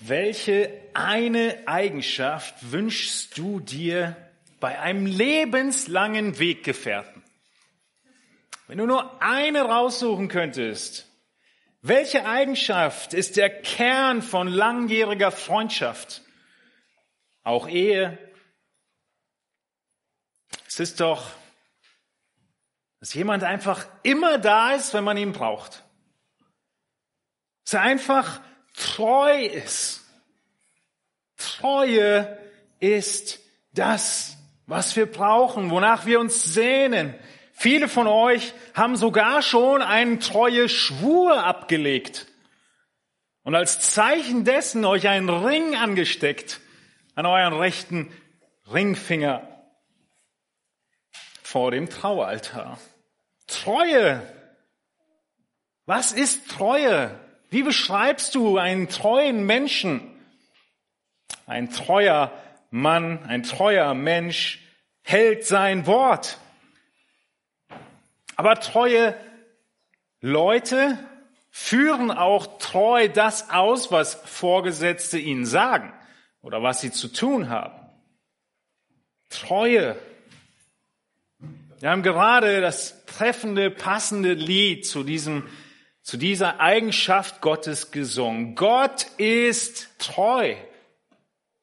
Welche 0.00 0.72
eine 0.94 1.62
Eigenschaft 1.66 2.72
wünschst 2.72 3.36
du 3.36 3.60
dir 3.60 4.16
bei 4.58 4.78
einem 4.78 5.04
lebenslangen 5.04 6.38
Weggefährten? 6.38 7.22
Wenn 8.66 8.78
du 8.78 8.86
nur 8.86 9.22
eine 9.22 9.62
raussuchen 9.62 10.28
könntest, 10.28 11.06
welche 11.82 12.26
Eigenschaft 12.26 13.14
ist 13.14 13.36
der 13.36 13.50
Kern 13.50 14.22
von 14.22 14.48
langjähriger 14.48 15.30
Freundschaft? 15.30 16.22
Auch 17.42 17.68
Ehe. 17.68 18.18
Es 20.66 20.78
ist 20.78 21.00
doch, 21.00 21.30
dass 23.00 23.12
jemand 23.12 23.44
einfach 23.44 23.86
immer 24.02 24.38
da 24.38 24.72
ist, 24.72 24.94
wenn 24.94 25.04
man 25.04 25.16
ihn 25.16 25.32
braucht. 25.32 25.84
Dass 27.64 27.74
er 27.74 27.82
einfach 27.82 28.40
treu 28.74 29.44
ist. 29.46 30.04
Treue 31.36 32.38
ist 32.78 33.40
das, 33.72 34.36
was 34.66 34.96
wir 34.96 35.06
brauchen, 35.06 35.70
wonach 35.70 36.06
wir 36.06 36.20
uns 36.20 36.44
sehnen. 36.54 37.14
Viele 37.52 37.88
von 37.88 38.06
euch 38.06 38.54
haben 38.74 38.96
sogar 38.96 39.42
schon 39.42 39.82
einen 39.82 40.20
treue 40.20 40.68
Schwur 40.68 41.44
abgelegt 41.44 42.26
und 43.42 43.54
als 43.54 43.80
Zeichen 43.80 44.44
dessen 44.44 44.84
euch 44.84 45.08
einen 45.08 45.28
Ring 45.28 45.76
angesteckt 45.76 46.60
an 47.14 47.26
euren 47.26 47.52
rechten 47.52 48.12
Ringfinger 48.72 49.46
vor 51.42 51.70
dem 51.70 51.90
Traualtar. 51.90 52.78
Treue. 53.46 54.22
Was 55.84 56.12
ist 56.12 56.48
Treue? 56.48 57.18
Wie 57.50 57.64
beschreibst 57.64 58.36
du 58.36 58.58
einen 58.58 58.88
treuen 58.88 59.44
Menschen? 59.44 60.00
Ein 61.46 61.70
treuer 61.70 62.32
Mann, 62.70 63.24
ein 63.24 63.42
treuer 63.42 63.92
Mensch 63.94 64.60
hält 65.02 65.44
sein 65.44 65.86
Wort. 65.86 66.38
Aber 68.36 68.54
treue 68.60 69.16
Leute 70.20 70.96
führen 71.50 72.12
auch 72.12 72.58
treu 72.58 73.08
das 73.08 73.50
aus, 73.50 73.90
was 73.90 74.14
Vorgesetzte 74.14 75.18
ihnen 75.18 75.44
sagen 75.44 75.92
oder 76.42 76.62
was 76.62 76.80
sie 76.80 76.92
zu 76.92 77.08
tun 77.08 77.48
haben. 77.48 77.74
Treue. 79.28 79.96
Wir 81.80 81.90
haben 81.90 82.02
gerade 82.04 82.60
das 82.60 83.04
treffende, 83.06 83.70
passende 83.70 84.34
Lied 84.34 84.86
zu 84.86 85.02
diesem 85.02 85.48
zu 86.10 86.16
dieser 86.16 86.58
Eigenschaft 86.58 87.40
Gottes 87.40 87.92
gesungen. 87.92 88.56
Gott 88.56 89.04
ist 89.16 89.96
treu. 90.00 90.56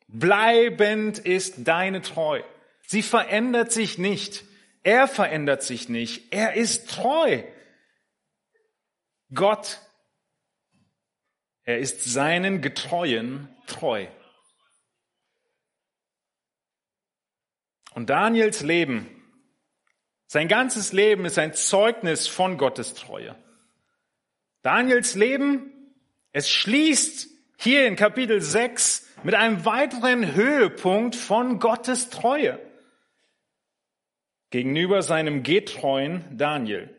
Bleibend 0.08 1.20
ist 1.20 1.68
deine 1.68 2.02
Treu. 2.02 2.42
Sie 2.86 3.02
verändert 3.02 3.74
sich 3.74 3.98
nicht. 3.98 4.46
Er 4.84 5.10
verändert 5.10 5.64
sich 5.64 5.90
nicht. 5.90 6.32
Er 6.34 6.54
ist 6.54 6.90
treu. 6.90 7.44
Gott, 9.34 9.82
er 11.66 11.80
ist 11.80 12.06
seinen 12.06 12.62
Getreuen 12.62 13.54
treu. 13.66 14.08
Und 17.96 18.10
Daniels 18.10 18.62
Leben, 18.62 19.10
sein 20.28 20.48
ganzes 20.48 20.94
Leben 20.94 21.26
ist 21.26 21.38
ein 21.38 21.54
Zeugnis 21.54 22.30
von 22.30 22.58
Gottes 22.58 22.94
Treue. 22.94 23.36
Daniels 24.68 25.16
Leben, 25.16 25.72
es 26.34 26.50
schließt 26.50 27.30
hier 27.56 27.88
in 27.88 27.96
Kapitel 27.96 28.42
6 28.42 29.08
mit 29.24 29.34
einem 29.34 29.64
weiteren 29.64 30.36
Höhepunkt 30.36 31.16
von 31.16 31.60
Gottes 31.60 32.10
Treue 32.10 32.60
gegenüber 34.50 35.04
seinem 35.04 35.44
getreuen 35.44 36.26
Daniel. 36.38 36.94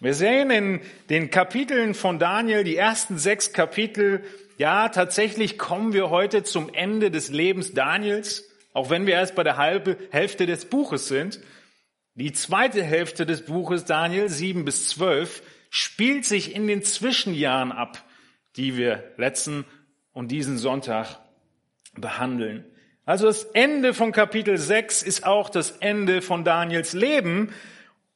Wir 0.00 0.12
sehen 0.12 0.50
in 0.50 0.80
den 1.08 1.30
Kapiteln 1.30 1.94
von 1.94 2.18
Daniel, 2.18 2.64
die 2.64 2.74
ersten 2.74 3.16
sechs 3.16 3.52
Kapitel, 3.52 4.24
ja, 4.58 4.88
tatsächlich 4.88 5.56
kommen 5.56 5.92
wir 5.92 6.10
heute 6.10 6.42
zum 6.42 6.74
Ende 6.74 7.12
des 7.12 7.30
Lebens 7.30 7.74
Daniels, 7.74 8.50
auch 8.72 8.90
wenn 8.90 9.06
wir 9.06 9.14
erst 9.14 9.36
bei 9.36 9.44
der 9.44 9.56
halben 9.56 9.94
Hälfte 10.10 10.46
des 10.46 10.64
Buches 10.64 11.06
sind. 11.06 11.38
Die 12.16 12.32
zweite 12.32 12.82
Hälfte 12.82 13.24
des 13.24 13.44
Buches 13.44 13.84
Daniel, 13.84 14.28
sieben 14.28 14.64
bis 14.64 14.88
zwölf, 14.88 15.44
spielt 15.70 16.24
sich 16.24 16.54
in 16.54 16.66
den 16.66 16.82
Zwischenjahren 16.82 17.72
ab, 17.72 18.04
die 18.56 18.76
wir 18.76 19.12
letzten 19.16 19.64
und 20.12 20.28
diesen 20.30 20.58
Sonntag 20.58 21.20
behandeln. 21.94 22.64
Also 23.06 23.26
das 23.26 23.44
Ende 23.44 23.94
von 23.94 24.12
Kapitel 24.12 24.58
6 24.58 25.02
ist 25.02 25.24
auch 25.24 25.48
das 25.48 25.70
Ende 25.78 26.22
von 26.22 26.44
Daniels 26.44 26.92
Leben. 26.92 27.52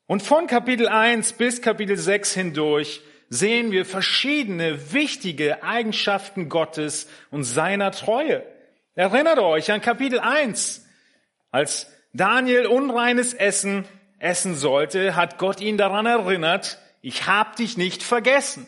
Und 0.07 0.23
von 0.23 0.47
Kapitel 0.47 0.89
1 0.89 1.33
bis 1.35 1.63
Kapitel 1.63 1.97
6 1.97 2.35
hindurch 2.35 3.01
sehen 3.31 3.73
wir 3.73 3.87
verschiedene 3.87 4.93
wichtige 4.93 5.63
Eigenschaften 5.63 6.49
Gottes 6.49 7.09
und 7.31 7.45
seiner 7.45 7.91
Treue. 7.91 8.45
Erinnert 8.95 9.39
euch 9.39 9.73
an 9.73 9.81
Kapitel 9.81 10.21
1. 10.21 10.87
Als 11.51 11.91
Daniel 12.13 12.67
unreines 12.67 13.35
Essen 13.35 13.87
essen 14.19 14.55
sollte, 14.55 15.17
hat 15.17 15.39
Gott 15.39 15.61
ihn 15.61 15.77
daran 15.77 16.07
erinnert, 16.07 16.79
ich 17.05 17.27
hab 17.27 17.57
dich 17.57 17.77
nicht 17.77 18.03
vergessen. 18.03 18.67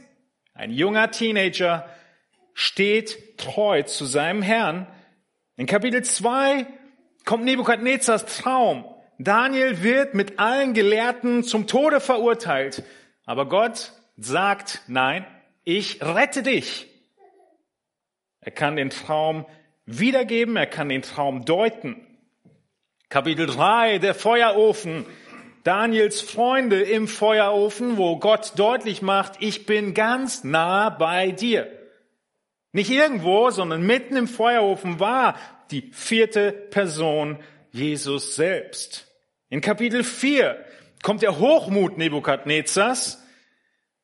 Ein 0.53 0.71
junger 0.71 1.11
Teenager 1.11 1.89
steht 2.53 3.39
treu 3.39 3.83
zu 3.85 4.05
seinem 4.05 4.43
Herrn. 4.43 4.87
In 5.57 5.65
Kapitel 5.65 6.05
2 6.05 6.67
kommt 7.25 7.45
Nebukadnezars 7.45 8.27
Traum. 8.27 8.85
Daniel 9.19 9.83
wird 9.83 10.13
mit 10.13 10.39
allen 10.39 10.75
Gelehrten 10.75 11.45
zum 11.45 11.67
Tode 11.67 11.99
verurteilt. 11.99 12.83
Aber 13.25 13.49
Gott 13.49 13.93
sagt, 14.19 14.83
nein, 14.87 15.27
ich 15.65 16.03
rette 16.03 16.43
dich. 16.43 16.89
Er 18.41 18.53
kann 18.53 18.77
den 18.77 18.91
Traum 18.91 19.47
wiedergeben, 19.87 20.57
er 20.57 20.67
kann 20.67 20.91
den 20.91 21.01
Traum 21.01 21.47
deuten. 21.47 22.07
Kapitel 23.09 23.47
3, 23.47 23.99
der 23.99 24.15
Feuerofen. 24.15 25.07
Daniels 25.67 26.21
Freunde 26.21 26.81
im 26.81 27.09
Feuerofen, 27.09 27.97
wo 27.97 28.21
Gott 28.21 28.53
deutlich 28.55 29.03
macht, 29.03 29.33
ich 29.41 29.67
bin 29.67 29.95
ganz 29.95 30.45
nah 30.45 30.91
bei 30.91 31.33
dir. 31.33 31.69
Nicht 32.71 32.89
irgendwo, 32.89 33.51
sondern 33.51 33.85
mitten 33.85 34.17
im 34.17 34.29
Feuerofen 34.29 35.01
war 35.01 35.35
die 35.73 35.91
vierte 35.91 36.53
Person 36.53 37.41
Jesus 37.73 38.37
selbst. 38.37 39.11
In 39.49 39.61
Kapitel 39.61 40.05
4 40.05 40.65
kommt 41.03 41.23
der 41.23 41.41
Hochmut 41.41 41.99
Nebukadnezars 41.99 43.21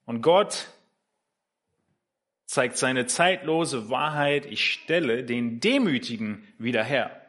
und 0.04 0.20
Gott 0.20 0.66
zeigt 2.44 2.76
seine 2.76 3.06
zeitlose 3.06 3.88
Wahrheit, 3.88 4.46
ich 4.46 4.68
stelle 4.68 5.22
den 5.22 5.60
Demütigen 5.60 6.44
wieder 6.58 6.82
her 6.82 7.21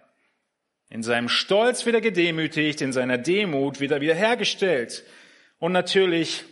in 0.93 1.01
seinem 1.01 1.27
Stolz 1.27 1.87
wieder 1.87 2.01
gedemütigt, 2.01 2.79
in 2.79 2.93
seiner 2.93 3.17
Demut 3.17 3.79
wieder 3.79 3.99
wiederhergestellt. 3.99 5.03
Und 5.57 5.71
natürlich 5.71 6.43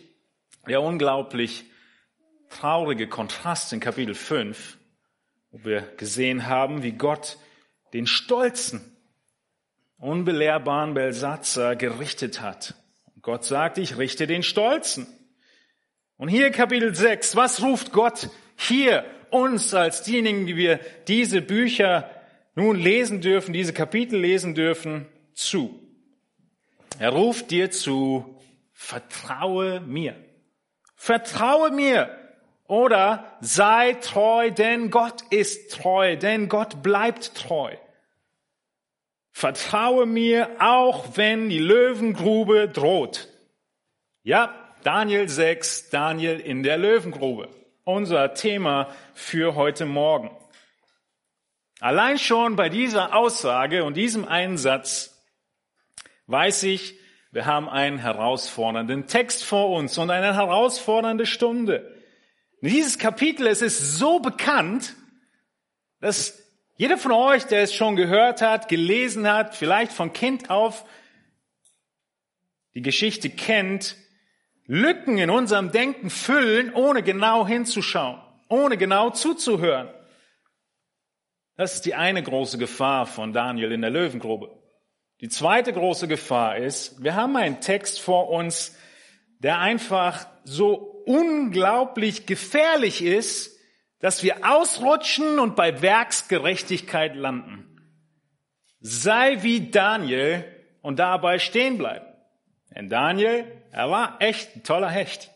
der 0.66 0.82
unglaublich 0.82 1.66
traurige 2.50 3.06
Kontrast 3.06 3.72
in 3.72 3.78
Kapitel 3.78 4.16
5, 4.16 4.78
wo 5.52 5.64
wir 5.64 5.82
gesehen 5.96 6.48
haben, 6.48 6.82
wie 6.82 6.90
Gott 6.90 7.38
den 7.92 8.08
stolzen, 8.08 8.80
unbelehrbaren 9.98 10.94
Belsatzer 10.94 11.76
gerichtet 11.76 12.40
hat. 12.40 12.74
Und 13.14 13.22
Gott 13.22 13.44
sagt, 13.44 13.78
ich 13.78 13.96
richte 13.96 14.26
den 14.26 14.42
Stolzen. 14.42 15.06
Und 16.16 16.26
hier 16.26 16.50
Kapitel 16.50 16.96
6, 16.96 17.36
was 17.36 17.62
ruft 17.62 17.92
Gott 17.92 18.28
hier 18.56 19.04
uns 19.30 19.72
als 19.72 20.02
diejenigen, 20.02 20.46
die 20.48 20.56
wir 20.56 20.80
diese 21.06 21.42
Bücher 21.42 22.10
nun 22.54 22.76
lesen 22.76 23.20
dürfen, 23.20 23.52
diese 23.52 23.72
Kapitel 23.72 24.18
lesen 24.18 24.54
dürfen, 24.54 25.06
zu. 25.34 25.78
Er 26.98 27.10
ruft 27.10 27.50
dir 27.50 27.70
zu, 27.70 28.38
vertraue 28.72 29.80
mir. 29.80 30.14
Vertraue 30.94 31.70
mir. 31.70 32.18
Oder 32.66 33.36
sei 33.40 33.94
treu, 33.94 34.50
denn 34.50 34.90
Gott 34.90 35.22
ist 35.30 35.72
treu, 35.72 36.16
denn 36.16 36.48
Gott 36.48 36.82
bleibt 36.82 37.34
treu. 37.34 37.76
Vertraue 39.30 40.06
mir, 40.06 40.50
auch 40.58 41.16
wenn 41.16 41.48
die 41.48 41.58
Löwengrube 41.58 42.68
droht. 42.68 43.28
Ja, 44.22 44.54
Daniel 44.84 45.28
6, 45.28 45.90
Daniel 45.90 46.38
in 46.38 46.62
der 46.62 46.76
Löwengrube. 46.78 47.48
Unser 47.84 48.34
Thema 48.34 48.88
für 49.14 49.54
heute 49.54 49.86
Morgen. 49.86 50.30
Allein 51.82 52.16
schon 52.16 52.54
bei 52.54 52.68
dieser 52.68 53.12
Aussage 53.12 53.82
und 53.82 53.96
diesem 53.96 54.24
Einsatz 54.24 55.20
weiß 56.28 56.62
ich, 56.62 56.94
wir 57.32 57.44
haben 57.44 57.68
einen 57.68 57.98
herausfordernden 57.98 59.08
Text 59.08 59.42
vor 59.42 59.70
uns 59.70 59.98
und 59.98 60.08
eine 60.08 60.32
herausfordernde 60.32 61.26
Stunde. 61.26 61.92
Dieses 62.60 63.00
Kapitel, 63.00 63.48
es 63.48 63.62
ist 63.62 63.98
so 63.98 64.20
bekannt, 64.20 64.94
dass 65.98 66.40
jeder 66.76 66.98
von 66.98 67.10
euch, 67.10 67.46
der 67.46 67.62
es 67.62 67.74
schon 67.74 67.96
gehört 67.96 68.42
hat, 68.42 68.68
gelesen 68.68 69.28
hat, 69.28 69.56
vielleicht 69.56 69.90
von 69.90 70.12
Kind 70.12 70.50
auf 70.50 70.84
die 72.76 72.82
Geschichte 72.82 73.28
kennt, 73.28 73.96
Lücken 74.66 75.18
in 75.18 75.30
unserem 75.30 75.72
Denken 75.72 76.10
füllen, 76.10 76.72
ohne 76.74 77.02
genau 77.02 77.44
hinzuschauen, 77.44 78.22
ohne 78.48 78.76
genau 78.76 79.10
zuzuhören. 79.10 79.88
Das 81.56 81.74
ist 81.74 81.84
die 81.86 81.94
eine 81.94 82.22
große 82.22 82.58
Gefahr 82.58 83.06
von 83.06 83.32
Daniel 83.32 83.72
in 83.72 83.82
der 83.82 83.90
Löwengrube. 83.90 84.50
Die 85.20 85.28
zweite 85.28 85.72
große 85.72 86.08
Gefahr 86.08 86.56
ist, 86.56 87.02
wir 87.02 87.14
haben 87.14 87.36
einen 87.36 87.60
Text 87.60 88.00
vor 88.00 88.30
uns, 88.30 88.76
der 89.38 89.58
einfach 89.58 90.26
so 90.44 90.74
unglaublich 91.06 92.26
gefährlich 92.26 93.02
ist, 93.02 93.56
dass 94.00 94.22
wir 94.22 94.38
ausrutschen 94.50 95.38
und 95.38 95.54
bei 95.54 95.80
Werksgerechtigkeit 95.80 97.14
landen. 97.14 97.80
Sei 98.80 99.42
wie 99.42 99.70
Daniel 99.70 100.44
und 100.80 100.98
dabei 100.98 101.38
stehen 101.38 101.78
bleiben. 101.78 102.06
Denn 102.74 102.88
Daniel, 102.88 103.44
er 103.70 103.90
war 103.90 104.16
echt 104.20 104.56
ein 104.56 104.64
toller 104.64 104.90
Hecht. 104.90 105.30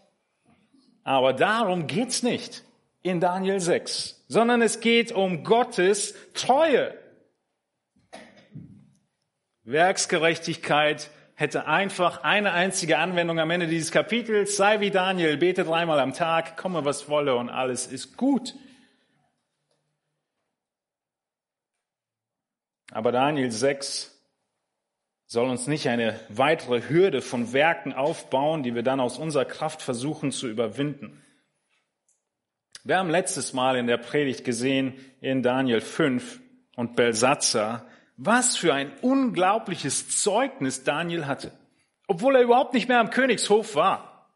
Aber 1.04 1.32
darum 1.32 1.86
geht's 1.86 2.24
nicht 2.24 2.64
in 3.02 3.20
Daniel 3.20 3.60
6, 3.60 4.15
sondern 4.28 4.62
es 4.62 4.80
geht 4.80 5.12
um 5.12 5.44
Gottes 5.44 6.14
Treue. 6.34 6.96
Werksgerechtigkeit 9.64 11.10
hätte 11.34 11.66
einfach 11.66 12.22
eine 12.22 12.52
einzige 12.52 12.98
Anwendung 12.98 13.38
am 13.38 13.50
Ende 13.50 13.66
dieses 13.66 13.90
Kapitels. 13.90 14.56
Sei 14.56 14.80
wie 14.80 14.90
Daniel, 14.90 15.36
bete 15.36 15.64
dreimal 15.64 16.00
am 16.00 16.14
Tag, 16.14 16.56
komme 16.56 16.84
was 16.84 17.08
wolle 17.08 17.36
und 17.36 17.50
alles 17.50 17.86
ist 17.86 18.16
gut. 18.16 18.54
Aber 22.90 23.12
Daniel 23.12 23.50
6 23.50 24.12
soll 25.26 25.50
uns 25.50 25.66
nicht 25.66 25.88
eine 25.88 26.18
weitere 26.28 26.88
Hürde 26.88 27.20
von 27.20 27.52
Werken 27.52 27.92
aufbauen, 27.92 28.62
die 28.62 28.74
wir 28.74 28.82
dann 28.82 29.00
aus 29.00 29.18
unserer 29.18 29.44
Kraft 29.44 29.82
versuchen 29.82 30.30
zu 30.30 30.48
überwinden. 30.48 31.22
Wir 32.86 32.98
haben 32.98 33.10
letztes 33.10 33.52
Mal 33.52 33.78
in 33.78 33.88
der 33.88 33.96
Predigt 33.96 34.44
gesehen 34.44 34.94
in 35.20 35.42
Daniel 35.42 35.80
5 35.80 36.38
und 36.76 36.94
Belsatzer, 36.94 37.84
was 38.16 38.56
für 38.56 38.72
ein 38.74 38.92
unglaubliches 39.02 40.22
Zeugnis 40.22 40.84
Daniel 40.84 41.26
hatte, 41.26 41.50
obwohl 42.06 42.36
er 42.36 42.42
überhaupt 42.42 42.74
nicht 42.74 42.88
mehr 42.88 43.00
am 43.00 43.10
Königshof 43.10 43.74
war. 43.74 44.30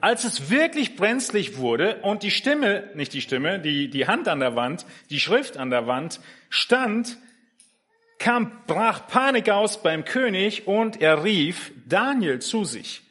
Als 0.00 0.24
es 0.24 0.48
wirklich 0.48 0.96
brenzlig 0.96 1.58
wurde 1.58 2.00
und 2.00 2.22
die 2.22 2.30
Stimme, 2.30 2.88
nicht 2.94 3.12
die 3.12 3.20
Stimme, 3.20 3.60
die, 3.60 3.90
die 3.90 4.06
Hand 4.06 4.26
an 4.26 4.40
der 4.40 4.56
Wand, 4.56 4.86
die 5.10 5.20
Schrift 5.20 5.58
an 5.58 5.68
der 5.68 5.86
Wand 5.86 6.20
stand, 6.48 7.18
kam, 8.18 8.52
brach 8.66 9.06
Panik 9.06 9.50
aus 9.50 9.82
beim 9.82 10.06
König 10.06 10.66
und 10.66 11.02
er 11.02 11.24
rief 11.24 11.72
Daniel 11.86 12.38
zu 12.38 12.64
sich. 12.64 13.02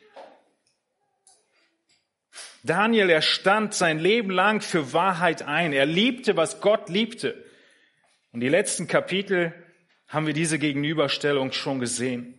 Daniel, 2.63 3.09
er 3.09 3.21
stand 3.21 3.73
sein 3.73 3.99
Leben 3.99 4.29
lang 4.29 4.61
für 4.61 4.93
Wahrheit 4.93 5.43
ein. 5.43 5.73
Er 5.73 5.85
liebte, 5.85 6.37
was 6.37 6.61
Gott 6.61 6.89
liebte. 6.89 7.43
Und 8.31 8.41
die 8.41 8.49
letzten 8.49 8.87
Kapitel 8.87 9.53
haben 10.07 10.27
wir 10.27 10.33
diese 10.33 10.59
Gegenüberstellung 10.59 11.51
schon 11.51 11.79
gesehen. 11.79 12.37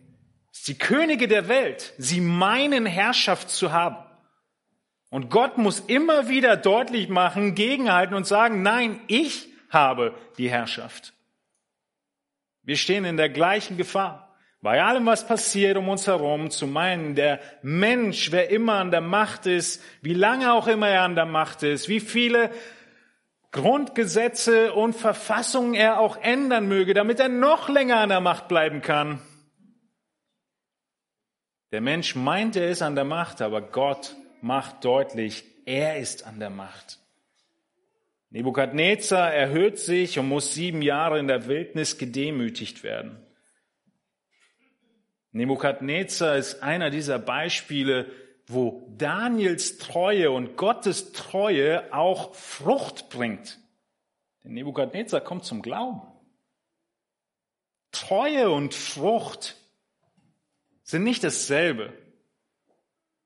Die 0.67 0.77
Könige 0.77 1.27
der 1.27 1.47
Welt, 1.47 1.93
sie 1.97 2.21
meinen 2.21 2.85
Herrschaft 2.85 3.49
zu 3.49 3.71
haben. 3.71 3.97
Und 5.09 5.29
Gott 5.29 5.57
muss 5.57 5.79
immer 5.79 6.29
wieder 6.29 6.55
deutlich 6.55 7.09
machen, 7.09 7.53
gegenhalten 7.55 8.15
und 8.15 8.25
sagen, 8.25 8.63
nein, 8.63 9.01
ich 9.07 9.47
habe 9.69 10.15
die 10.37 10.49
Herrschaft. 10.49 11.13
Wir 12.61 12.77
stehen 12.77 13.03
in 13.05 13.17
der 13.17 13.29
gleichen 13.29 13.75
Gefahr. 13.75 14.22
Bei 14.63 14.81
allem, 14.81 15.05
was 15.05 15.27
passiert 15.27 15.75
um 15.75 15.89
uns 15.89 16.07
herum, 16.07 16.49
zu 16.49 16.67
meinen, 16.67 17.15
der 17.15 17.41
Mensch, 17.63 18.31
wer 18.31 18.49
immer 18.49 18.75
an 18.75 18.91
der 18.91 19.01
Macht 19.01 19.45
ist, 19.45 19.83
wie 20.01 20.13
lange 20.13 20.53
auch 20.53 20.67
immer 20.67 20.87
er 20.87 21.01
an 21.01 21.15
der 21.15 21.25
Macht 21.25 21.63
ist, 21.63 21.89
wie 21.89 21.99
viele 21.99 22.49
Grundgesetze 23.51 24.71
und 24.71 24.93
Verfassungen 24.93 25.73
er 25.73 25.99
auch 25.99 26.15
ändern 26.15 26.69
möge, 26.69 26.93
damit 26.93 27.19
er 27.19 27.27
noch 27.27 27.67
länger 27.67 27.97
an 27.97 28.07
der 28.07 28.21
Macht 28.21 28.47
bleiben 28.47 28.81
kann. 28.81 29.21
Der 31.73 31.81
Mensch 31.81 32.15
meint, 32.15 32.55
er 32.55 32.69
ist 32.69 32.81
an 32.81 32.95
der 32.95 33.03
Macht, 33.03 33.41
aber 33.41 33.61
Gott 33.61 34.15
macht 34.39 34.85
deutlich, 34.85 35.43
er 35.65 35.97
ist 35.97 36.25
an 36.25 36.39
der 36.39 36.49
Macht. 36.49 36.99
Nebukadnezar 38.29 39.33
erhöht 39.33 39.77
sich 39.77 40.17
und 40.19 40.29
muss 40.29 40.53
sieben 40.53 40.81
Jahre 40.81 41.19
in 41.19 41.27
der 41.27 41.47
Wildnis 41.47 41.97
gedemütigt 41.97 42.85
werden. 42.85 43.19
Nebukadnezar 45.33 46.37
ist 46.37 46.61
einer 46.61 46.91
dieser 46.91 47.19
Beispiele, 47.19 48.11
wo 48.47 48.87
Daniels 48.97 49.79
Treue 49.79 50.31
und 50.31 50.57
Gottes 50.57 51.11
Treue 51.11 51.91
auch 51.91 52.35
Frucht 52.35 53.09
bringt. 53.09 53.59
Denn 54.43 54.53
Nebukadnezar 54.53 55.21
kommt 55.21 55.43
zum 55.43 55.61
Glauben. 55.61 56.01
Treue 57.91 58.51
und 58.51 58.75
Frucht 58.75 59.55
sind 60.83 61.03
nicht 61.03 61.23
dasselbe. 61.23 61.93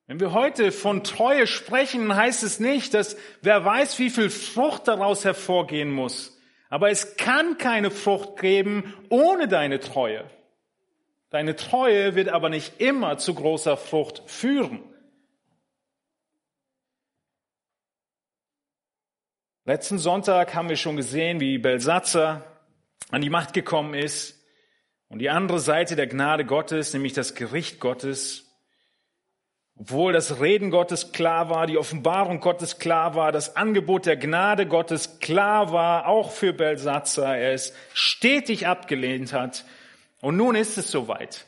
Wenn 0.05 0.21
wir 0.21 0.31
heute 0.31 0.71
von 0.71 1.03
Treue 1.03 1.45
sprechen, 1.47 2.15
heißt 2.15 2.43
es 2.43 2.61
nicht, 2.61 2.93
dass 2.93 3.17
wer 3.41 3.65
weiß, 3.65 3.99
wie 3.99 4.09
viel 4.09 4.29
Frucht 4.29 4.87
daraus 4.87 5.25
hervorgehen 5.25 5.91
muss. 5.91 6.39
Aber 6.69 6.89
es 6.89 7.17
kann 7.17 7.57
keine 7.57 7.91
Frucht 7.91 8.39
geben 8.39 8.93
ohne 9.09 9.49
deine 9.49 9.81
Treue. 9.81 10.29
Deine 11.29 11.55
Treue 11.55 12.15
wird 12.15 12.29
aber 12.29 12.49
nicht 12.49 12.79
immer 12.79 13.17
zu 13.17 13.33
großer 13.33 13.75
Frucht 13.75 14.23
führen. 14.27 14.81
Letzten 19.65 19.97
Sonntag 19.97 20.55
haben 20.55 20.69
wir 20.69 20.77
schon 20.77 20.95
gesehen, 20.95 21.41
wie 21.41 21.57
Belsatzer 21.57 22.45
an 23.11 23.21
die 23.21 23.29
Macht 23.29 23.53
gekommen 23.53 23.93
ist 23.93 24.41
und 25.09 25.19
die 25.19 25.29
andere 25.29 25.59
Seite 25.59 25.97
der 25.97 26.07
Gnade 26.07 26.45
Gottes, 26.45 26.93
nämlich 26.93 27.11
das 27.11 27.35
Gericht 27.35 27.81
Gottes, 27.81 28.47
obwohl 29.75 30.13
das 30.13 30.39
Reden 30.39 30.71
Gottes 30.71 31.11
klar 31.11 31.49
war, 31.49 31.67
die 31.67 31.77
Offenbarung 31.77 32.39
Gottes 32.39 32.79
klar 32.79 33.15
war, 33.15 33.33
das 33.33 33.57
Angebot 33.57 34.05
der 34.05 34.15
Gnade 34.15 34.65
Gottes 34.65 35.19
klar 35.19 35.73
war, 35.73 36.07
auch 36.07 36.31
für 36.31 36.53
Belsatzer, 36.53 37.37
er 37.37 37.53
es 37.53 37.73
stetig 37.93 38.67
abgelehnt 38.67 39.33
hat. 39.33 39.65
Und 40.21 40.37
nun 40.37 40.55
ist 40.55 40.77
es 40.77 40.89
soweit. 40.89 41.47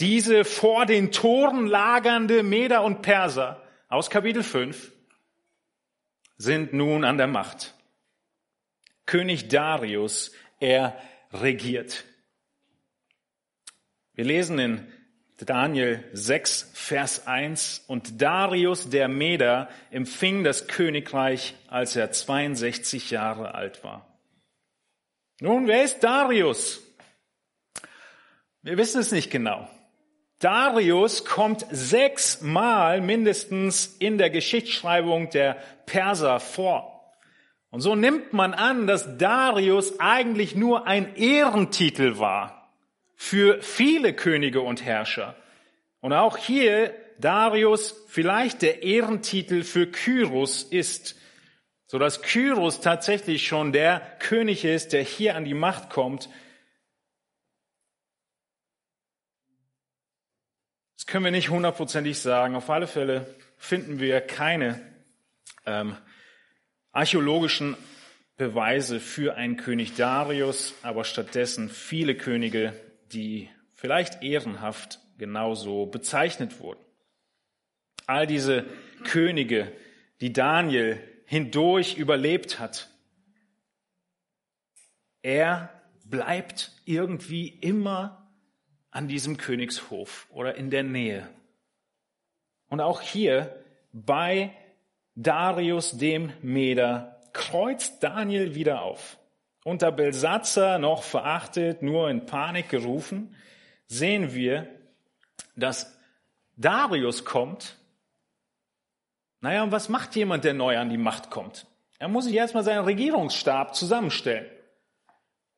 Diese 0.00 0.44
vor 0.44 0.84
den 0.84 1.10
Toren 1.10 1.66
lagernde 1.66 2.42
Meder 2.42 2.84
und 2.84 3.02
Perser 3.02 3.62
aus 3.88 4.10
Kapitel 4.10 4.42
5 4.42 4.92
sind 6.36 6.72
nun 6.72 7.04
an 7.04 7.16
der 7.16 7.26
Macht. 7.26 7.74
König 9.06 9.48
Darius, 9.48 10.32
er 10.60 11.00
regiert. 11.32 12.04
Wir 14.14 14.24
lesen 14.24 14.58
in 14.58 14.92
Daniel 15.38 16.02
6, 16.12 16.70
Vers 16.74 17.26
1. 17.26 17.84
Und 17.86 18.20
Darius 18.20 18.90
der 18.90 19.08
Meder 19.08 19.68
empfing 19.90 20.44
das 20.44 20.66
Königreich, 20.66 21.54
als 21.68 21.96
er 21.96 22.10
62 22.10 23.10
Jahre 23.10 23.54
alt 23.54 23.84
war. 23.84 24.18
Nun, 25.40 25.66
wer 25.66 25.84
ist 25.84 26.00
Darius? 26.00 26.85
Wir 28.66 28.78
wissen 28.78 29.00
es 29.00 29.12
nicht 29.12 29.30
genau. 29.30 29.70
Darius 30.40 31.24
kommt 31.24 31.64
sechsmal 31.70 33.00
mindestens 33.00 33.86
in 34.00 34.18
der 34.18 34.28
Geschichtsschreibung 34.28 35.30
der 35.30 35.56
Perser 35.86 36.40
vor. 36.40 37.14
Und 37.70 37.80
so 37.80 37.94
nimmt 37.94 38.32
man 38.32 38.54
an, 38.54 38.88
dass 38.88 39.18
Darius 39.18 40.00
eigentlich 40.00 40.56
nur 40.56 40.88
ein 40.88 41.14
Ehrentitel 41.14 42.18
war 42.18 42.72
für 43.14 43.62
viele 43.62 44.14
Könige 44.14 44.62
und 44.62 44.84
Herrscher. 44.84 45.36
Und 46.00 46.12
auch 46.12 46.36
hier 46.36 46.92
Darius 47.20 47.94
vielleicht 48.08 48.62
der 48.62 48.82
Ehrentitel 48.82 49.62
für 49.62 49.86
Kyros 49.86 50.64
ist, 50.64 51.14
so 51.86 52.00
dass 52.00 52.20
Kyros 52.20 52.80
tatsächlich 52.80 53.46
schon 53.46 53.70
der 53.70 54.00
König 54.18 54.64
ist, 54.64 54.92
der 54.92 55.04
hier 55.04 55.36
an 55.36 55.44
die 55.44 55.54
Macht 55.54 55.88
kommt. 55.88 56.28
Das 61.06 61.12
können 61.12 61.24
wir 61.24 61.30
nicht 61.30 61.50
hundertprozentig 61.50 62.18
sagen. 62.18 62.56
Auf 62.56 62.68
alle 62.68 62.88
Fälle 62.88 63.32
finden 63.58 64.00
wir 64.00 64.20
keine 64.20 64.80
ähm, 65.64 65.96
archäologischen 66.90 67.76
Beweise 68.36 68.98
für 68.98 69.36
einen 69.36 69.56
König 69.56 69.94
Darius, 69.94 70.74
aber 70.82 71.04
stattdessen 71.04 71.68
viele 71.68 72.16
Könige 72.16 72.74
die 73.12 73.48
vielleicht 73.72 74.24
ehrenhaft 74.24 75.00
genauso 75.16 75.86
bezeichnet 75.86 76.58
wurden. 76.60 76.84
All 78.06 78.26
diese 78.26 78.64
Könige, 79.04 79.72
die 80.20 80.32
Daniel 80.32 81.00
hindurch 81.26 81.96
überlebt 81.96 82.58
hat, 82.58 82.90
er 85.22 85.70
bleibt 86.04 86.72
irgendwie 86.84 87.48
immer 87.48 88.25
an 88.96 89.08
diesem 89.08 89.36
Königshof 89.36 90.26
oder 90.30 90.54
in 90.54 90.70
der 90.70 90.82
Nähe. 90.82 91.28
Und 92.70 92.80
auch 92.80 93.02
hier 93.02 93.62
bei 93.92 94.56
Darius 95.14 95.98
dem 95.98 96.32
Meder 96.40 97.20
kreuzt 97.34 98.02
Daniel 98.02 98.54
wieder 98.54 98.80
auf. 98.80 99.18
Unter 99.64 99.92
Belsatzer 99.92 100.78
noch 100.78 101.02
verachtet, 101.02 101.82
nur 101.82 102.08
in 102.08 102.24
Panik 102.24 102.70
gerufen, 102.70 103.36
sehen 103.86 104.32
wir, 104.32 104.66
dass 105.56 105.94
Darius 106.56 107.26
kommt. 107.26 107.76
Naja, 109.42 109.62
und 109.62 109.72
was 109.72 109.90
macht 109.90 110.16
jemand, 110.16 110.44
der 110.44 110.54
neu 110.54 110.78
an 110.78 110.88
die 110.88 110.96
Macht 110.96 111.28
kommt? 111.28 111.66
Er 111.98 112.08
muss 112.08 112.24
sich 112.24 112.34
erstmal 112.34 112.64
seinen 112.64 112.84
Regierungsstab 112.84 113.74
zusammenstellen. 113.74 114.46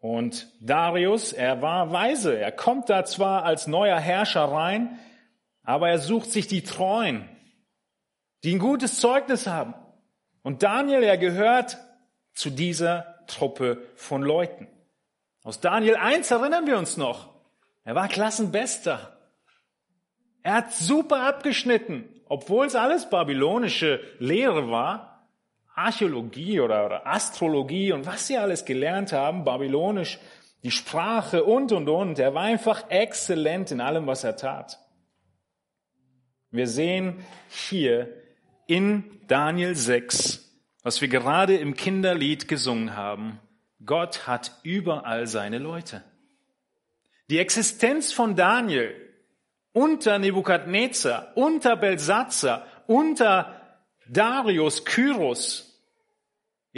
Und 0.01 0.49
Darius, 0.61 1.33
er 1.33 1.61
war 1.61 1.93
weise. 1.93 2.39
Er 2.39 2.53
kommt 2.53 2.89
da 2.89 3.05
zwar 3.05 3.45
als 3.45 3.67
neuer 3.67 3.99
Herrscher 3.99 4.45
rein, 4.45 4.99
aber 5.65 5.89
er 5.91 5.99
sucht 5.99 6.31
sich 6.31 6.47
die 6.47 6.63
Treuen, 6.63 7.29
die 8.45 8.55
ein 8.55 8.61
gutes 8.61 9.01
Zeugnis 9.01 9.47
haben. 9.47 9.75
Und 10.43 10.63
Daniel, 10.63 11.03
er 11.03 11.19
gehört 11.19 11.79
zu 12.33 12.51
dieser 12.51 13.25
Truppe 13.27 13.83
von 13.97 14.23
Leuten. 14.23 14.69
Aus 15.43 15.61
Daniel 15.61 15.97
1 15.97 16.31
erinnern 16.31 16.67
wir 16.67 16.79
uns 16.79 16.97
noch. 16.97 17.35
Er 17.85 17.95
war 17.95 18.09
Klassenbester. 18.09 19.19
Er 20.43 20.55
hat 20.55 20.73
super 20.73 21.23
abgeschnitten, 21.23 22.09
obwohl 22.29 22.67
es 22.67 22.75
alles 22.75 23.11
babylonische 23.11 24.01
Lehre 24.19 24.71
war. 24.71 25.08
Archäologie 25.79 26.61
oder, 26.61 27.07
Astrologie 27.07 27.93
und 27.93 28.05
was 28.05 28.27
sie 28.27 28.37
alles 28.37 28.65
gelernt 28.65 29.13
haben, 29.13 29.45
babylonisch, 29.45 30.19
die 30.65 30.73
Sprache 30.73 31.45
und, 31.45 31.71
und, 31.71 31.89
und. 31.89 32.19
Er 32.19 32.35
war 32.35 32.43
einfach 32.43 32.91
exzellent 32.91 33.71
in 33.71 33.81
allem, 33.81 34.07
was 34.07 34.25
er 34.25 34.37
tat. 34.37 34.79
Wir 36.51 36.67
sehen 36.67 37.25
hier 37.49 38.13
in 38.67 39.05
Daniel 39.29 39.77
6, 39.77 40.63
was 40.83 41.01
wir 41.01 41.09
gerade 41.09 41.57
im 41.57 41.75
Kinderlied 41.75 42.49
gesungen 42.49 42.97
haben. 42.97 43.39
Gott 43.85 44.27
hat 44.27 44.59
überall 44.65 45.29
seine 45.29 45.59
Leute. 45.59 46.03
Die 47.31 47.39
Existenz 47.39 48.13
von 48.13 48.35
Daniel 48.35 48.95
unter 49.73 50.19
Nebukadnezar, 50.19 51.33
unter 51.37 51.77
Belsatzer, 51.77 52.67
unter 52.89 53.55
Darius, 54.09 54.85
Kyros, 54.85 55.68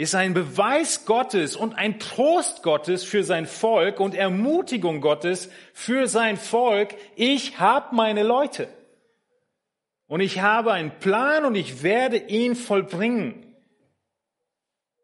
ist 0.01 0.15
ein 0.15 0.33
Beweis 0.33 1.05
Gottes 1.05 1.55
und 1.55 1.75
ein 1.75 1.99
Trost 1.99 2.63
Gottes 2.63 3.03
für 3.03 3.23
sein 3.23 3.45
Volk 3.45 3.99
und 3.99 4.15
Ermutigung 4.15 4.99
Gottes 4.99 5.49
für 5.73 6.07
sein 6.07 6.37
Volk. 6.37 6.95
Ich 7.15 7.59
habe 7.59 7.95
meine 7.95 8.23
Leute. 8.23 8.67
Und 10.07 10.21
ich 10.21 10.41
habe 10.41 10.73
einen 10.73 10.97
Plan 10.99 11.45
und 11.45 11.53
ich 11.53 11.83
werde 11.83 12.17
ihn 12.17 12.55
vollbringen. 12.55 13.55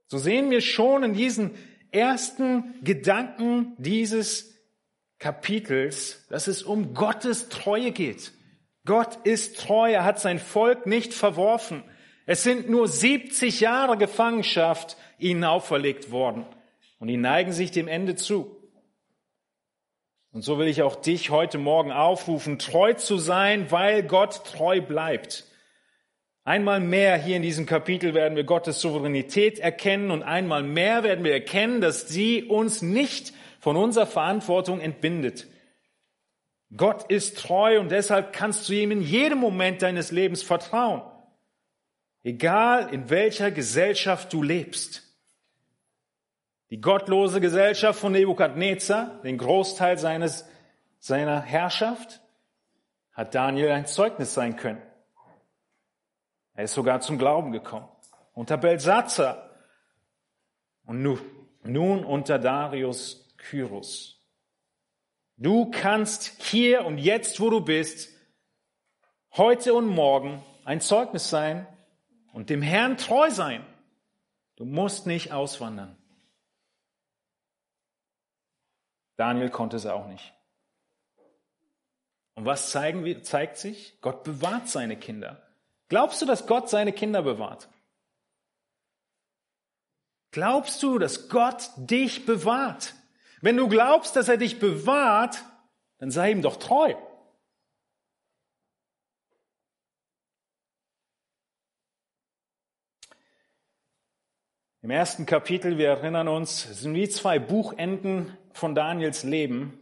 So 0.07 0.17
sehen 0.17 0.49
wir 0.49 0.61
schon 0.61 1.03
in 1.03 1.13
diesen 1.13 1.51
ersten 1.91 2.83
Gedanken 2.83 3.75
dieses 3.77 4.55
Kapitels, 5.19 6.25
dass 6.29 6.47
es 6.47 6.63
um 6.63 6.95
Gottes 6.95 7.49
Treue 7.49 7.91
geht. 7.91 8.31
Gott 8.83 9.19
ist 9.25 9.59
treu, 9.59 9.91
er 9.91 10.05
hat 10.05 10.19
sein 10.19 10.39
Volk 10.39 10.87
nicht 10.87 11.13
verworfen. 11.13 11.83
Es 12.27 12.43
sind 12.43 12.69
nur 12.69 12.89
70 12.89 13.61
Jahre 13.61 13.97
Gefangenschaft 13.97 14.97
ihnen 15.17 15.45
auferlegt 15.45 16.11
worden 16.11 16.45
und 16.99 17.07
die 17.07 17.15
neigen 17.15 17.53
sich 17.53 17.71
dem 17.71 17.87
Ende 17.87 18.15
zu. 18.15 18.53
Und 20.33 20.41
so 20.41 20.59
will 20.59 20.67
ich 20.67 20.81
auch 20.81 20.97
dich 20.97 21.29
heute 21.29 21.57
Morgen 21.57 21.93
aufrufen, 21.93 22.59
treu 22.59 22.93
zu 22.93 23.17
sein, 23.17 23.71
weil 23.71 24.03
Gott 24.03 24.43
treu 24.43 24.81
bleibt. 24.81 25.45
Einmal 26.43 26.81
mehr 26.81 27.17
hier 27.17 27.37
in 27.37 27.43
diesem 27.43 27.65
Kapitel 27.65 28.13
werden 28.13 28.35
wir 28.35 28.43
Gottes 28.43 28.81
Souveränität 28.81 29.59
erkennen 29.59 30.11
und 30.11 30.21
einmal 30.21 30.63
mehr 30.63 31.03
werden 31.03 31.23
wir 31.23 31.31
erkennen, 31.31 31.79
dass 31.79 32.09
sie 32.09 32.43
uns 32.43 32.81
nicht 32.81 33.33
von 33.61 33.77
unserer 33.77 34.05
Verantwortung 34.05 34.81
entbindet. 34.81 35.47
Gott 36.75 37.09
ist 37.09 37.37
treu 37.37 37.79
und 37.79 37.89
deshalb 37.89 38.33
kannst 38.33 38.67
du 38.67 38.73
ihm 38.73 38.91
in 38.91 39.01
jedem 39.01 39.37
Moment 39.37 39.81
deines 39.81 40.11
Lebens 40.11 40.43
vertrauen. 40.43 41.01
Egal 42.27 42.93
in 42.93 43.09
welcher 43.09 43.51
Gesellschaft 43.51 44.33
du 44.33 44.43
lebst. 44.43 45.01
Die 46.69 46.81
gottlose 46.81 47.39
Gesellschaft 47.39 48.01
von 48.01 48.11
Nebukadnezar, 48.11 49.21
den 49.21 49.37
Großteil 49.37 49.97
seines, 49.97 50.45
seiner 50.99 51.39
Herrschaft, 51.39 52.21
hat 53.13 53.33
Daniel 53.33 53.71
ein 53.71 53.85
Zeugnis 53.85 54.33
sein 54.33 54.57
können. 54.57 54.81
Er 56.53 56.65
ist 56.65 56.73
sogar 56.73 56.99
zum 56.99 57.17
Glauben 57.17 57.53
gekommen. 57.53 57.87
Unter 58.33 58.57
Belsatzer 58.57 59.49
und 60.83 61.01
nun, 61.01 61.21
nun 61.63 62.03
unter 62.03 62.39
Darius 62.39 63.33
Kyros. 63.37 64.21
Du 65.37 65.71
kannst 65.71 66.43
hier 66.43 66.83
und 66.83 66.97
jetzt, 66.97 67.39
wo 67.39 67.49
du 67.49 67.61
bist, 67.61 68.09
heute 69.37 69.73
und 69.73 69.87
morgen 69.87 70.43
ein 70.65 70.81
Zeugnis 70.81 71.29
sein 71.29 71.65
und 72.37 72.51
dem 72.51 72.61
Herrn 72.61 72.97
treu 72.97 73.31
sein. 73.31 73.65
Du 74.57 74.65
musst 74.65 75.07
nicht 75.07 75.31
auswandern. 75.31 75.97
Daniel 79.15 79.49
konnte 79.49 79.75
es 79.75 79.87
auch 79.87 80.05
nicht. 80.05 80.35
Und 82.35 82.45
was 82.45 82.69
zeigen, 82.69 83.23
zeigt 83.23 83.57
sich? 83.57 83.99
Gott 84.01 84.23
bewahrt 84.23 84.69
seine 84.69 84.97
Kinder. 84.97 85.41
Glaubst 85.89 86.21
du, 86.21 86.27
dass 86.27 86.45
Gott 86.45 86.69
seine 86.69 86.93
Kinder 86.93 87.23
bewahrt? 87.23 87.69
Glaubst 90.29 90.83
du, 90.83 90.99
dass 90.99 91.29
Gott 91.29 91.71
dich 91.77 92.27
bewahrt? 92.27 92.93
Wenn 93.41 93.57
du 93.57 93.67
glaubst, 93.67 94.15
dass 94.15 94.29
er 94.29 94.37
dich 94.37 94.59
bewahrt, 94.59 95.43
dann 95.97 96.11
sei 96.11 96.29
ihm 96.29 96.43
doch 96.43 96.57
treu. 96.57 96.93
Im 104.87 104.91
ersten 104.91 105.25
Kapitel, 105.25 105.77
wir 105.77 105.89
erinnern 105.89 106.29
uns, 106.29 106.61
sind 106.81 106.95
wie 106.95 107.09
zwei 107.09 107.39
Buchenden 107.39 108.37
von 108.53 108.73
Daniels 108.73 109.25
Leben, 109.25 109.77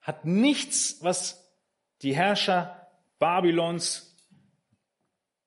hat 0.00 0.24
nichts, 0.24 0.98
was 1.02 1.52
die 2.02 2.14
Herrscher 2.14 2.86
Babylons, 3.18 4.16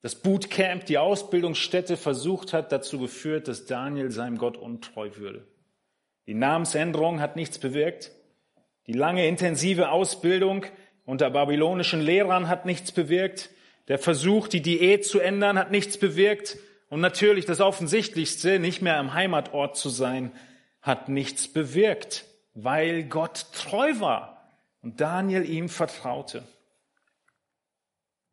das 0.02 0.16
Bootcamp, 0.16 0.86
die 0.86 0.98
Ausbildungsstätte 0.98 1.96
versucht 1.96 2.52
hat, 2.52 2.74
dazu 2.74 3.00
geführt, 3.00 3.48
dass 3.48 3.66
Daniel 3.66 4.12
seinem 4.12 4.38
Gott 4.38 4.58
untreu 4.58 5.12
würde. 5.16 5.48
Die 6.28 6.34
Namensänderung 6.34 7.22
hat 7.22 7.38
nichts 7.38 7.60
bewirkt. 7.60 8.12
Die 8.88 8.92
lange 8.92 9.25
intensive 9.30 9.92
Ausbildung 9.92 10.66
unter 11.06 11.30
babylonischen 11.30 12.02
Lehrern 12.02 12.50
hat 12.50 12.66
nichts 12.66 12.92
bewirkt. 12.92 13.50
Der 13.88 13.98
Versuch, 13.98 14.50
die 14.50 14.62
Diät 14.62 15.06
zu 15.06 15.22
ändern, 15.22 15.58
hat 15.58 15.72
nichts 15.72 15.98
bewirkt. 15.98 16.58
Und 16.94 17.02
natürlich 17.02 17.46
das 17.46 17.60
Offensichtlichste, 17.60 18.60
nicht 18.60 18.84
mehr 18.84 19.00
am 19.00 19.16
Heimatort 19.16 19.76
zu 19.76 19.90
sein, 19.90 20.32
hat 20.80 21.10
nichts 21.10 21.48
bewirkt, 21.48 22.26
weil 22.54 23.04
Gott 23.06 23.48
treu 23.52 24.00
war 24.00 24.48
und 24.84 25.02
Daniel 25.02 25.44
ihm 25.44 25.70
vertraute. 25.70 26.48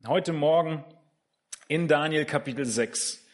Heute 0.07 0.35
Morgen 0.35 0.85
in 1.69 1.89
Daniel 1.89 2.27
Kapitel 2.27 2.67
6 2.67 3.27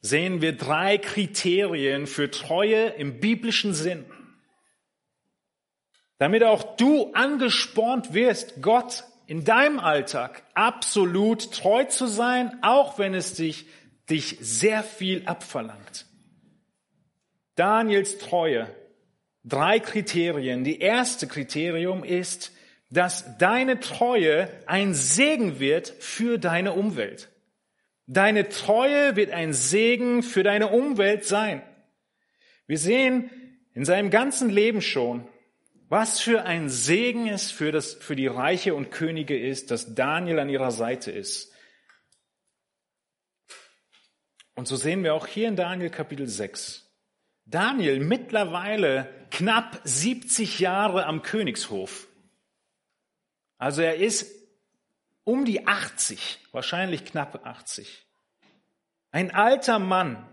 sehen 0.00 0.42
wir 0.42 0.56
drei 0.56 0.96
Kriterien 0.96 2.06
für 2.06 2.30
Treue 2.30 2.86
im 2.90 3.18
biblischen 3.18 3.74
Sinn. 3.74 4.04
Damit 6.18 6.44
auch 6.44 6.76
du 6.76 7.12
angespornt 7.14 8.14
wirst, 8.14 8.62
Gott 8.62 9.02
in 9.26 9.42
deinem 9.42 9.80
Alltag 9.80 10.44
absolut 10.54 11.52
treu 11.52 11.82
zu 11.82 12.06
sein, 12.06 12.62
auch 12.62 12.96
wenn 13.00 13.14
es 13.14 13.34
dich, 13.34 13.66
dich 14.10 14.38
sehr 14.40 14.82
viel 14.82 15.26
abverlangt. 15.26 16.06
Daniels 17.54 18.18
Treue. 18.18 18.68
Drei 19.44 19.80
Kriterien. 19.80 20.64
Die 20.64 20.80
erste 20.80 21.26
Kriterium 21.26 22.04
ist, 22.04 22.52
dass 22.90 23.38
deine 23.38 23.80
Treue 23.80 24.48
ein 24.66 24.94
Segen 24.94 25.58
wird 25.60 25.88
für 25.88 26.38
deine 26.38 26.72
Umwelt. 26.72 27.28
Deine 28.06 28.48
Treue 28.48 29.16
wird 29.16 29.30
ein 29.32 29.52
Segen 29.52 30.22
für 30.22 30.42
deine 30.42 30.68
Umwelt 30.68 31.24
sein. 31.24 31.62
Wir 32.66 32.78
sehen 32.78 33.30
in 33.74 33.84
seinem 33.84 34.10
ganzen 34.10 34.48
Leben 34.48 34.80
schon, 34.80 35.28
was 35.88 36.20
für 36.20 36.44
ein 36.44 36.68
Segen 36.68 37.28
es 37.28 37.50
für, 37.50 37.72
das, 37.72 37.94
für 37.94 38.16
die 38.16 38.26
Reiche 38.26 38.74
und 38.74 38.90
Könige 38.90 39.38
ist, 39.38 39.70
dass 39.70 39.94
Daniel 39.94 40.38
an 40.38 40.48
ihrer 40.48 40.70
Seite 40.70 41.10
ist. 41.10 41.52
Und 44.58 44.66
so 44.66 44.74
sehen 44.74 45.04
wir 45.04 45.14
auch 45.14 45.28
hier 45.28 45.46
in 45.46 45.54
Daniel 45.54 45.88
Kapitel 45.88 46.26
6. 46.26 46.84
Daniel 47.44 48.00
mittlerweile 48.00 49.08
knapp 49.30 49.80
70 49.84 50.58
Jahre 50.58 51.06
am 51.06 51.22
Königshof. 51.22 52.08
Also 53.58 53.82
er 53.82 53.98
ist 53.98 54.28
um 55.22 55.44
die 55.44 55.68
80, 55.68 56.40
wahrscheinlich 56.50 57.04
knapp 57.04 57.46
80. 57.46 58.04
Ein 59.12 59.30
alter 59.32 59.78
Mann. 59.78 60.28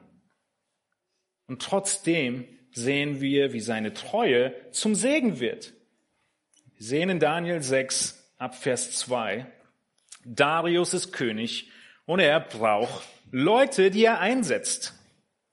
Und 1.45 1.61
trotzdem 1.61 2.47
sehen 2.71 3.21
wir, 3.21 3.53
wie 3.53 3.59
seine 3.59 3.93
Treue 3.93 4.55
zum 4.71 4.95
Segen 4.95 5.39
wird. 5.39 5.71
Wir 6.73 6.87
sehen 6.87 7.09
in 7.11 7.19
Daniel 7.19 7.61
6 7.61 8.33
ab 8.39 8.55
Vers 8.55 8.97
2, 8.97 9.45
Darius 10.23 10.95
ist 10.95 11.11
König 11.11 11.69
und 12.07 12.19
er 12.19 12.39
braucht 12.39 13.07
Leute, 13.31 13.91
die 13.91 14.05
er 14.05 14.19
einsetzt. 14.19 14.93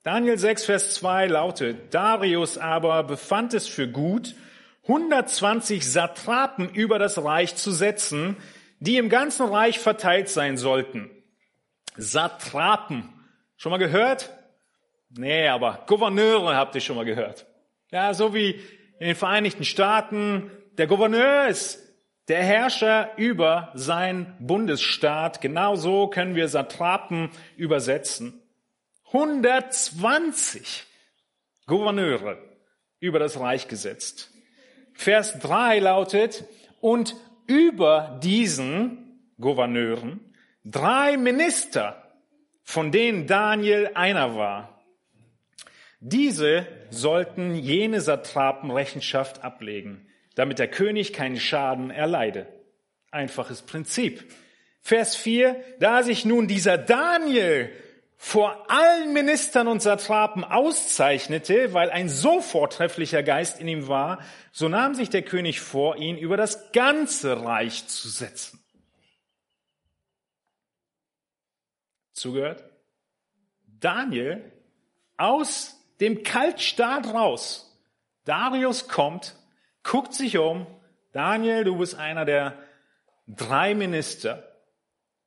Daniel 0.03 0.37
6, 0.37 0.65
Vers 0.65 0.93
2 0.95 1.27
lautet, 1.27 1.93
Darius 1.93 2.57
aber 2.57 3.03
befand 3.03 3.53
es 3.53 3.67
für 3.67 3.87
gut, 3.87 4.35
120 4.83 5.89
Satrapen 5.89 6.69
über 6.69 6.99
das 6.99 7.23
Reich 7.23 7.55
zu 7.55 7.71
setzen, 7.71 8.35
die 8.79 8.97
im 8.97 9.07
ganzen 9.07 9.47
Reich 9.47 9.79
verteilt 9.79 10.27
sein 10.27 10.57
sollten. 10.57 11.09
Satrapen. 11.95 13.09
Schon 13.55 13.71
mal 13.71 13.77
gehört? 13.77 14.31
Nee, 15.09 15.47
aber 15.47 15.83
Gouverneure 15.87 16.55
habt 16.55 16.75
ihr 16.75 16.81
schon 16.81 16.97
mal 16.97 17.05
gehört. 17.05 17.45
Ja, 17.91 18.13
so 18.13 18.33
wie 18.33 18.59
in 18.99 19.07
den 19.07 19.15
Vereinigten 19.15 19.63
Staaten. 19.63 20.51
Der 20.77 20.87
Gouverneur 20.87 21.47
ist 21.47 21.82
der 22.27 22.43
Herrscher 22.43 23.11
über 23.17 23.71
sein 23.73 24.35
Bundesstaat. 24.39 25.41
Genauso 25.41 26.07
können 26.07 26.35
wir 26.35 26.47
Satrapen 26.47 27.29
übersetzen. 27.57 28.41
120 29.07 30.85
Gouverneure 31.67 32.37
über 32.99 33.19
das 33.19 33.39
Reich 33.39 33.67
gesetzt. 33.67 34.31
Vers 34.93 35.39
3 35.39 35.79
lautet, 35.79 36.45
und 36.83 37.15
über 37.47 38.19
diesen 38.21 39.31
Gouverneuren 39.39 40.19
drei 40.65 41.15
Minister, 41.15 42.11
von 42.61 42.91
denen 42.91 43.25
Daniel 43.25 43.91
einer 43.93 44.35
war. 44.35 44.83
Diese 46.01 46.67
sollten 46.89 47.55
jene 47.55 48.01
Satrapen 48.01 48.69
Rechenschaft 48.69 49.45
ablegen, 49.45 50.09
damit 50.35 50.59
der 50.59 50.67
König 50.67 51.13
keinen 51.13 51.39
Schaden 51.39 51.91
erleide. 51.91 52.47
Einfaches 53.11 53.61
Prinzip. 53.61 54.31
Vers 54.81 55.15
4, 55.15 55.63
da 55.79 56.03
sich 56.03 56.25
nun 56.25 56.47
dieser 56.47 56.77
Daniel 56.77 57.71
vor 58.17 58.71
allen 58.71 59.11
Ministern 59.13 59.67
und 59.67 59.81
Satrapen 59.81 60.43
auszeichnete, 60.43 61.73
weil 61.73 61.89
ein 61.89 62.07
so 62.07 62.41
vortrefflicher 62.41 63.21
Geist 63.21 63.59
in 63.59 63.67
ihm 63.67 63.87
war, 63.87 64.19
so 64.51 64.69
nahm 64.69 64.95
sich 64.95 65.09
der 65.09 65.23
König 65.23 65.59
vor, 65.59 65.97
ihn 65.97 66.17
über 66.17 66.37
das 66.37 66.71
ganze 66.71 67.43
Reich 67.43 67.87
zu 67.87 68.07
setzen. 68.07 68.63
Zugehört? 72.13 72.63
Daniel 73.67 74.51
aus 75.17 75.75
dem 75.99 76.23
Kaltstaat 76.23 77.07
raus. 77.13 77.77
Darius 78.23 78.87
kommt, 78.87 79.35
guckt 79.83 80.13
sich 80.13 80.37
um. 80.37 80.65
Daniel, 81.11 81.63
du 81.63 81.77
bist 81.77 81.95
einer 81.95 82.25
der 82.25 82.57
drei 83.27 83.75
Minister 83.75 84.43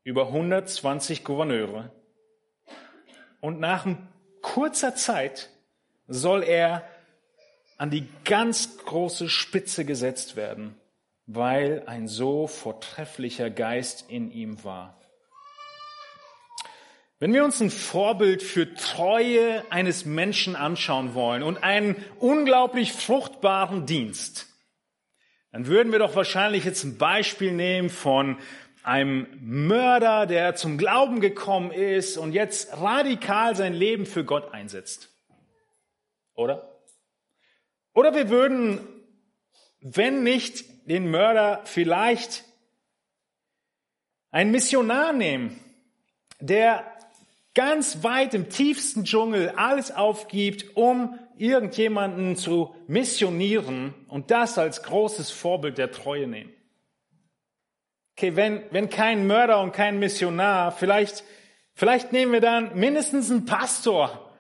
über 0.03 0.27
120 0.27 1.25
Gouverneure. 1.25 1.91
Und 3.41 3.61
nach 3.61 3.87
kurzer 4.43 4.95
Zeit 4.95 5.51
soll 6.09 6.43
er 6.43 6.89
an 7.79 7.91
die 7.91 8.09
ganz 8.25 8.79
große 8.79 9.29
Spitze 9.29 9.85
gesetzt 9.85 10.37
werden, 10.37 10.77
weil 11.27 11.83
ein 11.87 12.09
so 12.09 12.47
vortrefflicher 12.47 13.51
Geist 13.51 14.07
in 14.09 14.31
ihm 14.31 14.65
war. 14.65 14.97
Wenn 17.19 17.33
wir 17.33 17.45
uns 17.45 17.61
ein 17.61 17.71
Vorbild 17.71 18.43
für 18.43 18.75
Treue 18.75 19.65
eines 19.71 20.05
Menschen 20.05 20.55
anschauen 20.55 21.15
wollen 21.15 21.43
und 21.43 21.63
einen 21.63 21.97
unglaublich 22.19 22.93
fruchtbaren 22.93 23.87
Dienst, 23.87 24.46
dann 25.57 25.69
würden 25.69 25.91
wir 25.91 25.99
doch 25.99 26.15
wahrscheinlich 26.15 26.67
jetzt 26.67 26.85
ein 26.85 26.99
Beispiel 26.99 27.51
nehmen 27.51 27.89
von 27.89 28.39
einem 28.83 29.27
Mörder, 29.41 30.27
der 30.27 30.55
zum 30.55 30.77
Glauben 30.77 31.23
gekommen 31.23 31.71
ist 31.71 32.19
und 32.19 32.33
jetzt 32.33 32.77
radikal 32.77 33.57
sein 33.57 33.73
Leben 33.73 34.05
für 34.05 34.23
Gott 34.23 34.53
einsetzt. 34.53 35.09
Oder? 36.35 36.79
Oder 37.95 38.15
wir 38.15 38.29
würden, 38.29 38.87
wenn 39.81 40.23
nicht 40.23 40.91
den 40.91 41.11
Mörder, 41.11 41.63
vielleicht 41.65 42.45
einen 44.31 44.51
Missionar 44.51 45.15
nehmen, 45.15 45.59
der 46.39 46.85
ganz 47.57 48.05
weit 48.05 48.35
im 48.35 48.51
tiefsten 48.51 49.05
Dschungel 49.05 49.49
alles 49.57 49.91
aufgibt, 49.91 50.77
um 50.77 51.19
irgendjemanden 51.39 52.37
zu 52.37 52.77
missionieren 52.87 53.95
und 54.09 54.31
das 54.31 54.59
als 54.59 54.83
großes 54.83 55.31
Vorbild 55.31 55.79
der 55.79 55.91
Treue 55.91 56.27
nehmen. 56.27 56.53
Okay, 58.13 58.37
wenn, 58.37 58.63
wenn 58.73 58.91
kein 58.91 59.27
Mörder 59.27 59.61
und 59.63 59.73
kein 59.73 59.99
Missionar, 59.99 60.71
vielleicht, 60.71 61.25
vielleicht 61.75 62.13
nehmen 62.13 62.33
wir 62.33 62.41
dann 62.41 62.79
mindestens 62.79 63.31
einen 63.31 63.47
Pastor. 63.47 64.35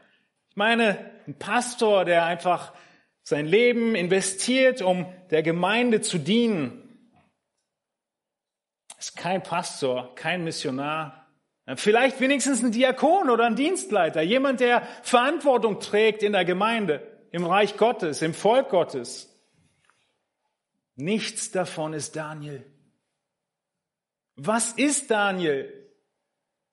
Ich 0.50 0.57
meine, 0.57 1.11
ein 1.26 1.38
Pastor, 1.38 2.05
der 2.05 2.26
einfach 2.26 2.74
sein 3.22 3.46
Leben 3.46 3.94
investiert, 3.94 4.83
um 4.83 5.07
der 5.31 5.42
Gemeinde 5.42 6.02
zu 6.02 6.18
dienen. 6.18 7.11
Ist 8.98 9.16
kein 9.16 9.42
Pastor, 9.42 10.14
kein 10.14 10.44
Missionar. 10.44 11.26
Vielleicht 11.74 12.20
wenigstens 12.20 12.62
ein 12.62 12.70
Diakon 12.70 13.29
oder 13.29 13.44
ein 13.44 13.57
Dienstleiter, 13.57 14.22
jemand, 14.22 14.61
der 14.61 14.87
Verantwortung 15.02 15.81
trägt 15.81 16.22
in 16.22 16.33
der 16.33 16.44
Gemeinde, 16.44 17.02
im 17.33 17.44
Reich 17.44 17.76
Gottes, 17.76 18.22
im 18.22 18.35
Volk 18.35 18.68
Gottes. 18.68 19.37
Nichts 20.94 21.50
davon 21.50 21.92
ist 21.92 22.14
Daniel. 22.14 22.64
Was 24.37 24.72
ist 24.72 25.11
Daniel? 25.11 25.72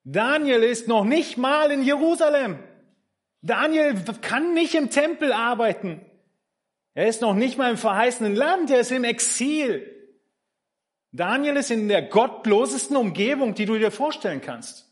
Daniel 0.03 0.61
ist 0.63 0.87
noch 0.87 1.05
nicht 1.05 1.37
mal 1.37 1.71
in 1.71 1.81
Jerusalem. 1.81 2.59
Daniel 3.41 3.95
kann 4.21 4.53
nicht 4.53 4.75
im 4.75 4.89
Tempel 4.89 5.33
arbeiten. 5.33 6.05
Er 6.93 7.07
ist 7.07 7.21
noch 7.21 7.33
nicht 7.33 7.57
mal 7.57 7.71
im 7.71 7.77
verheißenen 7.77 8.35
Land, 8.35 8.69
er 8.69 8.81
ist 8.81 8.91
im 8.91 9.03
Exil. 9.03 9.89
Daniel 11.11 11.57
ist 11.57 11.71
in 11.71 11.87
der 11.87 12.01
gottlosesten 12.03 12.97
Umgebung, 12.97 13.53
die 13.53 13.65
du 13.65 13.77
dir 13.77 13.91
vorstellen 13.91 14.41
kannst. 14.41 14.82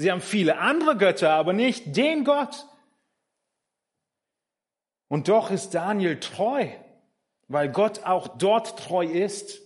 Sie 0.00 0.12
haben 0.12 0.20
viele 0.20 0.58
andere 0.58 0.96
Götter, 0.96 1.32
aber 1.32 1.52
nicht 1.52 1.96
den 1.96 2.22
Gott. 2.22 2.68
Und 5.08 5.26
doch 5.26 5.50
ist 5.50 5.70
Daniel 5.70 6.20
treu, 6.20 6.68
weil 7.48 7.68
Gott 7.68 8.04
auch 8.04 8.38
dort 8.38 8.78
treu 8.78 9.04
ist. 9.04 9.60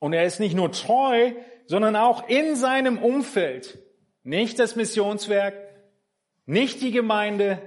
Und 0.00 0.12
er 0.12 0.24
ist 0.24 0.40
nicht 0.40 0.56
nur 0.56 0.72
treu, 0.72 1.34
sondern 1.66 1.94
auch 1.94 2.28
in 2.28 2.56
seinem 2.56 2.98
Umfeld. 2.98 3.78
Nicht 4.24 4.58
das 4.58 4.74
Missionswerk, 4.74 5.54
nicht 6.44 6.80
die 6.80 6.90
Gemeinde, 6.90 7.62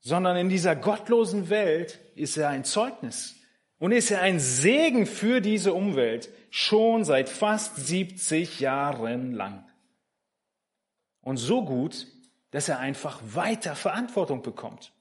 sondern 0.00 0.36
in 0.38 0.48
dieser 0.48 0.74
gottlosen 0.74 1.50
Welt 1.50 2.00
ist 2.16 2.36
er 2.36 2.48
ein 2.48 2.64
Zeugnis. 2.64 3.36
Und 3.78 3.92
ist 3.92 4.10
er 4.10 4.22
ein 4.22 4.40
Segen 4.40 5.06
für 5.06 5.40
diese 5.40 5.72
Umwelt, 5.72 6.30
schon 6.50 7.04
seit 7.04 7.28
fast 7.28 7.76
70 7.76 8.58
Jahren 8.58 9.34
lang. 9.34 9.67
Und 11.28 11.36
so 11.36 11.64
gut, 11.64 12.06
dass 12.50 12.68
er 12.68 12.78
einfach 12.78 13.20
weiter 13.22 13.76
Verantwortung 13.76 14.42
bekommt. 14.42 14.92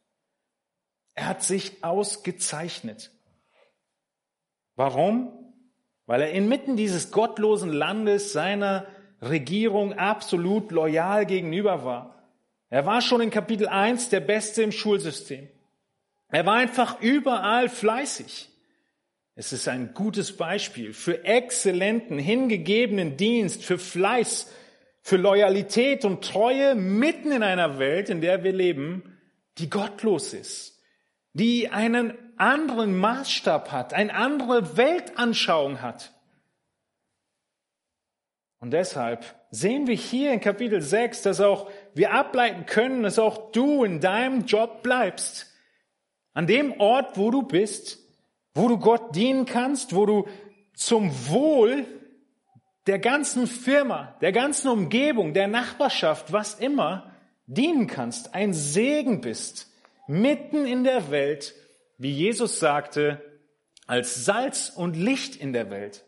Er 1.15 1.27
hat 1.27 1.43
sich 1.43 1.83
ausgezeichnet. 1.83 3.11
Warum? 4.75 5.47
weil 6.07 6.21
er 6.21 6.31
inmitten 6.31 6.75
dieses 6.75 7.11
gottlosen 7.11 7.71
Landes 7.71 8.31
seiner 8.31 8.87
Regierung 9.21 9.93
absolut 9.93 10.71
loyal 10.71 11.25
gegenüber 11.25 11.83
war. 11.83 12.15
Er 12.69 12.85
war 12.85 13.01
schon 13.01 13.21
in 13.21 13.29
Kapitel 13.29 13.67
1 13.67 14.09
der 14.09 14.21
Beste 14.21 14.63
im 14.63 14.71
Schulsystem. 14.71 15.47
Er 16.29 16.45
war 16.45 16.55
einfach 16.55 17.01
überall 17.01 17.69
fleißig. 17.69 18.49
Es 19.35 19.53
ist 19.53 19.67
ein 19.67 19.93
gutes 19.93 20.35
Beispiel 20.35 20.93
für 20.93 21.23
exzellenten, 21.25 22.17
hingegebenen 22.17 23.17
Dienst, 23.17 23.63
für 23.63 23.77
Fleiß, 23.77 24.51
für 25.07 25.15
Loyalität 25.15 26.03
und 26.03 26.21
Treue 26.21 26.75
mitten 26.75 27.31
in 27.31 27.41
einer 27.41 27.79
Welt, 27.79 28.09
in 28.09 28.19
der 28.19 28.43
wir 28.43 28.51
leben, 28.51 29.17
die 29.57 29.69
gottlos 29.69 30.33
ist, 30.33 30.83
die 31.31 31.69
einen 31.69 32.13
anderen 32.35 32.97
Maßstab 32.97 33.71
hat, 33.71 33.93
eine 33.93 34.13
andere 34.13 34.75
Weltanschauung 34.75 35.81
hat. 35.81 36.11
Und 38.59 38.71
deshalb 38.71 39.23
sehen 39.49 39.87
wir 39.87 39.95
hier 39.95 40.33
in 40.33 40.41
Kapitel 40.41 40.81
6, 40.81 41.21
dass 41.21 41.39
auch 41.39 41.71
wir 41.93 42.11
ableiten 42.11 42.65
können, 42.65 43.03
dass 43.03 43.17
auch 43.17 43.53
du 43.53 43.85
in 43.85 44.01
deinem 44.01 44.43
Job 44.43 44.83
bleibst. 44.83 45.53
An 46.33 46.47
dem 46.47 46.81
Ort, 46.81 47.17
wo 47.17 47.31
du 47.31 47.43
bist, 47.43 47.99
wo 48.53 48.67
du 48.67 48.77
Gott 48.77 49.15
dienen 49.15 49.45
kannst, 49.45 49.95
wo 49.95 50.05
du 50.05 50.27
zum 50.73 51.11
Wohl 51.29 51.85
der 52.87 52.99
ganzen 52.99 53.47
Firma, 53.47 54.17
der 54.21 54.31
ganzen 54.31 54.69
Umgebung, 54.69 55.33
der 55.33 55.47
Nachbarschaft, 55.47 56.31
was 56.31 56.55
immer, 56.55 57.13
dienen 57.45 57.87
kannst, 57.87 58.33
ein 58.33 58.53
Segen 58.53 59.21
bist, 59.21 59.71
mitten 60.07 60.65
in 60.65 60.83
der 60.83 61.11
Welt, 61.11 61.53
wie 61.97 62.11
Jesus 62.11 62.59
sagte, 62.59 63.21
als 63.85 64.25
Salz 64.25 64.69
und 64.69 64.95
Licht 64.95 65.35
in 65.35 65.53
der 65.53 65.69
Welt. 65.69 66.05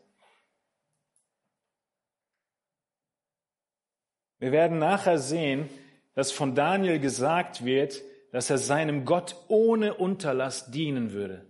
Wir 4.40 4.52
werden 4.52 4.80
nachher 4.80 5.20
sehen, 5.20 5.70
dass 6.16 6.32
von 6.32 6.56
Daniel 6.56 7.00
gesagt 7.00 7.66
wird, 7.66 8.02
dass 8.32 8.50
er 8.50 8.58
seinem 8.58 9.06
Gott 9.06 9.36
ohne 9.48 9.96
Unterlass 9.96 10.72
dienen 10.72 11.12
würde. 11.12 11.46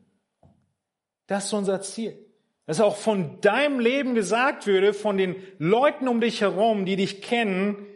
Das 1.28 1.46
ist 1.46 1.54
unser 1.54 1.82
Ziel. 1.82 2.29
Dass 2.70 2.82
auch 2.82 2.98
von 2.98 3.42
deinem 3.42 3.80
Leben 3.80 4.14
gesagt 4.14 4.68
würde, 4.68 4.94
von 4.94 5.18
den 5.18 5.36
Leuten 5.58 6.08
um 6.08 6.22
dich 6.22 6.42
herum, 6.42 6.86
die 6.86 6.98
dich 6.98 7.24
kennen, 7.24 7.88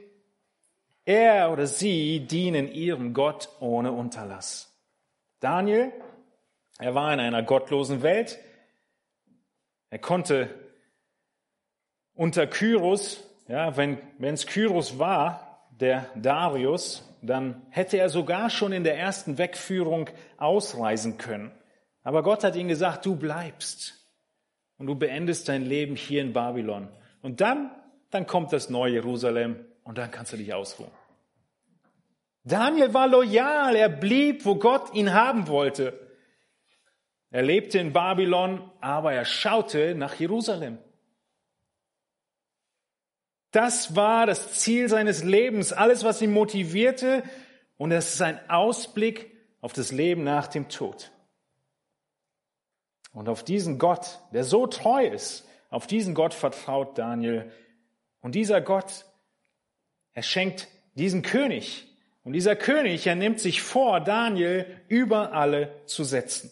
er 1.06 1.52
oder 1.52 1.68
sie 1.68 2.22
dienen 2.22 2.68
ihrem 2.68 3.14
Gott 3.14 3.50
ohne 3.60 3.92
Unterlass. 3.92 4.76
Daniel, 5.40 5.92
er 6.80 6.96
war 6.96 7.14
in 7.14 7.20
einer 7.20 7.44
gottlosen 7.44 8.02
Welt. 8.02 8.40
Er 9.92 10.00
konnte 10.00 10.50
unter 12.16 12.48
Kyros, 12.48 13.24
ja, 13.48 13.78
wenn 13.78 14.00
es 14.22 14.48
Kyros 14.48 14.98
war, 14.98 15.68
der 15.70 16.10
Darius, 16.16 17.08
dann 17.22 17.62
hätte 17.70 18.00
er 18.00 18.10
sogar 18.10 18.50
schon 18.50 18.74
in 18.74 18.84
der 18.84 18.98
ersten 18.98 19.38
Wegführung 19.38 20.10
ausreisen 20.38 21.20
können. 21.20 21.52
Aber 22.02 22.24
Gott 22.24 22.44
hat 22.44 22.56
ihm 22.56 22.70
gesagt, 22.70 23.06
du 23.06 23.16
bleibst 23.16 24.03
und 24.84 24.88
du 24.88 24.96
beendest 24.96 25.48
dein 25.48 25.64
Leben 25.64 25.96
hier 25.96 26.22
in 26.22 26.34
Babylon. 26.34 26.90
Und 27.22 27.40
dann, 27.40 27.72
dann 28.10 28.28
kommt 28.28 28.52
das 28.52 28.70
neue 28.70 28.92
Jerusalem 28.92 29.64
und 29.86 29.98
dann 29.98 30.12
kannst 30.12 30.34
du 30.34 30.38
dich 30.38 30.54
ausruhen. 30.54 30.92
Daniel 32.44 32.94
war 32.94 33.08
loyal, 33.08 33.78
er 33.78 33.88
blieb, 33.88 34.44
wo 34.44 34.56
Gott 34.56 34.94
ihn 34.94 35.14
haben 35.14 35.48
wollte. 35.48 35.98
Er 37.32 37.44
lebte 37.44 37.80
in 37.80 37.94
Babylon, 37.94 38.70
aber 38.82 39.14
er 39.14 39.24
schaute 39.24 39.96
nach 39.96 40.16
Jerusalem. 40.16 40.78
Das 43.52 43.96
war 43.96 44.26
das 44.26 44.56
Ziel 44.60 44.90
seines 44.90 45.24
Lebens, 45.24 45.72
alles, 45.72 46.04
was 46.04 46.22
ihn 46.22 46.34
motivierte, 46.34 47.24
und 47.78 47.94
es 47.94 48.16
ist 48.16 48.22
ein 48.22 48.50
Ausblick 48.50 49.32
auf 49.62 49.72
das 49.72 49.94
Leben 49.94 50.26
nach 50.26 50.48
dem 50.48 50.68
Tod. 50.68 51.13
Und 53.14 53.30
auf 53.30 53.44
diesen 53.44 53.80
Gott, 53.80 54.20
der 54.34 54.44
so 54.44 54.68
treu 54.68 55.06
ist, 55.06 55.48
auf 55.70 55.88
diesen 55.88 56.14
Gott 56.14 56.34
vertraut 56.34 56.98
Daniel. 56.98 57.52
Und 58.22 58.36
dieser 58.36 58.60
Gott, 58.60 59.06
er 60.14 60.24
schenkt 60.24 60.68
diesen 60.96 61.22
König, 61.22 61.88
und 62.24 62.34
dieser 62.34 62.56
König, 62.56 63.06
er 63.06 63.16
nimmt 63.16 63.40
sich 63.40 63.62
vor, 63.62 64.00
Daniel 64.00 64.66
über 64.88 65.34
alle 65.34 65.82
zu 65.86 66.04
setzen. 66.04 66.52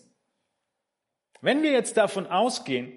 Wenn 1.41 1.63
wir 1.63 1.71
jetzt 1.71 1.97
davon 1.97 2.27
ausgehen, 2.27 2.91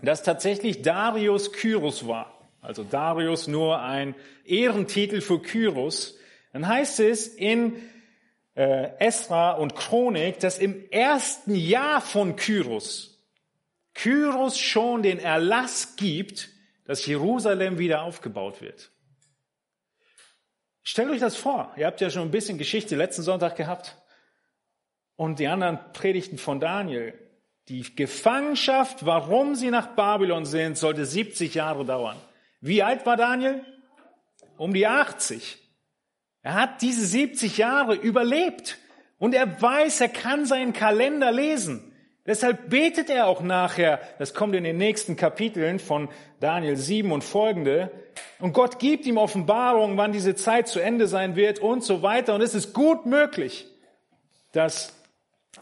dass 0.00 0.22
tatsächlich 0.22 0.82
Darius 0.82 1.52
Kyros 1.52 2.06
war, 2.06 2.48
also 2.60 2.84
Darius 2.84 3.48
nur 3.48 3.80
ein 3.80 4.14
Ehrentitel 4.44 5.20
für 5.20 5.42
Kyros, 5.42 6.16
dann 6.52 6.68
heißt 6.68 7.00
es 7.00 7.26
in 7.26 7.74
äh, 8.56 8.90
Esra 8.98 9.52
und 9.52 9.76
Chronik, 9.76 10.40
dass 10.40 10.58
im 10.58 10.90
ersten 10.90 11.54
Jahr 11.54 12.00
von 12.00 12.34
Kyros 12.34 13.16
Kyros 13.96 14.58
schon 14.58 15.02
den 15.02 15.18
Erlass 15.18 15.96
gibt, 15.96 16.50
dass 16.84 17.06
Jerusalem 17.06 17.78
wieder 17.78 18.02
aufgebaut 18.02 18.60
wird. 18.60 18.90
Stellt 20.82 21.10
euch 21.10 21.20
das 21.20 21.34
vor. 21.34 21.72
Ihr 21.76 21.86
habt 21.86 22.00
ja 22.00 22.10
schon 22.10 22.22
ein 22.22 22.30
bisschen 22.30 22.58
Geschichte 22.58 22.94
letzten 22.94 23.22
Sonntag 23.22 23.56
gehabt. 23.56 23.96
Und 25.16 25.38
die 25.38 25.48
anderen 25.48 25.80
Predigten 25.94 26.36
von 26.36 26.60
Daniel. 26.60 27.14
Die 27.68 27.96
Gefangenschaft, 27.96 29.06
warum 29.06 29.54
sie 29.56 29.70
nach 29.70 29.96
Babylon 29.96 30.44
sind, 30.44 30.76
sollte 30.76 31.04
70 31.04 31.54
Jahre 31.54 31.84
dauern. 31.84 32.16
Wie 32.60 32.82
alt 32.82 33.06
war 33.06 33.16
Daniel? 33.16 33.64
Um 34.58 34.74
die 34.74 34.86
80. 34.86 35.58
Er 36.46 36.54
hat 36.54 36.80
diese 36.80 37.04
70 37.04 37.58
Jahre 37.58 37.96
überlebt. 37.96 38.78
Und 39.18 39.34
er 39.34 39.60
weiß, 39.60 40.00
er 40.00 40.08
kann 40.08 40.46
seinen 40.46 40.72
Kalender 40.72 41.32
lesen. 41.32 41.92
Deshalb 42.24 42.70
betet 42.70 43.10
er 43.10 43.26
auch 43.26 43.40
nachher, 43.40 43.98
das 44.20 44.32
kommt 44.32 44.54
in 44.54 44.62
den 44.62 44.76
nächsten 44.76 45.16
Kapiteln 45.16 45.80
von 45.80 46.08
Daniel 46.38 46.76
7 46.76 47.10
und 47.10 47.24
folgende, 47.24 47.90
und 48.38 48.52
Gott 48.52 48.78
gibt 48.78 49.06
ihm 49.06 49.16
Offenbarungen, 49.16 49.96
wann 49.96 50.12
diese 50.12 50.36
Zeit 50.36 50.68
zu 50.68 50.78
Ende 50.78 51.08
sein 51.08 51.34
wird 51.34 51.58
und 51.58 51.82
so 51.82 52.02
weiter. 52.02 52.36
Und 52.36 52.42
es 52.42 52.54
ist 52.54 52.72
gut 52.72 53.06
möglich, 53.06 53.66
dass 54.52 54.94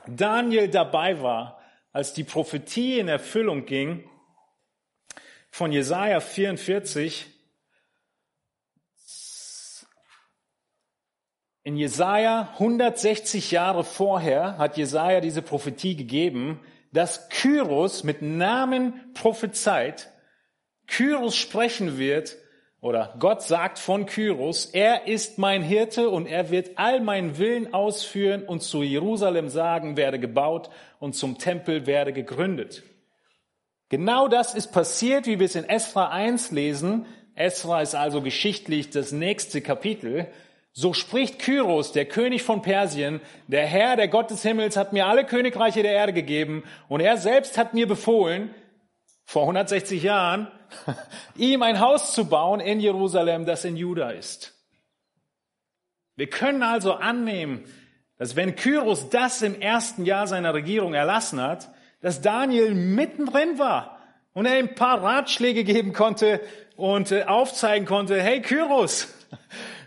Daniel 0.06 0.68
dabei 0.68 1.22
war, 1.22 1.60
als 1.92 2.12
die 2.12 2.24
Prophetie 2.24 2.98
in 2.98 3.08
Erfüllung 3.08 3.64
ging 3.64 4.04
von 5.50 5.72
Jesaja 5.72 6.20
44. 6.20 7.33
In 11.66 11.78
Jesaja 11.78 12.50
160 12.58 13.50
Jahre 13.50 13.84
vorher 13.84 14.58
hat 14.58 14.76
Jesaja 14.76 15.22
diese 15.22 15.40
Prophetie 15.40 15.96
gegeben, 15.96 16.60
dass 16.92 17.30
Kyros 17.30 18.04
mit 18.04 18.20
Namen 18.20 18.92
prophezeit, 19.14 20.10
Kyros 20.86 21.34
sprechen 21.34 21.96
wird 21.96 22.36
oder 22.82 23.14
Gott 23.18 23.40
sagt 23.40 23.78
von 23.78 24.04
Kyros, 24.04 24.66
er 24.66 25.06
ist 25.06 25.38
mein 25.38 25.62
Hirte 25.62 26.10
und 26.10 26.26
er 26.26 26.50
wird 26.50 26.72
all 26.76 27.00
meinen 27.00 27.38
Willen 27.38 27.72
ausführen 27.72 28.44
und 28.44 28.62
zu 28.62 28.82
Jerusalem 28.82 29.48
sagen, 29.48 29.96
werde 29.96 30.18
gebaut 30.20 30.68
und 30.98 31.14
zum 31.14 31.38
Tempel 31.38 31.86
werde 31.86 32.12
gegründet. 32.12 32.82
Genau 33.88 34.28
das 34.28 34.54
ist 34.54 34.70
passiert, 34.70 35.26
wie 35.26 35.38
wir 35.38 35.46
es 35.46 35.54
in 35.54 35.66
Esra 35.66 36.10
1 36.10 36.50
lesen. 36.50 37.06
Esra 37.34 37.80
ist 37.80 37.94
also 37.94 38.20
geschichtlich 38.20 38.90
das 38.90 39.12
nächste 39.12 39.62
Kapitel. 39.62 40.28
So 40.76 40.92
spricht 40.92 41.38
Kyros, 41.38 41.92
der 41.92 42.04
König 42.04 42.42
von 42.42 42.60
Persien, 42.60 43.20
der 43.46 43.64
Herr, 43.64 43.94
der 43.94 44.08
Gott 44.08 44.30
des 44.30 44.42
Himmels, 44.42 44.76
hat 44.76 44.92
mir 44.92 45.06
alle 45.06 45.24
Königreiche 45.24 45.84
der 45.84 45.92
Erde 45.92 46.12
gegeben 46.12 46.64
und 46.88 46.98
er 46.98 47.16
selbst 47.16 47.56
hat 47.56 47.74
mir 47.74 47.86
befohlen, 47.86 48.52
vor 49.24 49.42
160 49.42 50.02
Jahren, 50.02 50.48
ihm 51.36 51.62
ein 51.62 51.78
Haus 51.78 52.12
zu 52.12 52.28
bauen 52.28 52.58
in 52.58 52.80
Jerusalem, 52.80 53.46
das 53.46 53.64
in 53.64 53.76
Juda 53.76 54.10
ist. 54.10 54.52
Wir 56.16 56.28
können 56.28 56.64
also 56.64 56.94
annehmen, 56.94 57.64
dass 58.18 58.34
wenn 58.34 58.56
Kyros 58.56 59.10
das 59.10 59.42
im 59.42 59.60
ersten 59.60 60.04
Jahr 60.04 60.26
seiner 60.26 60.54
Regierung 60.54 60.92
erlassen 60.92 61.40
hat, 61.40 61.70
dass 62.00 62.20
Daniel 62.20 62.74
mittendrin 62.74 63.60
war 63.60 64.00
und 64.32 64.46
er 64.46 64.58
ihm 64.58 64.70
ein 64.70 64.74
paar 64.74 65.00
Ratschläge 65.00 65.62
geben 65.62 65.92
konnte 65.92 66.40
und 66.76 67.12
äh, 67.12 67.24
aufzeigen 67.24 67.86
konnte, 67.86 68.20
hey 68.20 68.42
Kyros, 68.42 69.08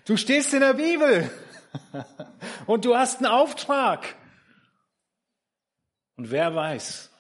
du 0.08 0.18
stehst 0.18 0.54
in 0.54 0.62
der 0.62 0.74
Bibel 0.74 1.30
und 2.66 2.86
du 2.86 2.96
hast 2.96 3.18
einen 3.18 3.28
Auftrag. 3.28 4.16
Und 6.16 6.32
wer 6.32 6.56
weiß, 6.56 7.12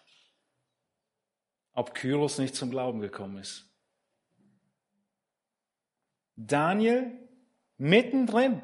ob 1.73 1.93
Kyros 1.93 2.39
nicht 2.39 2.55
zum 2.55 2.71
Glauben 2.71 2.99
gekommen 2.99 3.37
ist. 3.37 3.65
Daniel 6.35 7.11
mittendrin, 7.77 8.61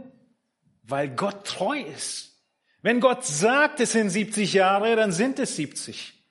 weil 0.84 1.10
Gott 1.10 1.46
treu 1.46 1.80
ist. 1.80 2.34
Wenn 2.82 3.00
Gott 3.00 3.24
sagt, 3.26 3.80
es 3.80 3.94
sind 3.94 4.10
70 4.10 4.54
Jahre, 4.54 4.96
dann 4.96 5.12
sind 5.12 5.40
es 5.40 5.56
70. 5.56 6.24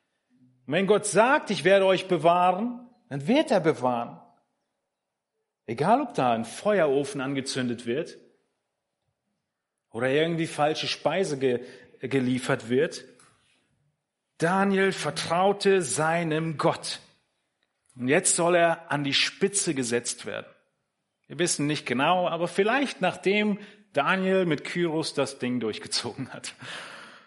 Und 0.67 0.75
wenn 0.75 0.87
Gott 0.87 1.07
sagt, 1.07 1.51
ich 1.51 1.65
werde 1.65 1.87
euch 1.87 2.09
bewahren, 2.09 2.89
dann 3.09 3.27
wird 3.27 3.51
er 3.51 3.61
bewahren. 3.61 4.22
Egal, 5.73 6.03
ob 6.03 6.13
da 6.13 6.35
ein 6.35 6.45
Feuerofen 6.45 7.23
angezündet 7.23 7.87
wird 7.87 8.19
oder 9.91 10.11
irgendwie 10.11 10.47
falsche 10.47 10.87
Speise 10.87 11.39
ge 11.39 11.65
geliefert 11.99 12.69
wird, 12.69 13.07
Daniel 14.37 14.93
vertraute 14.93 15.81
seinem 15.81 16.59
Gott. 16.59 17.01
Und 17.97 18.09
jetzt 18.09 18.37
soll 18.37 18.57
er 18.57 18.93
an 18.93 19.03
die 19.03 19.15
Spitze 19.15 19.73
gesetzt 19.73 20.27
werden. 20.27 20.45
Wir 21.27 21.39
wissen 21.39 21.67
nicht 21.67 21.87
genau, 21.87 22.29
aber 22.29 22.49
vielleicht 22.49 23.01
nachdem 23.01 23.59
Daniel 23.95 24.45
mit 24.45 24.65
Kyros 24.65 25.15
das 25.15 25.39
Ding 25.39 25.59
durchgezogen 25.59 26.35
hat. 26.35 26.55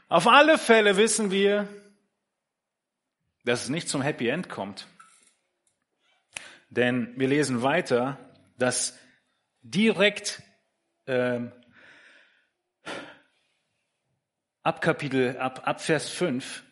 Auf 0.08 0.28
alle 0.28 0.60
Fälle 0.60 0.98
wissen 0.98 1.32
wir, 1.32 1.68
dass 3.44 3.64
es 3.64 3.70
nicht 3.70 3.90
zum 3.90 4.04
Happy 4.04 4.28
End 4.28 4.50
kommt. 4.50 4.86
Denn 6.70 7.12
wir 7.16 7.28
lesen 7.28 7.64
weiter, 7.64 8.20
dass 8.58 8.98
direkt 9.62 10.42
ähm, 11.08 11.52
ab 14.64 14.82
Kapitel, 14.82 15.38
ab, 15.38 15.62
ab 15.66 15.82
Vers 15.82 16.10
5, 16.10 16.64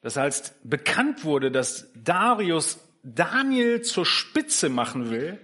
dass 0.00 0.16
als 0.16 0.54
bekannt 0.62 1.24
wurde, 1.24 1.50
dass 1.50 1.90
Darius 1.94 2.80
Daniel 3.02 3.82
zur 3.82 4.06
Spitze 4.06 4.68
machen 4.68 5.10
will, 5.10 5.38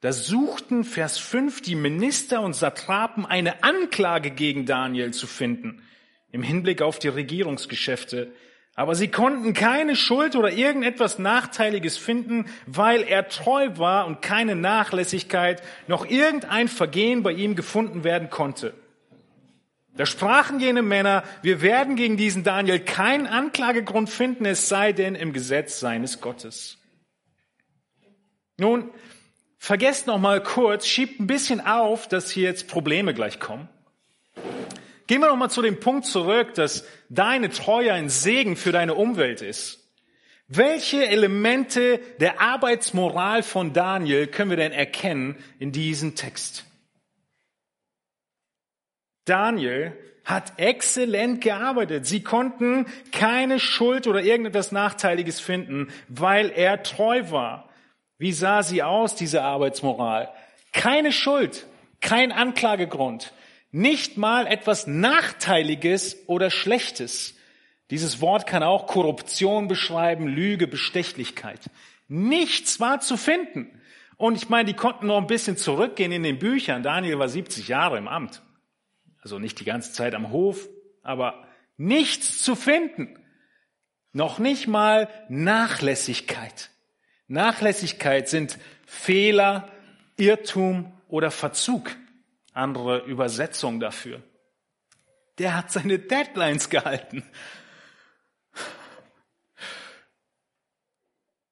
da 0.00 0.12
suchten 0.12 0.84
Vers 0.84 1.18
5 1.18 1.60
die 1.62 1.74
Minister 1.74 2.40
und 2.42 2.54
Satrapen 2.54 3.26
eine 3.26 3.64
Anklage 3.64 4.30
gegen 4.30 4.64
Daniel 4.64 5.12
zu 5.12 5.26
finden 5.26 5.82
im 6.30 6.42
Hinblick 6.42 6.82
auf 6.82 6.98
die 6.98 7.08
Regierungsgeschäfte. 7.08 8.32
Aber 8.78 8.94
sie 8.94 9.08
konnten 9.08 9.54
keine 9.54 9.96
Schuld 9.96 10.36
oder 10.36 10.52
irgendetwas 10.52 11.18
Nachteiliges 11.18 11.98
finden, 11.98 12.46
weil 12.64 13.02
er 13.02 13.26
treu 13.26 13.70
war 13.74 14.06
und 14.06 14.22
keine 14.22 14.54
Nachlässigkeit 14.54 15.64
noch 15.88 16.06
irgendein 16.06 16.68
Vergehen 16.68 17.24
bei 17.24 17.32
ihm 17.32 17.56
gefunden 17.56 18.04
werden 18.04 18.30
konnte. 18.30 18.74
Da 19.96 20.06
sprachen 20.06 20.60
jene 20.60 20.82
Männer, 20.82 21.24
wir 21.42 21.60
werden 21.60 21.96
gegen 21.96 22.16
diesen 22.16 22.44
Daniel 22.44 22.78
keinen 22.78 23.26
Anklagegrund 23.26 24.10
finden, 24.10 24.44
es 24.44 24.68
sei 24.68 24.92
denn 24.92 25.16
im 25.16 25.32
Gesetz 25.32 25.80
seines 25.80 26.20
Gottes. 26.20 26.78
Nun, 28.58 28.90
vergesst 29.56 30.06
noch 30.06 30.20
mal 30.20 30.40
kurz, 30.40 30.86
schiebt 30.86 31.18
ein 31.18 31.26
bisschen 31.26 31.60
auf, 31.66 32.06
dass 32.06 32.30
hier 32.30 32.44
jetzt 32.44 32.68
Probleme 32.68 33.12
gleich 33.12 33.40
kommen. 33.40 33.68
Gehen 35.08 35.22
wir 35.22 35.28
noch 35.28 35.36
mal 35.36 35.48
zu 35.48 35.62
dem 35.62 35.80
Punkt 35.80 36.04
zurück, 36.04 36.52
dass 36.54 36.86
deine 37.08 37.48
Treue 37.48 37.94
ein 37.94 38.10
Segen 38.10 38.56
für 38.56 38.72
deine 38.72 38.94
Umwelt 38.94 39.40
ist. 39.40 39.90
Welche 40.48 41.08
Elemente 41.08 41.98
der 42.20 42.40
Arbeitsmoral 42.40 43.42
von 43.42 43.72
Daniel 43.72 44.26
können 44.26 44.50
wir 44.50 44.58
denn 44.58 44.72
erkennen 44.72 45.42
in 45.58 45.72
diesem 45.72 46.14
Text? 46.14 46.66
Daniel 49.24 49.96
hat 50.24 50.58
exzellent 50.58 51.40
gearbeitet. 51.40 52.06
Sie 52.06 52.22
konnten 52.22 52.84
keine 53.10 53.60
Schuld 53.60 54.06
oder 54.06 54.20
irgendetwas 54.20 54.72
Nachteiliges 54.72 55.40
finden, 55.40 55.88
weil 56.08 56.50
er 56.50 56.82
treu 56.82 57.30
war. 57.30 57.70
Wie 58.18 58.32
sah 58.32 58.62
sie 58.62 58.82
aus, 58.82 59.14
diese 59.14 59.42
Arbeitsmoral? 59.42 60.30
Keine 60.74 61.12
Schuld, 61.12 61.66
kein 62.02 62.30
Anklagegrund, 62.30 63.32
nicht 63.70 64.16
mal 64.16 64.46
etwas 64.46 64.86
Nachteiliges 64.86 66.16
oder 66.26 66.50
Schlechtes. 66.50 67.34
Dieses 67.90 68.20
Wort 68.20 68.46
kann 68.46 68.62
auch 68.62 68.86
Korruption 68.86 69.68
beschreiben, 69.68 70.26
Lüge, 70.26 70.66
Bestechlichkeit. 70.66 71.70
Nichts 72.08 72.80
war 72.80 73.00
zu 73.00 73.16
finden. 73.16 73.80
Und 74.16 74.36
ich 74.36 74.48
meine, 74.48 74.66
die 74.66 74.76
konnten 74.76 75.06
noch 75.06 75.18
ein 75.18 75.26
bisschen 75.26 75.56
zurückgehen 75.56 76.12
in 76.12 76.22
den 76.22 76.38
Büchern. 76.38 76.82
Daniel 76.82 77.18
war 77.18 77.28
70 77.28 77.68
Jahre 77.68 77.98
im 77.98 78.08
Amt. 78.08 78.42
Also 79.20 79.38
nicht 79.38 79.60
die 79.60 79.64
ganze 79.64 79.92
Zeit 79.92 80.14
am 80.14 80.30
Hof, 80.30 80.68
aber 81.02 81.46
nichts 81.76 82.42
zu 82.42 82.54
finden. 82.54 83.18
Noch 84.12 84.38
nicht 84.38 84.66
mal 84.66 85.08
Nachlässigkeit. 85.28 86.70
Nachlässigkeit 87.28 88.28
sind 88.28 88.58
Fehler, 88.86 89.68
Irrtum 90.16 90.92
oder 91.08 91.30
Verzug 91.30 91.94
andere 92.52 93.04
Übersetzung 93.04 93.80
dafür. 93.80 94.22
Der 95.38 95.56
hat 95.56 95.70
seine 95.70 95.98
Deadlines 95.98 96.68
gehalten. 96.68 97.24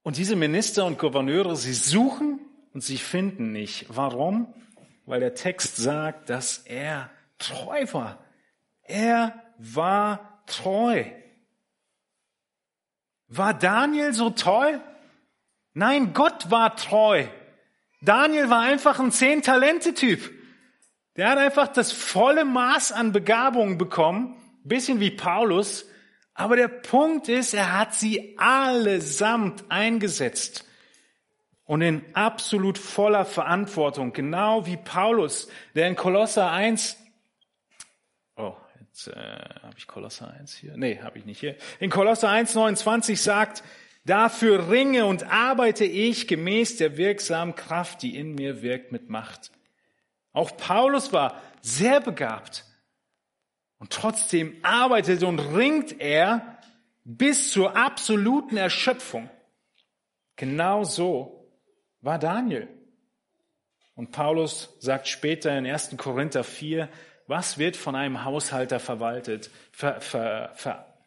Und 0.03 0.19
diese 0.19 0.37
Minister 0.37 0.87
und 0.87 0.99
Gouverneure, 0.99 1.57
sie 1.57 1.75
suchen 1.75 2.41
und 2.73 2.83
sie 2.83 2.99
finden 2.99 3.53
nicht. 3.53 3.87
Warum? 3.89 4.55
Weil 5.05 5.21
der 5.21 5.35
Text 5.35 5.77
sagt, 5.77 6.31
dass 6.31 6.59
er 6.59 7.11
treu 7.39 7.87
war. 7.93 8.25
Er 8.83 9.43
war 9.59 10.45
treu. 10.47 11.05
War 13.29 13.55
Daniel 13.55 14.13
so 14.13 14.31
toll? 14.31 14.81
Nein, 15.75 16.15
Gott 16.15 16.51
war 16.51 16.77
treu. 16.77 17.27
Daniel 18.01 18.49
war 18.49 18.63
einfach 18.63 19.01
ein 19.01 19.11
Zehn-Talente-Typ. 19.11 20.36
Der 21.17 21.31
hat 21.31 21.39
einfach 21.39 21.69
das 21.69 21.93
volle 21.93 22.45
Maß 22.45 22.93
an 22.93 23.13
Begabungen 23.13 23.79
bekommen, 23.79 24.37
bisschen 24.65 25.01
wie 25.01 25.11
Paulus. 25.11 25.87
Aber 26.35 26.57
der 26.57 26.69
Punkt 26.69 27.29
ist, 27.29 27.55
er 27.55 27.79
hat 27.79 27.95
sie 27.95 28.37
allesamt 28.39 29.65
eingesetzt 29.71 30.67
und 31.67 31.83
in 31.83 32.05
absolut 32.15 32.79
voller 32.79 33.25
Verantwortung, 33.25 34.13
genau 34.13 34.67
wie 34.67 34.77
Paulus, 34.77 35.49
der 35.75 35.89
in 35.89 35.97
Kolosser 35.97 36.51
1, 36.51 36.97
oh, 38.37 38.55
jetzt 38.81 39.09
äh, 39.09 39.13
habe 39.15 39.75
ich 39.77 39.87
Kolosser 39.87 40.31
1 40.31 40.55
hier, 40.55 40.77
nee, 40.77 41.01
habe 41.03 41.19
ich 41.19 41.25
nicht 41.25 41.41
hier, 41.41 41.57
in 41.81 41.91
Kolosser 41.91 42.29
1, 42.29 42.55
29 42.55 43.21
sagt, 43.21 43.65
dafür 44.05 44.71
ringe 44.71 45.07
und 45.07 45.25
arbeite 45.25 45.85
ich 45.85 46.29
gemäß 46.29 46.77
der 46.77 46.97
wirksamen 46.97 47.57
Kraft, 47.57 48.03
die 48.03 48.17
in 48.17 48.35
mir 48.37 48.63
wirkt 48.63 48.93
mit 48.93 49.11
Macht. 49.11 49.51
Auch 50.37 50.55
Paulus 50.59 51.15
war 51.15 51.41
sehr 51.63 51.99
begabt. 51.99 52.67
Und 53.79 53.91
trotzdem 53.91 54.55
arbeitet 54.63 55.23
und 55.23 55.39
ringt 55.39 55.99
er 55.99 56.59
bis 57.05 57.53
zur 57.53 57.75
absoluten 57.75 58.59
Erschöpfung. 58.59 59.31
Genau 60.37 60.85
so 60.85 61.49
war 62.03 62.19
Daniel. 62.19 62.69
Und 63.95 64.13
Paulus 64.13 64.77
sagt 64.79 65.09
später 65.09 65.57
in 65.57 65.67
1. 65.67 65.97
Korinther 65.97 66.45
4, 66.45 66.91
was 67.27 67.57
wird 67.57 67.75
von 67.75 67.97
einem 67.97 68.23
Haushalter 68.23 68.79
verwaltet, 68.79 69.51
ver, 69.73 70.03
ver, 70.03 70.53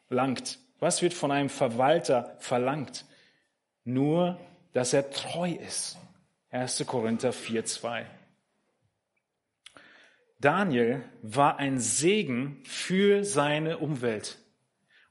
verlangt? 0.08 0.58
Was 0.80 1.04
wird 1.04 1.14
von 1.14 1.32
einem 1.32 1.50
Verwalter 1.50 2.36
verlangt? 2.40 3.06
Nur, 3.84 4.40
dass 4.74 4.94
er 4.94 5.12
treu 5.12 5.52
ist. 5.52 6.00
1. 6.50 6.84
Korinther 6.88 7.32
4, 7.32 7.64
2. 7.64 8.08
Daniel 10.40 11.04
war 11.22 11.60
ein 11.60 11.80
Segen 11.80 12.62
für 12.64 13.26
seine 13.26 13.78
Umwelt. 13.78 14.38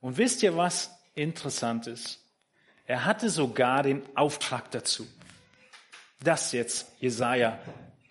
Und 0.00 0.16
wisst 0.16 0.42
ihr, 0.42 0.56
was 0.56 0.90
interessant 1.14 1.86
ist? 1.86 2.24
Er 2.86 3.04
hatte 3.04 3.28
sogar 3.28 3.82
den 3.82 4.02
Auftrag 4.14 4.70
dazu. 4.70 5.06
Das 6.24 6.52
jetzt 6.52 6.90
Jesaja 7.00 7.58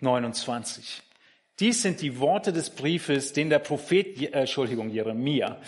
29. 0.00 1.02
Dies 1.58 1.82
sind 1.82 2.00
die 2.00 2.20
Worte 2.20 2.52
des 2.52 2.70
Briefes, 2.70 3.32
den 3.32 3.50
der 3.50 3.58
Prophet, 3.58 4.22
äh, 4.22 4.26
Entschuldigung, 4.26 4.90
Jeremia, 4.90 5.60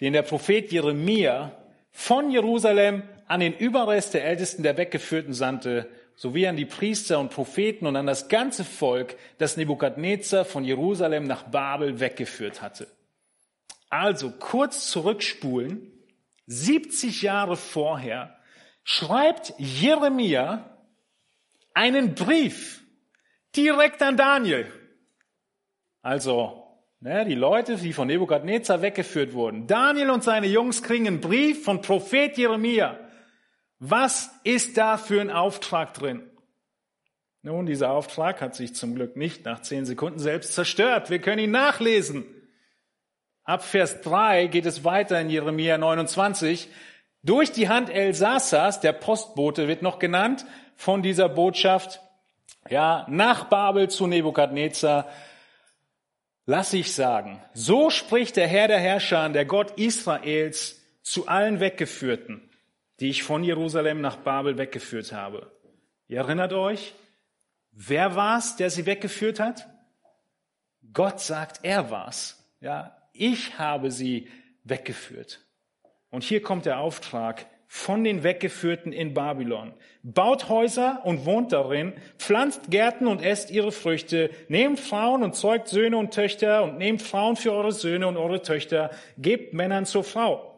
den 0.00 0.12
der 0.12 0.22
Prophet 0.22 0.70
Jeremia 0.70 1.50
von 1.90 2.30
Jerusalem 2.30 3.02
an 3.26 3.40
den 3.40 3.54
Überrest 3.54 4.14
der 4.14 4.24
Ältesten 4.24 4.62
der 4.62 4.76
Weggeführten 4.76 5.34
sandte, 5.34 5.88
sowie 6.16 6.46
an 6.46 6.56
die 6.56 6.64
Priester 6.64 7.18
und 7.18 7.30
Propheten 7.30 7.86
und 7.86 7.96
an 7.96 8.06
das 8.06 8.28
ganze 8.28 8.64
Volk, 8.64 9.16
das 9.38 9.56
Nebukadnezar 9.56 10.44
von 10.44 10.64
Jerusalem 10.64 11.24
nach 11.24 11.44
Babel 11.44 12.00
weggeführt 12.00 12.62
hatte. 12.62 12.86
Also 13.88 14.30
kurz 14.30 14.88
zurückspulen, 14.88 15.92
70 16.46 17.22
Jahre 17.22 17.56
vorher 17.56 18.38
schreibt 18.84 19.54
Jeremia 19.58 20.78
einen 21.74 22.14
Brief 22.14 22.82
direkt 23.54 24.02
an 24.02 24.16
Daniel. 24.16 24.70
Also, 26.02 26.64
ne, 27.00 27.24
die 27.24 27.34
Leute, 27.34 27.76
die 27.76 27.92
von 27.92 28.08
Nebukadnezar 28.08 28.82
weggeführt 28.82 29.34
wurden. 29.34 29.66
Daniel 29.66 30.10
und 30.10 30.24
seine 30.24 30.48
Jungs 30.48 30.82
kriegen 30.82 31.06
einen 31.06 31.20
Brief 31.20 31.64
von 31.64 31.80
Prophet 31.80 32.36
Jeremia. 32.36 32.98
Was 33.84 34.30
ist 34.44 34.78
da 34.78 34.96
für 34.96 35.20
ein 35.20 35.32
Auftrag 35.32 35.92
drin? 35.92 36.22
Nun, 37.42 37.66
dieser 37.66 37.90
Auftrag 37.90 38.40
hat 38.40 38.54
sich 38.54 38.76
zum 38.76 38.94
Glück 38.94 39.16
nicht 39.16 39.44
nach 39.44 39.60
zehn 39.60 39.86
Sekunden 39.86 40.20
selbst 40.20 40.52
zerstört. 40.52 41.10
Wir 41.10 41.18
können 41.18 41.42
ihn 41.42 41.50
nachlesen. 41.50 42.24
Ab 43.42 43.64
Vers 43.64 44.00
3 44.02 44.46
geht 44.46 44.66
es 44.66 44.84
weiter 44.84 45.20
in 45.20 45.30
Jeremia 45.30 45.78
29. 45.78 46.68
Durch 47.24 47.50
die 47.50 47.68
Hand 47.68 47.90
Elsasas, 47.90 48.78
der 48.78 48.92
Postbote 48.92 49.66
wird 49.66 49.82
noch 49.82 49.98
genannt, 49.98 50.46
von 50.76 51.02
dieser 51.02 51.28
Botschaft, 51.28 52.00
ja, 52.70 53.04
nach 53.08 53.46
Babel 53.46 53.90
zu 53.90 54.06
Nebukadnezar, 54.06 55.08
lass 56.46 56.72
ich 56.72 56.94
sagen, 56.94 57.42
so 57.52 57.90
spricht 57.90 58.36
der 58.36 58.46
Herr 58.46 58.68
der 58.68 58.78
Herrscher, 58.78 59.28
der 59.30 59.44
Gott 59.44 59.72
Israels, 59.72 60.80
zu 61.02 61.26
allen 61.26 61.58
Weggeführten 61.58 62.48
die 63.02 63.10
ich 63.10 63.24
von 63.24 63.42
Jerusalem 63.42 64.00
nach 64.00 64.14
Babel 64.14 64.58
weggeführt 64.58 65.12
habe. 65.12 65.50
Ihr 66.06 66.18
erinnert 66.18 66.52
euch, 66.52 66.94
wer 67.72 68.14
war's, 68.14 68.54
der 68.54 68.70
sie 68.70 68.86
weggeführt 68.86 69.40
hat? 69.40 69.68
Gott 70.92 71.18
sagt, 71.18 71.64
er 71.64 71.90
war's. 71.90 72.48
Ja, 72.60 72.96
ich 73.12 73.58
habe 73.58 73.90
sie 73.90 74.28
weggeführt. 74.62 75.44
Und 76.10 76.22
hier 76.22 76.42
kommt 76.42 76.64
der 76.64 76.78
Auftrag 76.78 77.46
von 77.66 78.04
den 78.04 78.22
Weggeführten 78.22 78.92
in 78.92 79.14
Babylon. 79.14 79.74
Baut 80.04 80.48
Häuser 80.48 81.00
und 81.02 81.26
wohnt 81.26 81.50
darin, 81.52 81.94
pflanzt 82.18 82.70
Gärten 82.70 83.08
und 83.08 83.20
esst 83.20 83.50
ihre 83.50 83.72
Früchte, 83.72 84.30
nehmt 84.46 84.78
Frauen 84.78 85.24
und 85.24 85.34
zeugt 85.34 85.66
Söhne 85.66 85.96
und 85.96 86.14
Töchter 86.14 86.62
und 86.62 86.78
nehmt 86.78 87.02
Frauen 87.02 87.34
für 87.34 87.50
eure 87.50 87.72
Söhne 87.72 88.06
und 88.06 88.16
eure 88.16 88.42
Töchter, 88.42 88.90
gebt 89.18 89.54
Männern 89.54 89.86
zur 89.86 90.04
Frau, 90.04 90.51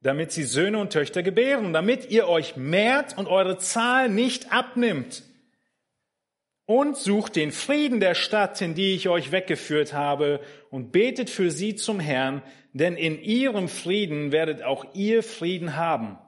damit 0.00 0.32
sie 0.32 0.44
Söhne 0.44 0.78
und 0.78 0.92
Töchter 0.92 1.22
gebären, 1.22 1.72
damit 1.72 2.10
ihr 2.10 2.28
euch 2.28 2.56
mehrt 2.56 3.16
und 3.18 3.26
eure 3.26 3.58
Zahl 3.58 4.08
nicht 4.08 4.52
abnimmt. 4.52 5.24
Und 6.64 6.96
sucht 6.96 7.36
den 7.36 7.52
Frieden 7.52 8.00
der 8.00 8.14
Stadt, 8.14 8.60
in 8.62 8.74
die 8.74 8.94
ich 8.94 9.08
euch 9.08 9.32
weggeführt 9.32 9.92
habe, 9.92 10.40
und 10.70 10.92
betet 10.92 11.28
für 11.28 11.50
sie 11.50 11.74
zum 11.74 12.00
Herrn, 12.00 12.42
denn 12.72 12.96
in 12.96 13.20
ihrem 13.20 13.68
Frieden 13.68 14.30
werdet 14.32 14.62
auch 14.62 14.94
ihr 14.94 15.22
Frieden 15.22 15.76
haben. 15.76 16.18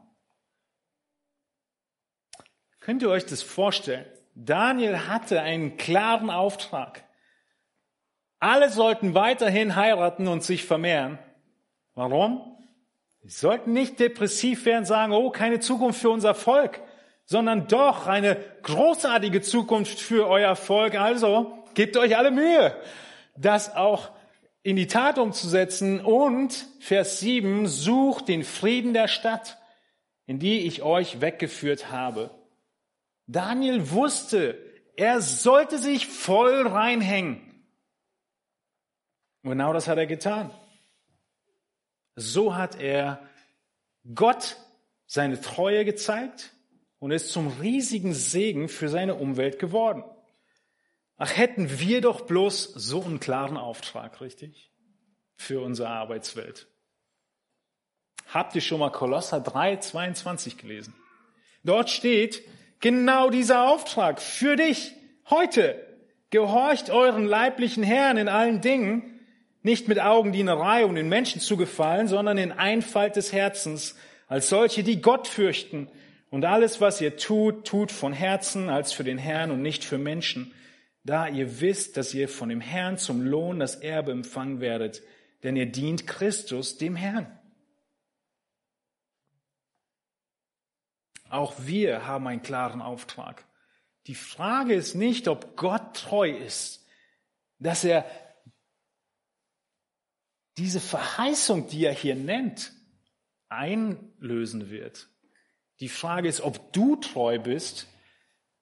Könnt 2.81 3.03
ihr 3.03 3.11
euch 3.11 3.25
das 3.25 3.43
vorstellen? 3.43 4.05
Daniel 4.35 5.07
hatte 5.07 5.41
einen 5.41 5.77
klaren 5.77 6.31
Auftrag. 6.31 7.05
Alle 8.41 8.71
sollten 8.71 9.15
weiterhin 9.15 9.77
heiraten 9.77 10.27
und 10.27 10.43
sich 10.43 10.65
vermehren. 10.65 11.21
Warum? 11.95 12.52
Sie 13.25 13.31
sollten 13.31 13.73
nicht 13.73 14.01
depressiv 14.01 14.65
werden 14.65 14.85
sagen, 14.85 15.13
oh, 15.13 15.31
keine 15.31 15.61
Zukunft 15.61 16.01
für 16.01 16.11
unser 16.11 16.35
Volk, 16.35 16.81
sondern 17.25 17.69
doch 17.69 18.07
eine 18.09 18.37
großartige 18.63 19.43
Zukunft 19.43 20.01
für 20.01 20.27
euer 20.27 20.57
Volk. 20.57 20.97
Also 20.97 21.65
gebt 21.75 21.97
euch 21.97 22.17
alle 22.17 22.33
Mühe, 22.33 22.75
das 23.37 23.77
auch 23.77 24.11
in 24.65 24.77
die 24.77 24.89
Tat 24.89 25.19
umzusetzen 25.19 26.01
und 26.01 26.67
Vers 26.81 27.21
7, 27.21 27.67
sucht 27.67 28.29
den 28.29 28.45
Frieden 28.45 28.93
der 28.93 29.09
Stadt, 29.09 29.59
in 30.27 30.39
die 30.39 30.67
ich 30.67 30.83
euch 30.83 31.21
weggeführt 31.21 31.91
habe. 31.91 32.31
Daniel 33.27 33.91
wusste, 33.91 34.59
er 34.97 35.21
sollte 35.21 35.79
sich 35.79 36.07
voll 36.07 36.67
reinhängen. 36.67 37.41
Und 39.43 39.51
genau 39.51 39.73
das 39.73 39.89
hat 39.89 39.99
er 39.99 40.07
getan. 40.07 40.51
So 42.17 42.55
hat 42.55 42.81
er 42.81 43.27
Gott 44.15 44.57
seine 45.07 45.41
Treue 45.41 45.85
gezeigt 45.85 46.53
und 46.99 47.11
ist 47.11 47.31
zum 47.31 47.49
riesigen 47.61 48.15
Segen 48.15 48.69
für 48.69 48.89
seine 48.89 49.15
Umwelt 49.15 49.59
geworden. 49.59 50.05
Ach, 51.17 51.37
hätten 51.37 51.79
wir 51.79 52.01
doch 52.01 52.23
bloß 52.23 52.65
so 52.65 53.03
einen 53.03 53.21
klaren 53.21 53.57
Auftrag, 53.57 54.21
richtig? 54.21 54.71
Für 55.37 55.61
unsere 55.61 55.89
Arbeitswelt. 55.89 56.69
Habt 58.29 58.55
ihr 58.55 58.61
schon 58.61 58.81
mal 58.81 58.91
Kolosser 58.91 59.41
3, 59.41 59.77
22 59.77 60.57
gelesen? 60.57 60.95
Dort 61.65 61.91
steht 61.91 62.43
genau 62.81 63.31
dieser 63.31 63.69
Auftrag 63.69 64.21
für 64.21 64.57
dich 64.57 64.95
heute. 65.29 65.87
Gehorcht 66.31 66.89
euren 66.89 67.27
leiblichen 67.27 67.83
Herrn 67.83 68.17
in 68.17 68.29
allen 68.29 68.61
Dingen, 68.61 69.12
nicht 69.63 69.89
mit 69.89 70.01
Augendienerei, 70.01 70.85
um 70.85 70.95
den 70.95 71.09
Menschen 71.09 71.41
zu 71.41 71.57
gefallen, 71.57 72.09
sondern 72.09 72.39
in 72.39 72.53
Einfalt 72.53 73.17
des 73.17 73.33
Herzens, 73.33 73.97
als 74.27 74.49
solche, 74.49 74.83
die 74.83 75.01
Gott 75.01 75.29
fürchten. 75.29 75.89
Und 76.31 76.45
alles, 76.45 76.81
was 76.81 77.01
ihr 77.01 77.17
tut, 77.17 77.67
tut 77.67 77.93
von 77.93 78.13
Herzen 78.13 78.71
als 78.71 78.93
für 78.93 79.05
den 79.05 79.19
Herrn 79.19 79.51
und 79.51 79.63
nicht 79.63 79.85
für 79.85 79.99
Menschen, 79.99 80.53
da 81.05 81.29
ihr 81.29 81.61
wisst, 81.61 81.97
dass 81.97 82.15
ihr 82.15 82.29
von 82.29 82.49
dem 82.49 82.61
Herrn 82.61 82.97
zum 82.97 83.23
Lohn 83.23 83.59
das 83.59 83.77
Erbe 83.77 84.13
empfangen 84.13 84.61
werdet, 84.61 85.03
denn 85.43 85.57
ihr 85.57 85.67
dient 85.67 86.07
Christus, 86.07 86.79
dem 86.79 86.97
Herrn. 86.97 87.39
Auch 91.29 91.55
wir 91.59 92.07
haben 92.07 92.27
einen 92.27 92.43
klaren 92.43 92.83
Auftrag. 92.83 93.45
Die 94.07 94.15
Frage 94.15 94.75
ist 94.75 94.95
nicht, 94.95 95.29
ob 95.29 95.57
Gott 95.57 95.95
treu 95.95 96.31
ist, 96.31 96.87
dass 97.59 97.85
er 97.85 98.05
diese 100.59 100.81
Verheißung, 100.81 101.69
die 101.69 101.85
er 101.85 101.95
hier 101.95 102.15
nennt, 102.15 102.73
einlösen 103.49 104.71
wird. 104.71 105.09
Die 105.81 105.89
Frage 105.89 106.29
ist, 106.29 106.41
ob 106.41 106.73
du 106.73 106.97
treu 106.97 107.39
bist, 107.39 107.89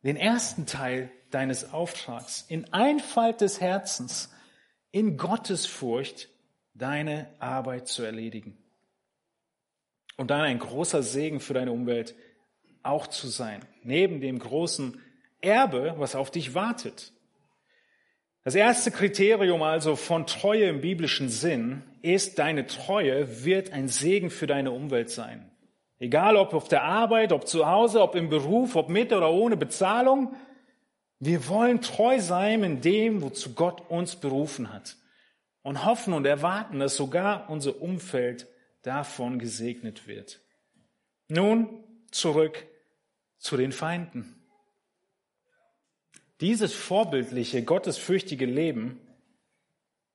den 0.03 0.17
ersten 0.17 0.67
Teil 0.67 1.11
deines 1.31 1.73
Auftrags, 1.73 2.45
in 2.49 2.73
Einfalt 2.73 3.41
des 3.41 3.61
Herzens, 3.61 4.33
in 4.91 5.17
Gottesfurcht 5.17 6.29
deine 6.75 7.29
Arbeit 7.39 7.89
zu 7.89 8.03
erledigen. 8.03 8.57
Und 10.17 10.31
dann 10.31 10.41
ein 10.41 10.59
großer 10.59 11.03
Segen 11.03 11.41
für 11.41 11.55
deine 11.55 11.73
Umwelt 11.73 12.15
auch 12.83 13.07
zu 13.07 13.29
sein, 13.29 13.65
neben 13.83 14.21
dem 14.21 14.39
großen 14.39 15.01
Erbe, 15.41 15.95
was 15.99 16.15
auf 16.15 16.31
dich 16.31 16.55
wartet. 16.55 17.13
Das 18.43 18.55
erste 18.55 18.91
Kriterium 18.91 19.63
also 19.63 19.97
von 19.97 20.27
Treue 20.27 20.65
im 20.65 20.81
biblischen 20.81 21.29
Sinn 21.29 21.83
ist, 22.01 22.39
deine 22.39 22.67
Treue 22.67 23.45
wird 23.45 23.73
ein 23.73 23.89
Segen 23.89 24.31
für 24.31 24.47
deine 24.47 24.71
Umwelt 24.71 25.11
sein. 25.11 25.51
Egal 25.99 26.37
ob 26.37 26.55
auf 26.55 26.67
der 26.67 26.83
Arbeit, 26.83 27.33
ob 27.33 27.47
zu 27.47 27.67
Hause, 27.67 28.01
ob 28.01 28.15
im 28.15 28.31
Beruf, 28.31 28.77
ob 28.77 28.89
mit 28.89 29.13
oder 29.13 29.31
ohne 29.31 29.59
Bezahlung, 29.59 30.35
wir 31.19 31.47
wollen 31.49 31.83
treu 31.83 32.19
sein 32.19 32.63
in 32.63 32.81
dem, 32.81 33.21
wozu 33.21 33.55
Gott 33.55 33.91
uns 33.91 34.17
berufen 34.17 34.73
hat. 34.73 34.97
Und 35.63 35.85
hoffen 35.85 36.15
und 36.15 36.25
erwarten, 36.25 36.79
dass 36.79 36.97
sogar 36.97 37.51
unser 37.51 37.83
Umfeld 37.83 38.47
davon 38.81 39.39
gesegnet 39.39 40.09
wird. 40.09 40.41
Nun 41.29 41.85
zurück 42.11 42.67
zu 43.37 43.59
den 43.59 43.73
Feinden. 43.73 44.40
Dieses 46.41 46.73
vorbildliche, 46.73 47.63
gottesfürchtige 47.63 48.47
Leben 48.47 48.99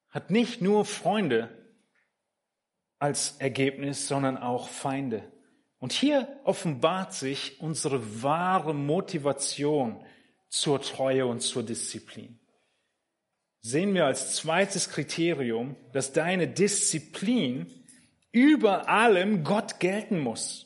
hat 0.09 0.31
nicht 0.31 0.61
nur 0.61 0.85
Freunde 0.85 1.49
als 2.99 3.35
Ergebnis, 3.38 4.07
sondern 4.07 4.38
auch 4.38 4.69
Feinde. 4.69 5.23
Und 5.77 5.93
hier 5.93 6.27
offenbart 6.43 7.13
sich 7.13 7.59
unsere 7.59 8.23
wahre 8.23 8.73
Motivation 8.73 10.03
zur 10.49 10.81
Treue 10.81 11.27
und 11.27 11.41
zur 11.41 11.63
Disziplin. 11.63 12.39
Sehen 13.61 13.93
wir 13.93 14.05
als 14.05 14.35
zweites 14.35 14.89
Kriterium, 14.89 15.75
dass 15.91 16.13
deine 16.13 16.47
Disziplin 16.47 17.67
über 18.31 18.89
allem 18.89 19.43
Gott 19.43 19.79
gelten 19.79 20.19
muss. 20.19 20.65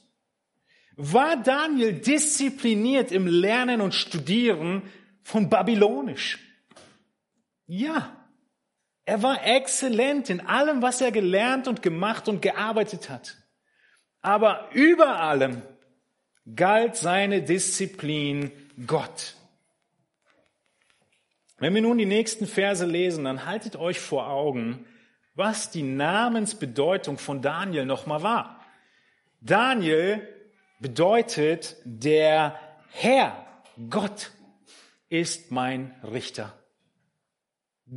War 0.95 1.41
Daniel 1.41 1.93
diszipliniert 1.93 3.11
im 3.11 3.25
Lernen 3.25 3.81
und 3.81 3.93
Studieren 3.93 4.83
von 5.23 5.49
Babylonisch? 5.49 6.39
Ja. 7.67 8.15
Er 9.05 9.23
war 9.23 9.43
exzellent 9.45 10.29
in 10.29 10.41
allem, 10.45 10.81
was 10.81 11.01
er 11.01 11.11
gelernt 11.11 11.67
und 11.67 11.81
gemacht 11.81 12.27
und 12.27 12.41
gearbeitet 12.41 13.09
hat. 13.09 13.37
Aber 14.21 14.69
über 14.73 15.19
allem 15.19 15.61
galt 16.55 16.95
seine 16.95 17.41
Disziplin 17.41 18.51
Gott. 18.85 19.35
Wenn 21.57 21.73
wir 21.73 21.81
nun 21.81 21.97
die 21.97 22.05
nächsten 22.05 22.47
Verse 22.47 22.85
lesen, 22.85 23.25
dann 23.25 23.45
haltet 23.45 23.75
euch 23.75 23.99
vor 23.99 24.27
Augen, 24.27 24.85
was 25.35 25.71
die 25.71 25.83
Namensbedeutung 25.83 27.17
von 27.17 27.41
Daniel 27.41 27.85
nochmal 27.85 28.23
war. 28.23 28.65
Daniel 29.41 30.27
bedeutet, 30.79 31.77
der 31.83 32.59
Herr, 32.91 33.45
Gott, 33.89 34.31
ist 35.09 35.51
mein 35.51 35.95
Richter. 36.03 36.53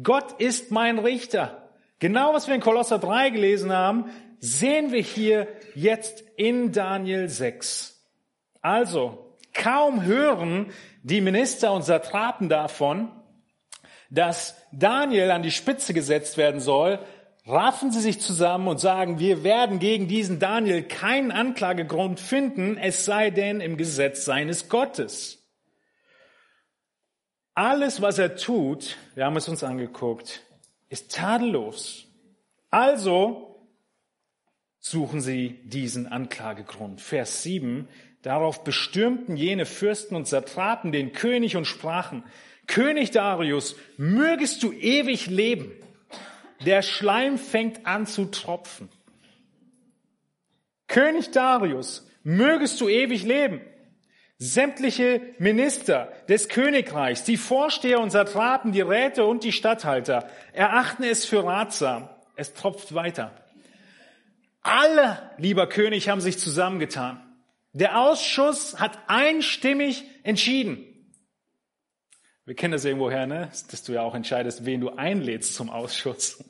Gott 0.03 0.41
ist 0.41 0.71
mein 0.71 0.99
Richter. 0.99 1.69
Genau 1.99 2.35
was 2.35 2.49
wir 2.49 2.55
in 2.55 2.61
Kolosser 2.61 2.99
3 2.99 3.31
gelesen 3.31 3.73
haben, 3.73 4.11
sehen 4.41 4.91
wir 4.91 5.03
hier 5.03 5.47
jetzt 5.75 6.25
in 6.37 6.73
Daniel 6.73 7.29
6. 7.29 8.03
Also, 8.61 9.37
kaum 9.53 10.03
hören 10.03 10.73
die 11.03 11.21
Minister 11.21 11.73
und 11.73 11.85
Satrapen 11.85 12.49
davon, 12.49 13.11
dass 14.11 14.57
Daniel 14.73 15.31
an 15.31 15.43
die 15.43 15.51
Spitze 15.51 15.95
gesetzt 15.95 16.37
werden 16.37 16.61
soll, 16.61 16.99
raffen 17.47 17.91
sie 17.91 18.01
sich 18.01 18.21
zusammen 18.21 18.69
und 18.69 18.79
sagen, 18.79 19.19
wir 19.19 19.43
werden 19.43 19.79
gegen 19.79 20.09
diesen 20.09 20.39
Daniel 20.39 20.83
keinen 20.83 21.33
Anklagegrund 21.33 22.21
finden, 22.21 22.77
es 22.77 23.05
sei 23.05 23.31
denn 23.31 23.61
im 23.61 23.77
Gesetz 23.77 24.25
seines 24.25 24.69
Gottes. 24.69 25.42
Alles, 27.55 28.01
was 28.01 28.19
er 28.19 28.37
tut, 28.37 28.97
wir 29.15 29.27
haben 29.27 29.37
es 29.37 29.49
uns 29.49 29.63
angeguckt, 29.63 30.43
ist 30.89 31.15
tadellos. 31.15 32.07
Also 32.71 33.61
suchen 34.79 35.21
sie 35.21 35.61
diesen 35.65 36.07
Anklagegrund. 36.07 37.01
Vers 37.01 37.43
7. 37.43 37.89
Darauf 38.23 38.65
bestürmten 38.65 39.37
jene 39.37 39.67
Fürsten 39.67 40.17
und 40.17 40.27
Satrapen 40.27 40.93
den 40.93 41.13
König 41.13 41.57
und 41.57 41.67
sprachen, 41.67 42.25
König 42.67 43.11
Darius, 43.11 43.77
mögest 43.97 44.63
du 44.63 44.73
ewig 44.73 45.27
leben. 45.27 45.73
Der 46.65 46.83
Schleim 46.83 47.37
fängt 47.37 47.87
an 47.87 48.07
zu 48.07 48.27
tropfen. 48.27 48.89
König 50.87 51.33
Darius, 51.33 52.09
mögest 52.23 52.81
du 52.81 52.89
ewig 52.89 53.25
leben. 53.25 53.61
Sämtliche 54.45 55.21
Minister 55.39 56.13
des 56.29 56.49
Königreichs, 56.49 57.23
die 57.23 57.37
Vorsteher 57.37 58.01
und 58.01 58.11
Satrapen, 58.11 58.73
die 58.73 58.81
Räte 58.81 59.25
und 59.25 59.45
die 59.45 59.53
Statthalter 59.53 60.29
erachten 60.53 61.05
es 61.05 61.25
für 61.25 61.45
ratsam. 61.45 62.09
Es 62.35 62.53
tropft 62.53 62.93
weiter. 62.93 63.31
Alle, 64.63 65.31
lieber 65.39 65.69
König, 65.69 66.09
haben 66.09 66.21
sich 66.21 66.41
zusammengetan. 66.41 67.23
Der 67.73 68.01
Ausschuss 68.01 68.81
hat 68.81 68.99
einstimmig 69.07 70.03
entschieden. 70.25 70.87
Wir 72.45 72.57
kennen 72.57 72.73
das 72.73 72.85
irgendwoher, 72.85 73.29
ne? 73.29 73.49
Dass 73.71 73.85
du 73.85 73.93
ja 73.93 74.03
auch 74.03 74.17
entscheidest, 74.17 74.67
wen 74.67 74.81
du 74.81 74.91
einlädst 74.91 75.55
zum 75.55 75.71
Ausschuss. 75.71 76.43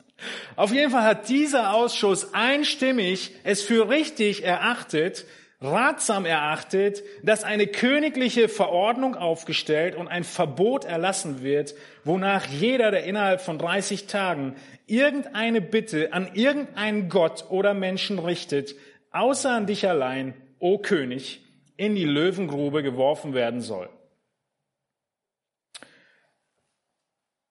Auf 0.57 0.72
jeden 0.72 0.93
Fall 0.93 1.05
hat 1.05 1.28
dieser 1.28 1.74
Ausschuss 1.74 2.32
einstimmig 2.32 3.32
es 3.45 3.61
für 3.61 3.90
richtig 3.90 4.45
erachtet, 4.45 5.26
ratsam 5.63 6.25
erachtet, 6.25 7.03
dass 7.23 7.45
eine 7.45 7.67
königliche 7.67 8.49
Verordnung 8.49 9.15
aufgestellt 9.15 9.95
und 9.95 10.09
ein 10.09 10.25
Verbot 10.25 10.85
erlassen 10.85 11.43
wird, 11.43 11.75
wonach 12.05 12.47
jeder, 12.47 12.91
der 12.91 13.05
innerhalb 13.05 13.41
von 13.41 13.59
30 13.59 14.07
Tagen 14.07 14.57
irgendeine 14.87 15.61
Bitte 15.61 16.13
an 16.13 16.35
irgendeinen 16.35 17.09
Gott 17.09 17.47
oder 17.51 17.75
Menschen 17.75 18.19
richtet, 18.19 18.75
außer 19.11 19.51
an 19.51 19.67
dich 19.67 19.89
allein, 19.89 20.35
o 20.59 20.79
König, 20.79 21.41
in 21.77 21.95
die 21.95 22.05
Löwengrube 22.05 22.83
geworfen 22.83 23.35
werden 23.35 23.61
soll. 23.61 23.89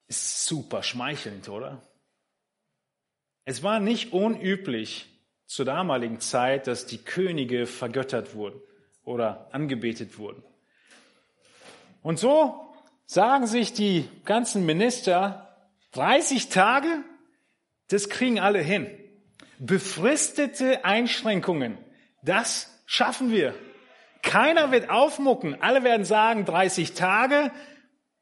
Ist 0.07 0.45
super 0.45 0.83
schmeichelnd, 0.83 1.49
oder? 1.49 1.81
Es 3.45 3.63
war 3.63 3.79
nicht 3.79 4.13
unüblich 4.13 5.10
zur 5.51 5.65
damaligen 5.65 6.21
Zeit, 6.21 6.65
dass 6.67 6.85
die 6.85 6.99
Könige 6.99 7.67
vergöttert 7.67 8.35
wurden 8.35 8.61
oder 9.03 9.49
angebetet 9.51 10.17
wurden. 10.17 10.41
Und 12.01 12.19
so 12.19 12.73
sagen 13.05 13.47
sich 13.47 13.73
die 13.73 14.07
ganzen 14.23 14.65
Minister, 14.65 15.57
30 15.91 16.47
Tage, 16.47 16.87
das 17.89 18.07
kriegen 18.07 18.39
alle 18.39 18.59
hin. 18.59 18.87
Befristete 19.59 20.85
Einschränkungen, 20.85 21.77
das 22.23 22.81
schaffen 22.85 23.29
wir. 23.29 23.53
Keiner 24.21 24.71
wird 24.71 24.89
aufmucken. 24.89 25.61
Alle 25.61 25.83
werden 25.83 26.05
sagen, 26.05 26.45
30 26.45 26.93
Tage, 26.93 27.51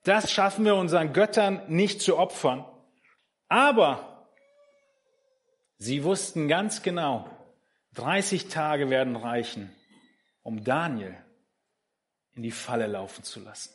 das 0.03 0.31
schaffen 0.31 0.65
wir 0.65 0.73
unseren 0.73 1.13
Göttern 1.13 1.61
nicht 1.67 2.01
zu 2.01 2.17
opfern. 2.17 2.65
Aber 3.49 4.08
Sie 5.79 6.03
wussten 6.03 6.49
ganz 6.49 6.83
genau, 6.83 7.29
30 7.93 8.49
Tage 8.49 8.89
werden 8.89 9.15
reichen, 9.15 9.73
um 10.43 10.63
Daniel 10.65 11.15
in 12.33 12.43
die 12.43 12.51
Falle 12.51 12.85
laufen 12.85 13.23
zu 13.23 13.39
lassen. 13.39 13.73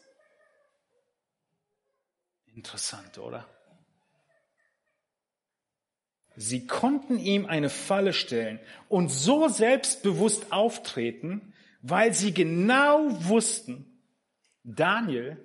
Interessant, 2.45 3.19
oder? 3.19 3.49
Sie 6.37 6.67
konnten 6.67 7.19
ihm 7.19 7.47
eine 7.47 7.71
Falle 7.71 8.13
stellen 8.13 8.61
und 8.89 9.09
so 9.09 9.49
selbstbewusst 9.49 10.53
auftreten, 10.53 11.55
weil 11.81 12.13
sie 12.13 12.35
genau 12.35 13.07
wussten, 13.29 14.03
Daniel 14.63 15.39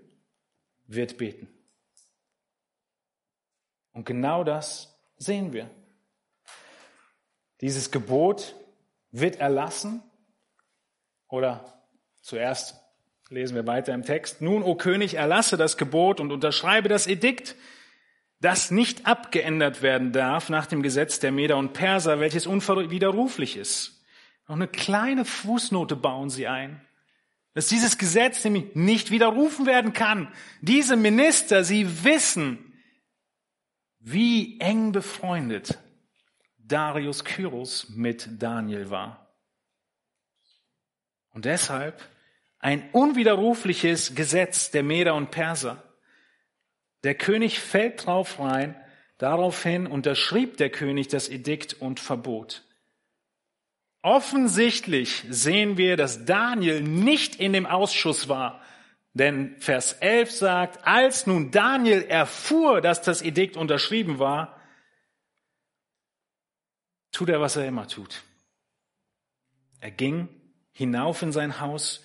wird 0.87 1.17
beten. 1.17 1.47
Und 3.93 4.05
genau 4.05 4.43
das 4.43 4.99
sehen 5.17 5.53
wir. 5.53 5.69
Dieses 7.61 7.91
Gebot 7.91 8.55
wird 9.11 9.37
erlassen 9.37 10.01
oder 11.27 11.83
zuerst 12.21 12.75
lesen 13.29 13.55
wir 13.55 13.67
weiter 13.67 13.93
im 13.93 14.03
Text. 14.03 14.41
Nun, 14.41 14.63
o 14.63 14.75
König, 14.75 15.15
erlasse 15.15 15.57
das 15.57 15.77
Gebot 15.77 16.19
und 16.19 16.31
unterschreibe 16.31 16.89
das 16.89 17.05
Edikt, 17.05 17.55
das 18.41 18.71
nicht 18.71 19.05
abgeändert 19.05 19.81
werden 19.81 20.13
darf 20.13 20.49
nach 20.49 20.65
dem 20.65 20.81
Gesetz 20.81 21.19
der 21.19 21.31
Meder 21.31 21.57
und 21.57 21.73
Perser, 21.73 22.19
welches 22.19 22.47
unwiderruflich 22.47 23.57
ist. 23.57 24.05
Noch 24.47 24.55
eine 24.55 24.67
kleine 24.67 25.25
Fußnote 25.25 25.95
bauen 25.95 26.29
sie 26.29 26.47
ein, 26.47 26.81
dass 27.53 27.67
dieses 27.67 27.97
Gesetz 27.97 28.43
nämlich 28.45 28.73
nicht 28.73 29.11
widerrufen 29.11 29.65
werden 29.65 29.93
kann. 29.93 30.31
Diese 30.61 30.95
Minister, 30.95 31.63
sie 31.63 32.03
wissen, 32.03 32.73
wie 33.99 34.59
eng 34.59 34.93
befreundet 34.93 35.77
Darius 36.69 37.25
Kyros 37.25 37.89
mit 37.89 38.29
Daniel 38.41 38.89
war. 38.89 39.27
Und 41.31 41.45
deshalb 41.45 42.01
ein 42.59 42.89
unwiderrufliches 42.91 44.15
Gesetz 44.15 44.71
der 44.71 44.83
Meder 44.83 45.15
und 45.15 45.31
Perser. 45.31 45.83
Der 47.03 47.15
König 47.15 47.59
fällt 47.59 48.05
drauf 48.05 48.39
rein, 48.39 48.75
daraufhin 49.17 49.87
unterschrieb 49.87 50.57
der 50.57 50.69
König 50.69 51.07
das 51.07 51.29
Edikt 51.29 51.73
und 51.73 51.99
Verbot. 51.99 52.63
Offensichtlich 54.01 55.23
sehen 55.29 55.77
wir, 55.77 55.97
dass 55.97 56.25
Daniel 56.25 56.81
nicht 56.81 57.35
in 57.35 57.53
dem 57.53 57.65
Ausschuss 57.65 58.29
war, 58.29 58.61
denn 59.13 59.55
Vers 59.59 59.93
11 59.93 60.31
sagt, 60.31 60.87
als 60.87 61.27
nun 61.27 61.51
Daniel 61.51 62.03
erfuhr, 62.03 62.79
dass 62.81 63.01
das 63.01 63.21
Edikt 63.21 63.57
unterschrieben 63.57 64.19
war, 64.19 64.58
tut 67.19 67.27
er, 67.27 67.41
was 67.41 67.57
er 67.57 67.67
immer 67.67 67.85
tut. 67.85 68.23
Er 69.81 69.91
ging 69.91 70.29
hinauf 70.71 71.21
in 71.21 71.33
sein 71.33 71.59
Haus, 71.59 72.01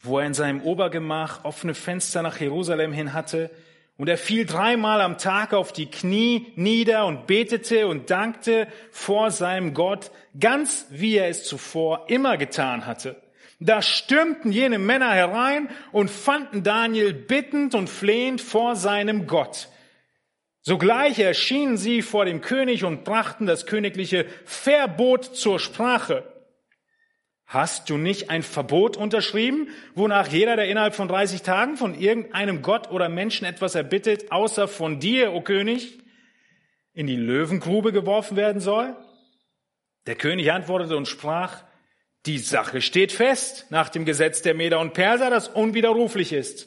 wo 0.00 0.18
er 0.18 0.26
in 0.26 0.34
seinem 0.34 0.60
Obergemach 0.60 1.46
offene 1.46 1.72
Fenster 1.72 2.20
nach 2.20 2.38
Jerusalem 2.38 2.92
hin 2.92 3.14
hatte, 3.14 3.50
und 3.96 4.10
er 4.10 4.18
fiel 4.18 4.44
dreimal 4.44 5.00
am 5.00 5.16
Tag 5.16 5.54
auf 5.54 5.72
die 5.72 5.86
Knie 5.86 6.52
nieder 6.56 7.06
und 7.06 7.26
betete 7.26 7.86
und 7.86 8.10
dankte 8.10 8.68
vor 8.90 9.30
seinem 9.30 9.72
Gott, 9.72 10.10
ganz 10.38 10.84
wie 10.90 11.16
er 11.16 11.30
es 11.30 11.44
zuvor 11.44 12.10
immer 12.10 12.36
getan 12.36 12.84
hatte. 12.84 13.22
Da 13.60 13.80
stürmten 13.80 14.52
jene 14.52 14.78
Männer 14.78 15.14
herein 15.14 15.70
und 15.92 16.10
fanden 16.10 16.62
Daniel 16.62 17.14
bittend 17.14 17.74
und 17.74 17.88
flehend 17.88 18.42
vor 18.42 18.76
seinem 18.76 19.26
Gott. 19.26 19.70
Sogleich 20.68 21.20
erschienen 21.20 21.76
sie 21.76 22.02
vor 22.02 22.24
dem 22.24 22.40
König 22.40 22.82
und 22.82 23.04
brachten 23.04 23.46
das 23.46 23.66
königliche 23.66 24.26
Verbot 24.44 25.24
zur 25.36 25.60
Sprache. 25.60 26.24
Hast 27.44 27.88
du 27.88 27.96
nicht 27.96 28.30
ein 28.30 28.42
Verbot 28.42 28.96
unterschrieben, 28.96 29.68
wonach 29.94 30.26
jeder, 30.26 30.56
der 30.56 30.68
innerhalb 30.68 30.96
von 30.96 31.06
30 31.06 31.42
Tagen 31.42 31.76
von 31.76 31.94
irgendeinem 31.94 32.62
Gott 32.62 32.90
oder 32.90 33.08
Menschen 33.08 33.46
etwas 33.46 33.76
erbittet, 33.76 34.32
außer 34.32 34.66
von 34.66 34.98
dir, 34.98 35.34
o 35.34 35.40
König, 35.40 36.00
in 36.94 37.06
die 37.06 37.14
Löwengrube 37.14 37.92
geworfen 37.92 38.36
werden 38.36 38.60
soll? 38.60 38.96
Der 40.06 40.16
König 40.16 40.50
antwortete 40.50 40.96
und 40.96 41.06
sprach, 41.06 41.62
die 42.26 42.40
Sache 42.40 42.80
steht 42.80 43.12
fest 43.12 43.66
nach 43.70 43.88
dem 43.88 44.04
Gesetz 44.04 44.42
der 44.42 44.54
Meder 44.54 44.80
und 44.80 44.94
Perser, 44.94 45.30
das 45.30 45.46
unwiderruflich 45.46 46.32
ist. 46.32 46.66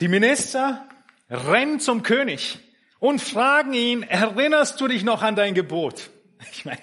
Die 0.00 0.06
Minister 0.06 0.88
rennen 1.34 1.80
zum 1.80 2.02
König 2.02 2.58
und 2.98 3.20
fragen 3.20 3.74
ihn, 3.74 4.02
erinnerst 4.02 4.80
du 4.80 4.88
dich 4.88 5.04
noch 5.04 5.22
an 5.22 5.36
dein 5.36 5.54
Gebot? 5.54 6.10
Ich 6.52 6.66
meine, 6.66 6.80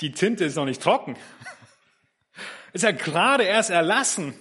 die 0.00 0.10
Tinte 0.10 0.44
ist 0.44 0.56
noch 0.56 0.64
nicht 0.64 0.82
trocken. 0.82 1.16
Ist 2.72 2.82
ja 2.82 2.90
gerade 2.90 3.44
erst 3.44 3.70
erlassen. 3.70 4.34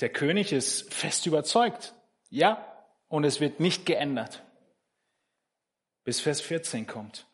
Der 0.00 0.08
König 0.08 0.52
ist 0.52 0.92
fest 0.92 1.26
überzeugt. 1.26 1.94
Ja, 2.30 2.66
und 3.08 3.24
es 3.24 3.40
wird 3.40 3.60
nicht 3.60 3.86
geändert. 3.86 4.42
Bis 6.04 6.20
Vers 6.20 6.40
14 6.40 6.86
kommt. 6.86 7.28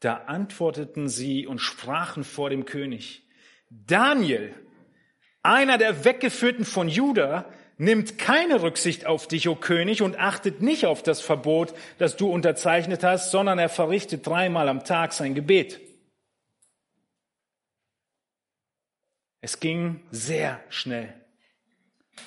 Da 0.00 0.24
antworteten 0.24 1.08
sie 1.08 1.46
und 1.46 1.58
sprachen 1.58 2.24
vor 2.24 2.50
dem 2.50 2.64
König. 2.64 3.25
Daniel, 3.70 4.54
einer 5.42 5.78
der 5.78 6.04
Weggeführten 6.04 6.64
von 6.64 6.88
Juda, 6.88 7.50
nimmt 7.78 8.18
keine 8.18 8.62
Rücksicht 8.62 9.06
auf 9.06 9.28
dich, 9.28 9.48
o 9.48 9.54
König, 9.54 10.02
und 10.02 10.18
achtet 10.18 10.62
nicht 10.62 10.86
auf 10.86 11.02
das 11.02 11.20
Verbot, 11.20 11.74
das 11.98 12.16
du 12.16 12.30
unterzeichnet 12.30 13.04
hast, 13.04 13.30
sondern 13.30 13.58
er 13.58 13.68
verrichtet 13.68 14.26
dreimal 14.26 14.68
am 14.68 14.84
Tag 14.84 15.12
sein 15.12 15.34
Gebet. 15.34 15.80
Es 19.40 19.60
ging 19.60 20.00
sehr 20.10 20.60
schnell. 20.70 21.14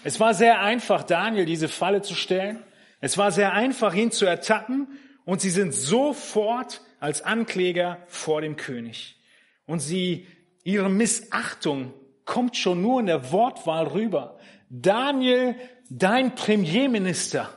Es 0.03 0.19
war 0.19 0.33
sehr 0.33 0.61
einfach, 0.61 1.03
Daniel 1.03 1.45
diese 1.45 1.67
Falle 1.67 2.01
zu 2.01 2.15
stellen. 2.15 2.63
Es 3.01 3.17
war 3.17 3.31
sehr 3.31 3.53
einfach, 3.53 3.93
ihn 3.93 4.11
zu 4.11 4.25
ertappen. 4.25 4.87
Und 5.25 5.41
sie 5.41 5.49
sind 5.49 5.73
sofort 5.73 6.81
als 6.99 7.21
Ankläger 7.21 8.03
vor 8.07 8.41
dem 8.41 8.55
König. 8.55 9.19
Und 9.65 9.79
sie 9.79 10.27
Ihre 10.63 10.89
Missachtung 10.89 11.93
kommt 12.25 12.57
schon 12.57 12.81
nur 12.81 12.99
in 12.99 13.07
der 13.07 13.31
Wortwahl 13.31 13.87
rüber. 13.87 14.39
Daniel, 14.69 15.55
dein 15.89 16.35
Premierminister. 16.35 17.49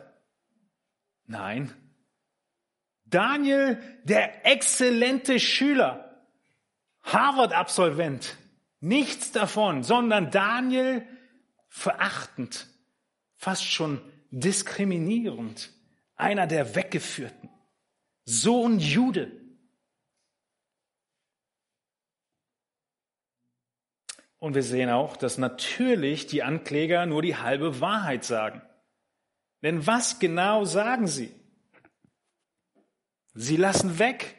Nein. 1.26 1.72
Daniel, 3.04 3.78
der 4.04 4.46
exzellente 4.46 5.38
Schüler, 5.38 6.26
Harvard-Absolvent. 7.02 8.36
Nichts 8.80 9.32
davon, 9.32 9.82
sondern 9.82 10.30
Daniel 10.30 11.06
verachtend, 11.68 12.68
fast 13.36 13.64
schon 13.64 14.00
diskriminierend, 14.30 15.70
einer 16.16 16.46
der 16.46 16.74
Weggeführten, 16.74 17.50
Sohn 18.24 18.78
Jude. 18.78 19.41
Und 24.42 24.56
wir 24.56 24.64
sehen 24.64 24.90
auch, 24.90 25.16
dass 25.16 25.38
natürlich 25.38 26.26
die 26.26 26.42
Ankläger 26.42 27.06
nur 27.06 27.22
die 27.22 27.36
halbe 27.36 27.80
Wahrheit 27.80 28.24
sagen. 28.24 28.60
Denn 29.62 29.86
was 29.86 30.18
genau 30.18 30.64
sagen 30.64 31.06
sie? 31.06 31.32
Sie 33.34 33.56
lassen 33.56 34.00
weg, 34.00 34.36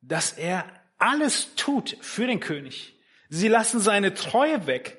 dass 0.00 0.32
er 0.32 0.64
alles 0.98 1.54
tut 1.54 1.96
für 2.00 2.26
den 2.26 2.40
König. 2.40 2.98
Sie 3.28 3.46
lassen 3.46 3.78
seine 3.78 4.14
Treue 4.14 4.66
weg. 4.66 4.98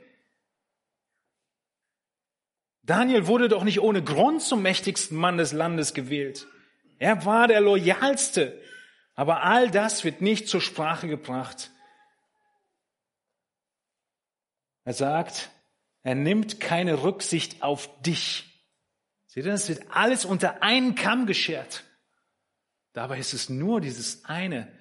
Daniel 2.83 3.27
wurde 3.27 3.49
doch 3.49 3.65
nicht 3.65 3.81
ohne 3.81 4.01
Grund 4.01 4.41
zum 4.41 4.61
mächtigsten 4.61 5.17
Mann 5.17 5.37
des 5.37 5.51
Landes 5.51 5.93
gewählt. 5.93 6.47
Er 6.99 7.25
war 7.25 7.49
der 7.49 7.59
loyalste. 7.59 8.61
Aber 9.13 9.43
all 9.43 9.69
das 9.69 10.05
wird 10.05 10.21
nicht 10.21 10.47
zur 10.47 10.61
Sprache 10.61 11.09
gebracht. 11.09 11.71
Er 14.85 14.93
sagt, 14.93 15.49
er 16.03 16.15
nimmt 16.15 16.59
keine 16.59 17.03
Rücksicht 17.03 17.63
auf 17.63 17.89
dich. 18.01 18.45
Seht 19.25 19.45
ihr, 19.45 19.53
es 19.53 19.67
wird 19.67 19.83
alles 19.89 20.23
unter 20.23 20.61
einen 20.63 20.95
Kamm 20.95 21.25
geschert. 21.25 21.83
Dabei 22.93 23.19
ist 23.19 23.33
es 23.33 23.49
nur 23.49 23.81
dieses 23.81 24.23
eine 24.23 24.71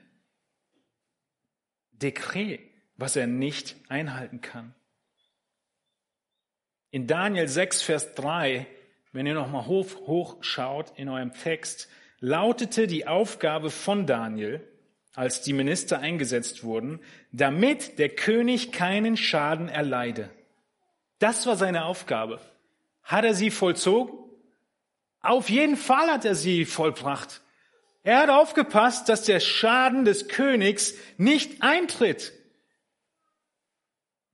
Dekret, 1.90 2.60
was 2.96 3.16
er 3.16 3.26
nicht 3.26 3.76
einhalten 3.88 4.40
kann. 4.40 4.74
In 6.90 7.06
Daniel 7.06 7.48
6, 7.48 7.82
Vers 7.82 8.14
3, 8.14 8.66
wenn 9.12 9.26
ihr 9.26 9.34
nochmal 9.34 9.66
hoch, 9.66 10.06
hoch 10.06 10.44
schaut 10.44 10.96
in 10.96 11.08
eurem 11.08 11.32
Text, 11.32 11.88
lautete 12.20 12.86
die 12.86 13.06
Aufgabe 13.06 13.70
von 13.70 14.06
Daniel, 14.06 14.60
als 15.14 15.42
die 15.42 15.52
Minister 15.52 16.00
eingesetzt 16.00 16.64
wurden, 16.64 17.00
damit 17.32 17.98
der 17.98 18.08
König 18.08 18.72
keinen 18.72 19.16
Schaden 19.16 19.68
erleide. 19.68 20.30
Das 21.18 21.46
war 21.46 21.56
seine 21.56 21.84
Aufgabe. 21.84 22.40
Hat 23.02 23.24
er 23.24 23.34
sie 23.34 23.50
vollzogen? 23.50 24.18
Auf 25.20 25.48
jeden 25.48 25.76
Fall 25.76 26.10
hat 26.10 26.24
er 26.24 26.34
sie 26.34 26.64
vollbracht. 26.64 27.40
Er 28.02 28.18
hat 28.18 28.28
aufgepasst, 28.28 29.08
dass 29.08 29.22
der 29.22 29.40
Schaden 29.40 30.04
des 30.04 30.28
Königs 30.28 30.94
nicht 31.16 31.62
eintritt. 31.62 32.32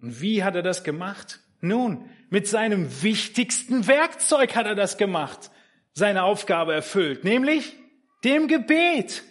Und 0.00 0.20
wie 0.20 0.42
hat 0.42 0.56
er 0.56 0.62
das 0.62 0.82
gemacht? 0.82 1.40
Nun, 1.60 2.08
mit 2.30 2.48
seinem 2.48 3.02
wichtigsten 3.02 3.86
Werkzeug 3.86 4.56
hat 4.56 4.66
er 4.66 4.74
das 4.74 4.96
gemacht, 4.96 5.50
seine 5.92 6.24
Aufgabe 6.24 6.72
erfüllt, 6.72 7.22
nämlich 7.22 7.76
dem 8.24 8.48
Gebet. 8.48 9.22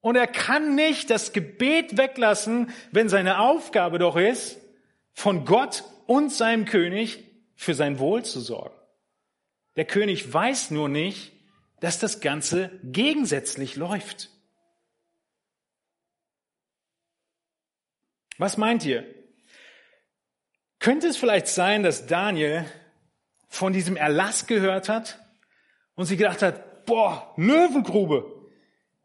Und 0.00 0.16
er 0.16 0.26
kann 0.26 0.74
nicht 0.74 1.10
das 1.10 1.32
Gebet 1.32 1.96
weglassen, 1.96 2.70
wenn 2.92 3.08
seine 3.08 3.40
Aufgabe 3.40 3.98
doch 3.98 4.16
ist, 4.16 4.58
von 5.12 5.44
Gott 5.44 5.84
und 6.06 6.32
seinem 6.32 6.64
König 6.64 7.24
für 7.56 7.74
sein 7.74 7.98
Wohl 7.98 8.24
zu 8.24 8.40
sorgen. 8.40 8.76
Der 9.76 9.84
König 9.84 10.32
weiß 10.32 10.70
nur 10.70 10.88
nicht, 10.88 11.32
dass 11.80 11.98
das 11.98 12.20
Ganze 12.20 12.70
gegensätzlich 12.82 13.76
läuft. 13.76 14.30
Was 18.38 18.56
meint 18.56 18.84
ihr? 18.84 19.04
Könnte 20.78 21.08
es 21.08 21.16
vielleicht 21.16 21.48
sein, 21.48 21.82
dass 21.82 22.06
Daniel 22.06 22.64
von 23.48 23.72
diesem 23.72 23.96
Erlass 23.96 24.46
gehört 24.46 24.88
hat 24.88 25.18
und 25.94 26.04
sie 26.04 26.16
gedacht 26.16 26.42
hat, 26.42 26.84
boah, 26.84 27.32
Löwengrube, 27.36 28.35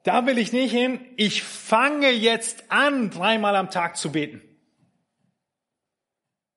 da 0.03 0.25
will 0.25 0.37
ich 0.37 0.51
nicht 0.51 0.71
hin. 0.71 0.99
Ich 1.17 1.43
fange 1.43 2.09
jetzt 2.09 2.71
an, 2.71 3.09
dreimal 3.09 3.55
am 3.55 3.69
Tag 3.69 3.97
zu 3.97 4.11
beten. 4.11 4.41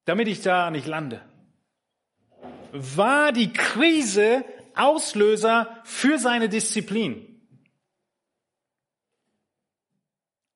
Damit 0.07 0.29
ich 0.29 0.43
da 0.43 0.71
nicht 0.71 0.87
lande. 0.87 1.23
War 2.73 3.33
die 3.33 3.53
Krise 3.53 4.45
Auslöser 4.75 5.81
für 5.85 6.19
seine 6.19 6.49
Disziplin? 6.49 7.31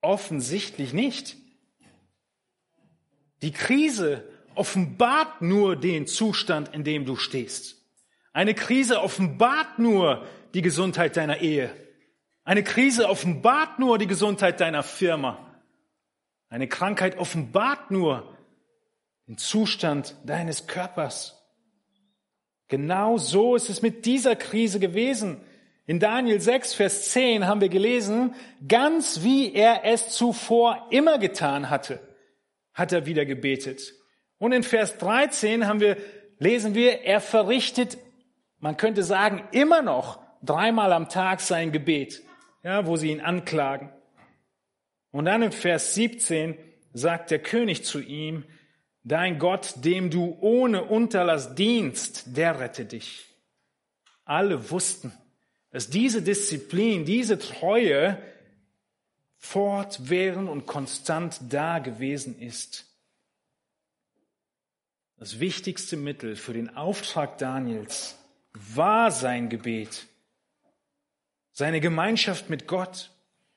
Offensichtlich 0.01 0.93
nicht. 0.93 1.37
Die 3.43 3.53
Krise 3.53 4.29
offenbart 4.55 5.41
nur 5.41 5.77
den 5.77 6.07
Zustand, 6.07 6.75
in 6.75 6.83
dem 6.83 7.05
du 7.05 7.15
stehst. 7.15 7.77
Eine 8.33 8.55
Krise 8.55 9.01
offenbart 9.01 9.79
nur 9.79 10.27
die 10.55 10.63
Gesundheit 10.63 11.17
deiner 11.17 11.41
Ehe. 11.41 11.73
Eine 12.49 12.63
Krise 12.63 13.11
offenbart 13.11 13.79
nur 13.79 13.99
die 13.99 14.07
Gesundheit 14.07 14.59
deiner 14.61 14.83
Firma. 14.83 15.39
Eine 16.49 16.67
Krankheit 16.67 17.19
offenbart 17.19 17.91
nur 17.91 18.39
den 19.27 19.37
Zustand 19.37 20.17
deines 20.25 20.67
Körpers. 20.67 21.47
Genau 22.69 23.19
so 23.19 23.55
ist 23.55 23.69
es 23.69 23.83
mit 23.83 24.07
dieser 24.07 24.35
Krise 24.35 24.81
gewesen. 24.81 25.43
In 25.85 26.01
Daniel 26.01 26.41
6, 26.41 26.73
Vers 26.73 27.11
10 27.11 27.47
haben 27.47 27.61
wir 27.61 27.69
gelesen, 27.69 28.35
ganz 28.67 29.23
wie 29.23 29.53
er 29.53 29.85
es 29.85 30.09
zuvor 30.09 30.87
immer 30.89 31.19
getan 31.19 31.69
hatte, 31.69 32.01
hat 32.73 32.93
er 32.93 33.05
wieder 33.05 33.27
gebetet. 33.27 33.93
Und 34.39 34.53
in 34.53 34.63
Vers 34.63 34.97
13 34.97 35.67
haben 35.67 35.81
wir, 35.81 35.99
lesen 36.39 36.75
wir, 36.75 37.03
er 37.03 37.21
verrichtet, 37.21 37.99
man 38.59 38.79
könnte 38.79 39.03
sagen, 39.03 39.47
immer 39.53 39.83
noch 39.83 40.19
dreimal 40.43 40.95
am 40.95 41.11
Tag 41.11 41.43
sein 41.43 41.73
Gebet 41.73 42.23
ja, 42.63 42.87
wo 42.87 42.97
sie 42.97 43.11
ihn 43.11 43.21
anklagen. 43.21 43.93
Und 45.11 45.25
dann 45.25 45.43
im 45.43 45.53
Vers 45.53 45.95
17 45.95 46.57
sagt 46.93 47.31
der 47.31 47.39
König 47.39 47.85
zu 47.85 48.01
ihm, 48.01 48.45
dein 49.05 49.39
Gott, 49.39 49.75
dem 49.85 50.11
du 50.11 50.37
ohne 50.41 50.85
Unterlass 50.85 51.55
dienst, 51.55 52.37
der 52.37 52.61
rette 52.61 52.85
dich. 52.85 53.27
Alle 54.25 54.71
wussten, 54.71 55.13
dass 55.71 55.89
diese 55.89 56.23
Disziplin, 56.23 57.05
diese 57.05 57.39
Treue 57.39 58.21
fortwährend 59.37 60.49
und 60.49 60.67
konstant 60.67 61.41
da 61.49 61.79
gewesen 61.79 62.39
ist. 62.39 62.87
Das 65.17 65.41
wichtigste 65.41 65.97
Mittel 65.97 66.37
für 66.37 66.53
den 66.53 66.77
Auftrag 66.77 67.39
Daniels 67.39 68.17
war 68.53 69.11
sein 69.11 69.49
Gebet 69.49 70.07
seine 71.59 71.81
Gemeinschaft 71.81 72.51
mit 72.51 72.69
Gott. 72.69 73.11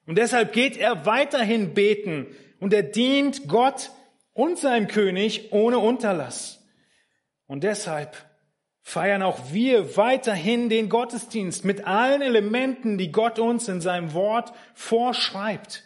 Und 0.07 0.17
deshalb 0.17 0.53
geht 0.53 0.75
er 0.75 1.05
weiterhin 1.05 1.75
beten 1.75 2.25
und 2.59 2.73
er 2.73 2.81
dient 2.81 3.47
Gott 3.47 3.91
und 4.33 4.57
seinem 4.57 4.87
König 4.87 5.51
ohne 5.51 5.77
Unterlass. 5.77 6.65
Und 7.45 7.63
deshalb 7.63 8.17
feiern 8.81 9.21
auch 9.21 9.53
wir 9.53 9.97
weiterhin 9.97 10.67
den 10.67 10.89
Gottesdienst 10.89 11.63
mit 11.63 11.85
allen 11.85 12.23
Elementen, 12.23 12.97
die 12.97 13.11
Gott 13.11 13.37
uns 13.37 13.67
in 13.67 13.81
seinem 13.81 14.15
Wort 14.15 14.51
vorschreibt. 14.73 15.83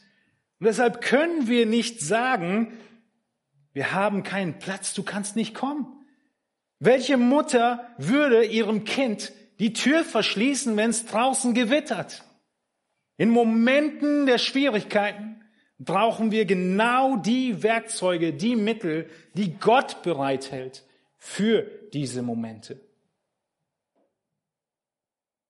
Und 0.61 0.67
deshalb 0.67 1.01
können 1.01 1.49
wir 1.49 1.65
nicht 1.65 1.99
sagen, 1.99 2.77
wir 3.73 3.91
haben 3.91 4.23
keinen 4.23 4.57
Platz, 4.57 4.93
du 4.93 5.03
kannst 5.03 5.35
nicht 5.35 5.53
kommen. 5.53 5.85
Welche 6.79 7.17
Mutter 7.17 7.89
würde 7.97 8.45
ihrem 8.45 8.85
Kind 8.85 9.33
die 9.59 9.73
Tür 9.73 10.03
verschließen, 10.03 10.75
wenn 10.77 10.89
es 10.89 11.05
draußen 11.05 11.53
gewittert. 11.53 12.23
In 13.17 13.29
Momenten 13.29 14.25
der 14.25 14.37
Schwierigkeiten 14.37 15.43
brauchen 15.79 16.31
wir 16.31 16.45
genau 16.45 17.17
die 17.17 17.63
Werkzeuge, 17.63 18.33
die 18.33 18.55
Mittel, 18.55 19.09
die 19.33 19.57
Gott 19.57 20.01
bereithält 20.03 20.83
für 21.17 21.69
diese 21.93 22.21
Momente. 22.21 22.79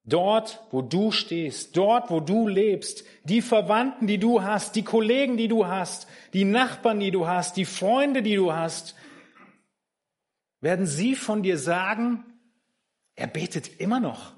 Dort, 0.08 0.64
wo 0.70 0.84
du 0.84 1.12
stehst, 1.12 1.76
dort, 1.76 2.12
wo 2.12 2.20
du 2.20 2.48
lebst, 2.48 3.06
die 3.24 3.42
Verwandten, 3.42 4.06
die 4.06 4.20
du 4.20 4.44
hast, 4.44 4.76
die 4.76 4.84
Kollegen, 4.84 5.36
die 5.36 5.48
du 5.48 5.66
hast, 5.66 6.08
die 6.34 6.46
Nachbarn, 6.46 7.00
die 7.00 7.10
du 7.10 7.26
hast, 7.26 7.58
die 7.58 7.66
Freunde, 7.66 8.22
die 8.22 8.36
du 8.36 8.54
hast, 8.54 8.96
werden 10.62 10.86
sie 10.86 11.16
von 11.16 11.42
dir 11.42 11.58
sagen, 11.58 12.24
er 13.16 13.28
betet 13.28 13.80
immer 13.80 14.00
noch. 14.00 14.34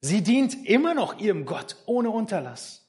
Sie 0.00 0.22
dient 0.22 0.66
immer 0.66 0.94
noch 0.94 1.18
ihrem 1.18 1.44
Gott 1.44 1.76
ohne 1.86 2.10
Unterlass. 2.10 2.84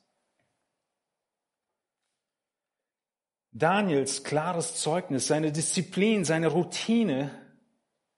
Daniels 3.51 4.23
klares 4.23 4.75
Zeugnis, 4.75 5.27
seine 5.27 5.51
Disziplin, 5.51 6.23
seine 6.23 6.47
Routine 6.47 7.31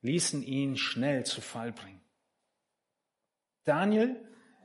ließen 0.01 0.43
ihn 0.43 0.77
schnell 0.77 1.25
zu 1.25 1.41
Fall 1.41 1.71
bringen. 1.71 2.01
Daniel, 3.63 4.15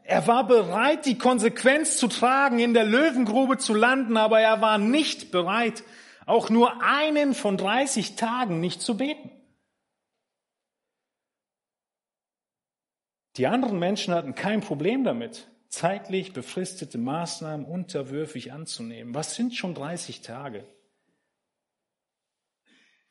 er 0.03 0.27
war 0.27 0.47
bereit, 0.47 1.07
die 1.07 1.19
Konsequenz 1.19 1.99
zu 1.99 2.09
tragen, 2.09 2.59
in 2.59 2.75
der 2.75 2.85
Löwengrube 2.85 3.59
zu 3.59 3.75
landen, 3.75 4.17
aber 4.17 4.41
er 4.41 4.61
war 4.61 4.79
nicht 4.79 5.31
bereit, 5.31 5.85
auch 6.27 6.51
nur 6.51 6.83
einen 6.83 7.35
von 7.35 7.57
30 7.57 8.17
Tagen 8.17 8.61
nicht 8.61 8.83
zu 8.83 8.97
beten. 8.97 9.31
Die 13.37 13.47
anderen 13.47 13.79
Menschen 13.79 14.15
hatten 14.15 14.35
kein 14.35 14.61
Problem 14.61 15.05
damit, 15.05 15.49
zeitlich 15.69 16.33
befristete 16.33 16.97
Maßnahmen 16.97 17.67
unterwürfig 17.67 18.53
anzunehmen. 18.53 19.15
Was 19.15 19.35
sind 19.35 19.55
schon 19.55 19.75
30 19.75 20.23
Tage? 20.23 20.65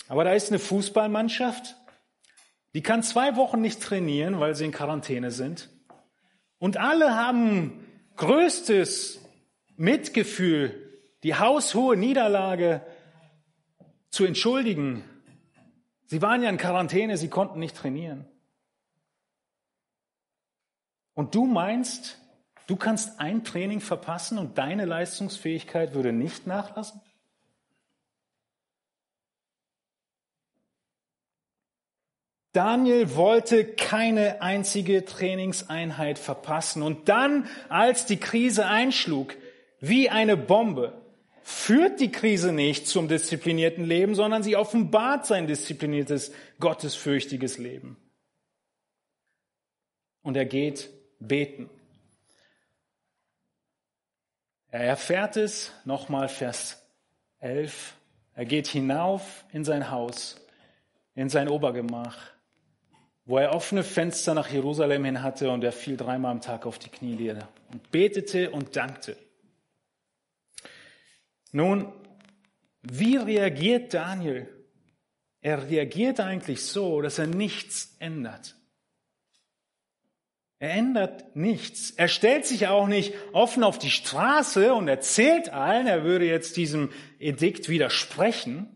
Aber 0.08 0.24
da 0.24 0.34
ist 0.34 0.50
eine 0.50 0.60
Fußballmannschaft, 0.60 1.76
die 2.74 2.82
kann 2.82 3.04
zwei 3.04 3.36
Wochen 3.36 3.62
nicht 3.62 3.82
trainieren, 3.82 4.40
weil 4.40 4.56
sie 4.56 4.66
in 4.66 4.72
Quarantäne 4.72 5.32
sind. 5.32 5.70
Und 6.58 6.78
alle 6.78 7.16
haben 7.16 7.86
größtes 8.16 9.22
Mitgefühl, 9.78 11.00
die 11.24 11.36
haushohe 11.36 11.98
Niederlage 11.98 12.86
zu 14.10 14.26
entschuldigen. 14.26 15.04
Sie 16.06 16.22
waren 16.22 16.44
ja 16.44 16.50
in 16.50 16.58
Quarantäne, 16.58 17.18
sie 17.18 17.30
konnten 17.30 17.60
nicht 17.60 17.76
trainieren. 17.76 18.28
Und 21.16 21.34
du 21.34 21.46
meinst, 21.46 22.20
du 22.68 22.76
kannst 22.76 23.20
ein 23.20 23.44
Training 23.44 23.80
verpassen 23.80 24.38
und 24.38 24.58
deine 24.58 24.86
Leistungsfähigkeit 24.86 25.94
würde 25.94 26.12
nicht 26.12 26.46
nachlassen? 26.46 27.02
Daniel 32.52 33.16
wollte 33.16 33.66
keine 33.66 34.42
einzige 34.42 35.04
Trainingseinheit 35.04 36.18
verpassen. 36.18 36.84
Und 36.84 37.10
dann, 37.10 37.50
als 37.68 38.06
die 38.06 38.18
Krise 38.18 38.66
einschlug, 38.66 39.36
wie 39.82 40.10
eine 40.10 40.38
Bombe, 40.38 41.02
führt 41.44 42.00
die 42.00 42.12
Krise 42.12 42.54
nicht 42.54 42.88
zum 42.88 43.10
disziplinierten 43.10 43.84
Leben, 43.84 44.16
sondern 44.16 44.42
sie 44.42 44.56
offenbart 44.56 45.26
sein 45.26 45.48
diszipliniertes, 45.48 46.32
gottesfürchtiges 46.60 47.58
Leben. 47.58 47.98
Und 50.22 50.38
er 50.38 50.46
geht 50.46 50.90
beten. 51.28 51.70
Er 54.70 54.84
erfährt 54.84 55.38
es, 55.38 55.72
nochmal 55.86 56.28
Vers 56.28 56.86
11, 57.40 57.96
er 58.34 58.46
geht 58.46 58.68
hinauf 58.68 59.46
in 59.54 59.64
sein 59.64 59.90
Haus, 59.92 60.36
in 61.14 61.30
sein 61.30 61.48
Obergemach, 61.48 62.18
wo 63.24 63.38
er 63.38 63.56
offene 63.56 63.84
Fenster 63.84 64.34
nach 64.34 64.50
Jerusalem 64.50 65.06
hin 65.06 65.24
hatte 65.24 65.50
und 65.50 65.64
er 65.64 65.72
fiel 65.72 65.96
dreimal 65.96 66.32
am 66.32 66.42
Tag 66.42 66.66
auf 66.66 66.78
die 66.78 66.90
Knie 66.90 67.16
nieder 67.16 67.48
und 67.72 67.90
betete 67.92 68.52
und 68.52 68.76
dankte. 68.76 69.16
Nun, 71.52 71.94
wie 72.82 73.16
reagiert 73.16 73.94
Daniel? 73.94 74.50
Er 75.40 75.70
reagiert 75.70 76.20
eigentlich 76.20 76.64
so, 76.64 77.02
dass 77.02 77.18
er 77.18 77.28
nichts 77.28 77.96
ändert. 78.00 78.55
Er 80.58 80.72
ändert 80.72 81.36
nichts. 81.36 81.92
Er 81.92 82.08
stellt 82.08 82.46
sich 82.46 82.68
auch 82.68 82.88
nicht 82.88 83.14
offen 83.34 83.64
auf 83.64 83.78
die 83.78 83.90
Straße 83.90 84.74
und 84.74 84.88
erzählt 84.88 85.50
allen, 85.50 85.88
er 85.88 86.04
würde 86.04 86.26
jetzt 86.26 86.56
diesem 86.56 86.92
Edikt 87.20 87.68
widersprechen. 87.68 88.70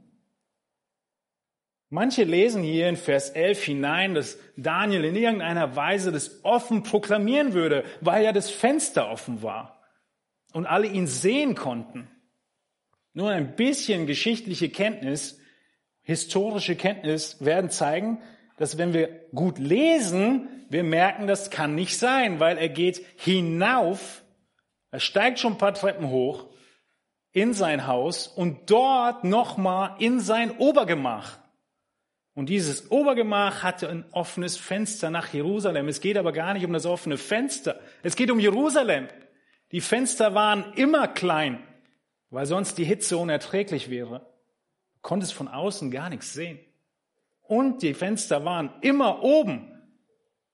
Manche 1.89 2.23
lesen 2.23 2.61
hier 2.61 2.87
in 2.87 2.97
Vers 2.97 3.31
11 3.31 3.63
hinein, 3.63 4.13
dass 4.13 4.37
Daniel 4.57 5.05
in 5.05 5.15
irgendeiner 5.15 5.75
Weise 5.75 6.11
das 6.11 6.43
offen 6.43 6.83
proklamieren 6.83 7.53
würde, 7.53 7.83
weil 8.01 8.23
ja 8.23 8.31
das 8.31 8.51
Fenster 8.51 9.09
offen 9.09 9.41
war 9.41 9.81
und 10.53 10.67
alle 10.67 10.87
ihn 10.87 11.07
sehen 11.07 11.55
konnten. 11.55 12.07
Nur 13.13 13.31
ein 13.31 13.55
bisschen 13.55 14.05
geschichtliche 14.05 14.69
Kenntnis, 14.69 15.39
historische 16.01 16.75
Kenntnis 16.75 17.43
werden 17.43 17.71
zeigen, 17.71 18.21
dass 18.59 18.77
wenn 18.77 18.93
wir 18.93 19.07
gut 19.33 19.57
lesen, 19.57 20.49
wir 20.69 20.83
merken, 20.83 21.27
das 21.27 21.49
kann 21.49 21.75
nicht 21.75 21.97
sein, 21.97 22.41
weil 22.41 22.57
er 22.57 22.67
geht 22.67 23.03
hinauf, 23.15 24.21
er 24.91 24.99
steigt 24.99 25.39
schon 25.39 25.53
ein 25.53 25.57
paar 25.57 25.73
Treppen 25.73 26.09
hoch 26.09 26.47
in 27.31 27.53
sein 27.53 27.87
Haus 27.87 28.27
und 28.27 28.69
dort 28.69 29.23
nochmal 29.23 29.95
in 29.99 30.19
sein 30.19 30.57
Obergemach. 30.57 31.39
Und 32.33 32.49
dieses 32.49 32.91
Obergemach 32.91 33.63
hatte 33.63 33.87
ein 33.87 34.03
offenes 34.11 34.57
Fenster 34.57 35.09
nach 35.09 35.33
Jerusalem. 35.33 35.87
Es 35.87 36.01
geht 36.01 36.17
aber 36.17 36.33
gar 36.33 36.53
nicht 36.53 36.65
um 36.65 36.73
das 36.73 36.85
offene 36.85 37.17
Fenster. 37.17 37.79
Es 38.03 38.17
geht 38.17 38.29
um 38.29 38.39
Jerusalem. 38.39 39.07
Die 39.71 39.81
Fenster 39.81 40.35
waren 40.35 40.73
immer 40.73 41.07
klein, 41.07 41.63
weil 42.29 42.45
sonst 42.45 42.77
die 42.77 42.85
Hitze 42.85 43.17
unerträglich 43.17 43.89
wäre. 43.89 44.19
Du 44.95 44.99
konntest 45.01 45.33
von 45.33 45.47
außen 45.47 45.91
gar 45.91 46.09
nichts 46.09 46.33
sehen 46.33 46.59
und 47.49 47.81
die 47.81 47.95
Fenster 47.95 48.45
waren 48.45 48.71
immer 48.81 49.23
oben, 49.23 49.75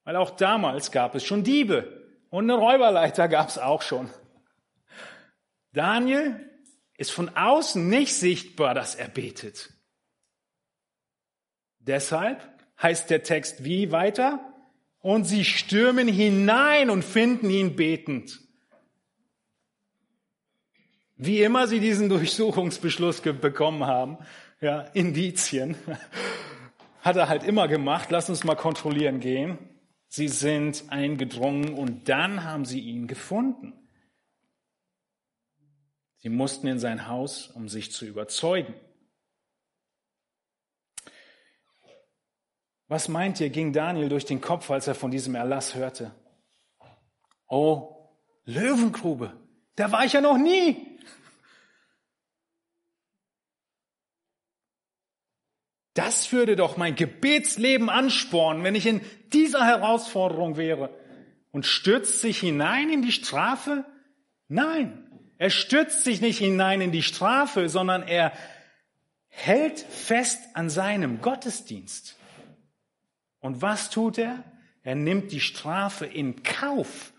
weil 0.05 0.15
auch 0.15 0.31
damals 0.31 0.91
gab 0.91 1.13
es 1.13 1.25
schon 1.25 1.43
Diebe 1.43 2.07
und 2.29 2.49
eine 2.49 2.57
Räuberleiter 2.59 3.27
gab 3.27 3.49
es 3.49 3.57
auch 3.57 3.81
schon. 3.81 4.09
Daniel 5.73 6.49
ist 6.97 7.11
von 7.11 7.35
außen 7.35 7.89
nicht 7.89 8.13
sichtbar, 8.13 8.73
dass 8.73 8.95
er 8.95 9.09
betet. 9.09 9.73
Deshalb 11.79 12.41
heißt 12.81 13.09
der 13.09 13.23
Text 13.23 13.65
wie 13.65 13.91
weiter? 13.91 14.39
Und 14.99 15.25
sie 15.25 15.43
stürmen 15.43 16.07
hinein 16.07 16.89
und 16.89 17.03
finden 17.03 17.49
ihn 17.49 17.75
betend. 17.75 18.39
Wie 21.17 21.43
immer 21.43 21.67
sie 21.67 21.81
diesen 21.81 22.07
Durchsuchungsbeschluss 22.09 23.19
bekommen 23.19 23.85
haben, 23.85 24.17
ja, 24.61 24.81
Indizien 24.93 25.75
hat 27.05 27.15
er 27.15 27.29
halt 27.29 27.43
immer 27.43 27.67
gemacht. 27.67 28.09
Lass 28.09 28.29
uns 28.29 28.43
mal 28.43 28.55
kontrollieren 28.55 29.19
gehen. 29.19 29.59
Sie 30.07 30.27
sind 30.27 30.85
eingedrungen 30.89 31.75
und 31.75 32.09
dann 32.09 32.43
haben 32.43 32.65
sie 32.65 32.79
ihn 32.79 33.07
gefunden. 33.07 33.73
Sie 36.17 36.29
mussten 36.29 36.65
in 36.65 36.79
sein 36.79 37.07
Haus, 37.07 37.47
um 37.47 37.69
sich 37.69 37.91
zu 37.91 38.05
überzeugen. 38.05 38.73
Was 42.87 43.07
meint 43.07 43.39
ihr, 43.39 43.51
ging 43.51 43.71
Daniel 43.71 44.09
durch 44.09 44.25
den 44.25 44.41
Kopf, 44.41 44.71
als 44.71 44.87
er 44.87 44.95
von 44.95 45.11
diesem 45.11 45.35
Erlass 45.35 45.75
hörte? 45.75 46.11
Oh, 47.47 48.09
Löwengrube, 48.45 49.33
da 49.75 49.91
war 49.91 50.05
ich 50.05 50.13
ja 50.13 50.21
noch 50.21 50.37
nie. 50.37 50.94
Das 55.95 56.33
würde 56.33 56.57
doch 56.57 56.75
mein 56.75 56.95
Gebetsleben 56.95 57.89
anspornen, 57.89 58.63
wenn 58.63 58.75
ich 58.75 58.85
in 58.85 59.01
dieser 59.31 59.65
Herausforderung 59.65 60.57
wäre. 60.57 60.93
Und 61.51 61.65
stürzt 61.65 62.19
sich 62.19 62.39
hinein 62.39 62.89
in 62.89 63.01
die 63.01 63.13
Strafe? 63.13 63.85
Nein, 64.49 65.09
er 65.37 65.49
stürzt 65.49 66.03
sich 66.03 66.19
nicht 66.19 66.37
hinein 66.37 66.81
in 66.81 66.91
die 66.91 67.01
Strafe, 67.01 67.69
sondern 67.69 68.03
er 68.03 68.33
hält 69.29 69.79
fest 69.79 70.41
an 70.53 70.69
seinem 70.69 71.21
Gottesdienst. 71.21 72.17
Und 73.39 73.61
was 73.61 73.89
tut 73.89 74.17
er? 74.17 74.43
Er 74.83 74.95
nimmt 74.95 75.31
die 75.31 75.39
Strafe 75.39 76.05
in 76.05 76.43
Kauf, 76.43 77.13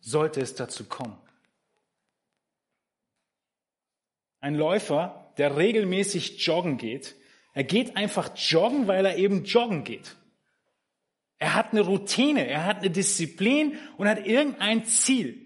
sollte 0.00 0.40
es 0.40 0.54
dazu 0.54 0.84
kommen. 0.84 1.18
Ein 4.38 4.54
Läufer, 4.54 5.32
der 5.38 5.56
regelmäßig 5.56 6.46
joggen 6.46 6.78
geht, 6.78 7.16
er 7.52 7.64
geht 7.64 7.96
einfach 7.96 8.30
joggen, 8.36 8.86
weil 8.86 9.04
er 9.04 9.16
eben 9.16 9.44
joggen 9.44 9.84
geht. 9.84 10.16
Er 11.38 11.54
hat 11.54 11.72
eine 11.72 11.82
Routine, 11.82 12.46
er 12.46 12.64
hat 12.64 12.78
eine 12.78 12.90
Disziplin 12.90 13.78
und 13.96 14.08
hat 14.08 14.26
irgendein 14.26 14.84
Ziel. 14.84 15.38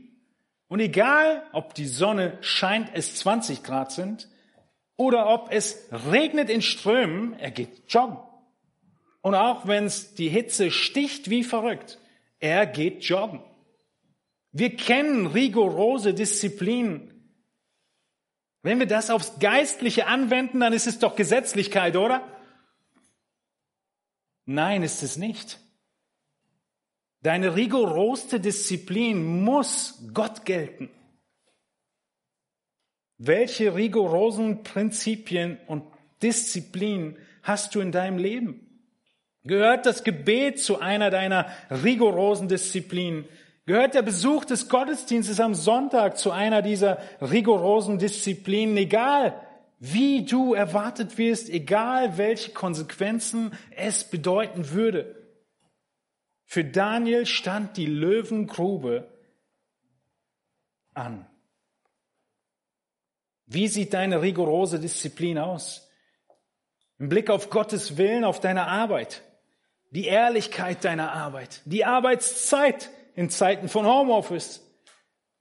Und 0.68 0.80
egal, 0.80 1.42
ob 1.52 1.74
die 1.74 1.86
Sonne 1.86 2.38
scheint, 2.42 2.90
es 2.92 3.16
20 3.16 3.62
Grad 3.62 3.92
sind, 3.92 4.28
oder 4.96 5.28
ob 5.28 5.52
es 5.52 5.88
regnet 6.10 6.48
in 6.48 6.62
Strömen, 6.62 7.34
er 7.38 7.50
geht 7.50 7.82
joggen. 7.88 8.18
Und 9.20 9.34
auch 9.34 9.66
wenn 9.66 9.84
es 9.84 10.14
die 10.14 10.28
Hitze 10.28 10.70
sticht 10.70 11.28
wie 11.30 11.44
verrückt, 11.44 11.98
er 12.38 12.66
geht 12.66 13.04
joggen. 13.04 13.42
Wir 14.52 14.74
kennen 14.74 15.26
rigorose 15.26 16.14
Disziplinen 16.14 17.15
wenn 18.66 18.80
wir 18.80 18.86
das 18.86 19.10
aufs 19.10 19.38
Geistliche 19.38 20.08
anwenden, 20.08 20.58
dann 20.58 20.72
ist 20.72 20.88
es 20.88 20.98
doch 20.98 21.14
Gesetzlichkeit, 21.14 21.96
oder? 21.96 22.20
Nein, 24.44 24.82
ist 24.82 25.04
es 25.04 25.16
nicht. 25.16 25.60
Deine 27.22 27.54
rigorosste 27.54 28.40
Disziplin 28.40 29.44
muss 29.44 30.02
Gott 30.12 30.44
gelten. 30.44 30.90
Welche 33.18 33.76
rigorosen 33.76 34.64
Prinzipien 34.64 35.58
und 35.68 35.84
Disziplinen 36.20 37.16
hast 37.44 37.72
du 37.76 37.80
in 37.80 37.92
deinem 37.92 38.18
Leben? 38.18 38.66
Gehört 39.44 39.86
das 39.86 40.02
Gebet 40.02 40.58
zu 40.58 40.80
einer 40.80 41.10
deiner 41.10 41.48
rigorosen 41.70 42.48
Disziplinen? 42.48 43.26
Gehört 43.66 43.94
der 43.94 44.02
Besuch 44.02 44.44
des 44.44 44.68
Gottesdienstes 44.68 45.40
am 45.40 45.54
Sonntag 45.54 46.18
zu 46.18 46.30
einer 46.30 46.62
dieser 46.62 46.98
rigorosen 47.20 47.98
Disziplinen? 47.98 48.76
Egal, 48.76 49.40
wie 49.80 50.24
du 50.24 50.54
erwartet 50.54 51.18
wirst, 51.18 51.50
egal 51.50 52.16
welche 52.16 52.52
Konsequenzen 52.52 53.52
es 53.72 54.04
bedeuten 54.04 54.70
würde. 54.70 55.16
Für 56.44 56.64
Daniel 56.64 57.26
stand 57.26 57.76
die 57.76 57.86
Löwengrube 57.86 59.08
an. 60.94 61.26
Wie 63.46 63.66
sieht 63.66 63.94
deine 63.94 64.22
rigorose 64.22 64.78
Disziplin 64.78 65.38
aus? 65.38 65.90
Im 67.00 67.08
Blick 67.08 67.30
auf 67.30 67.50
Gottes 67.50 67.96
Willen, 67.96 68.22
auf 68.22 68.38
deine 68.38 68.68
Arbeit, 68.68 69.22
die 69.90 70.06
Ehrlichkeit 70.06 70.84
deiner 70.84 71.12
Arbeit, 71.12 71.62
die 71.64 71.84
Arbeitszeit 71.84 72.90
in 73.16 73.30
Zeiten 73.30 73.68
von 73.68 73.86
Homeoffice, 73.86 74.62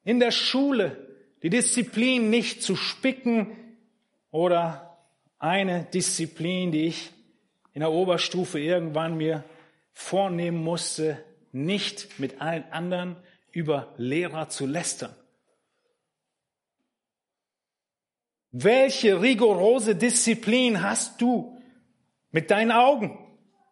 in 0.04 0.20
der 0.20 0.32
Schule, 0.32 0.98
die 1.44 1.50
Disziplin 1.50 2.30
nicht 2.30 2.64
zu 2.64 2.76
spicken 2.76 3.56
oder 4.32 4.98
eine 5.38 5.84
Disziplin, 5.84 6.72
die 6.72 6.88
ich 6.88 7.12
in 7.74 7.82
der 7.82 7.92
Oberstufe 7.92 8.60
irgendwann 8.60 9.18
mir 9.18 9.44
vornehmen 9.92 10.64
musste, 10.64 11.24
nicht 11.52 12.18
mit 12.18 12.42
allen 12.42 12.64
anderen 12.72 13.18
über 13.52 13.94
Lehrer 13.98 14.50
zu 14.50 14.66
lästern. 14.66 15.14
Welche 18.52 19.22
rigorose 19.22 19.98
Disziplin 19.98 20.82
hast 20.82 21.22
du 21.22 21.62
mit 22.32 22.52
deinen 22.52 22.72
Augen? 22.72 23.20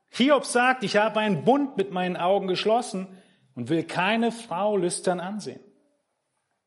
Hiob 0.10 0.46
sagt, 0.46 0.84
ich 0.84 0.98
habe 0.98 1.22
einen 1.22 1.46
Bund 1.46 1.78
mit 1.78 1.92
meinen 1.92 2.18
Augen 2.18 2.48
geschlossen 2.48 3.08
und 3.56 3.70
will 3.70 3.84
keine 3.84 4.32
Frau 4.32 4.78
lüstern 4.78 5.20
ansehen. 5.20 5.60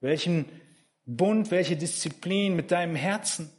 Welchen 0.01 0.47
Bund, 1.05 1.51
welche 1.51 1.77
Disziplin 1.77 2.57
mit 2.57 2.71
deinem 2.71 2.97
Herzen? 2.97 3.51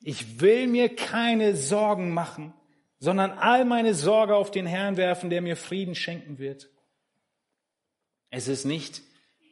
Ich 0.00 0.40
will 0.40 0.66
mir 0.66 0.94
keine 0.94 1.56
Sorgen 1.56 2.12
machen, 2.12 2.52
sondern 2.98 3.32
all 3.32 3.64
meine 3.64 3.94
Sorge 3.94 4.36
auf 4.36 4.50
den 4.50 4.66
Herrn 4.66 4.96
werfen, 4.96 5.30
der 5.30 5.40
mir 5.40 5.56
Frieden 5.56 5.94
schenken 5.94 6.38
wird. 6.38 6.68
Es 8.30 8.48
ist 8.48 8.64
nicht 8.64 9.02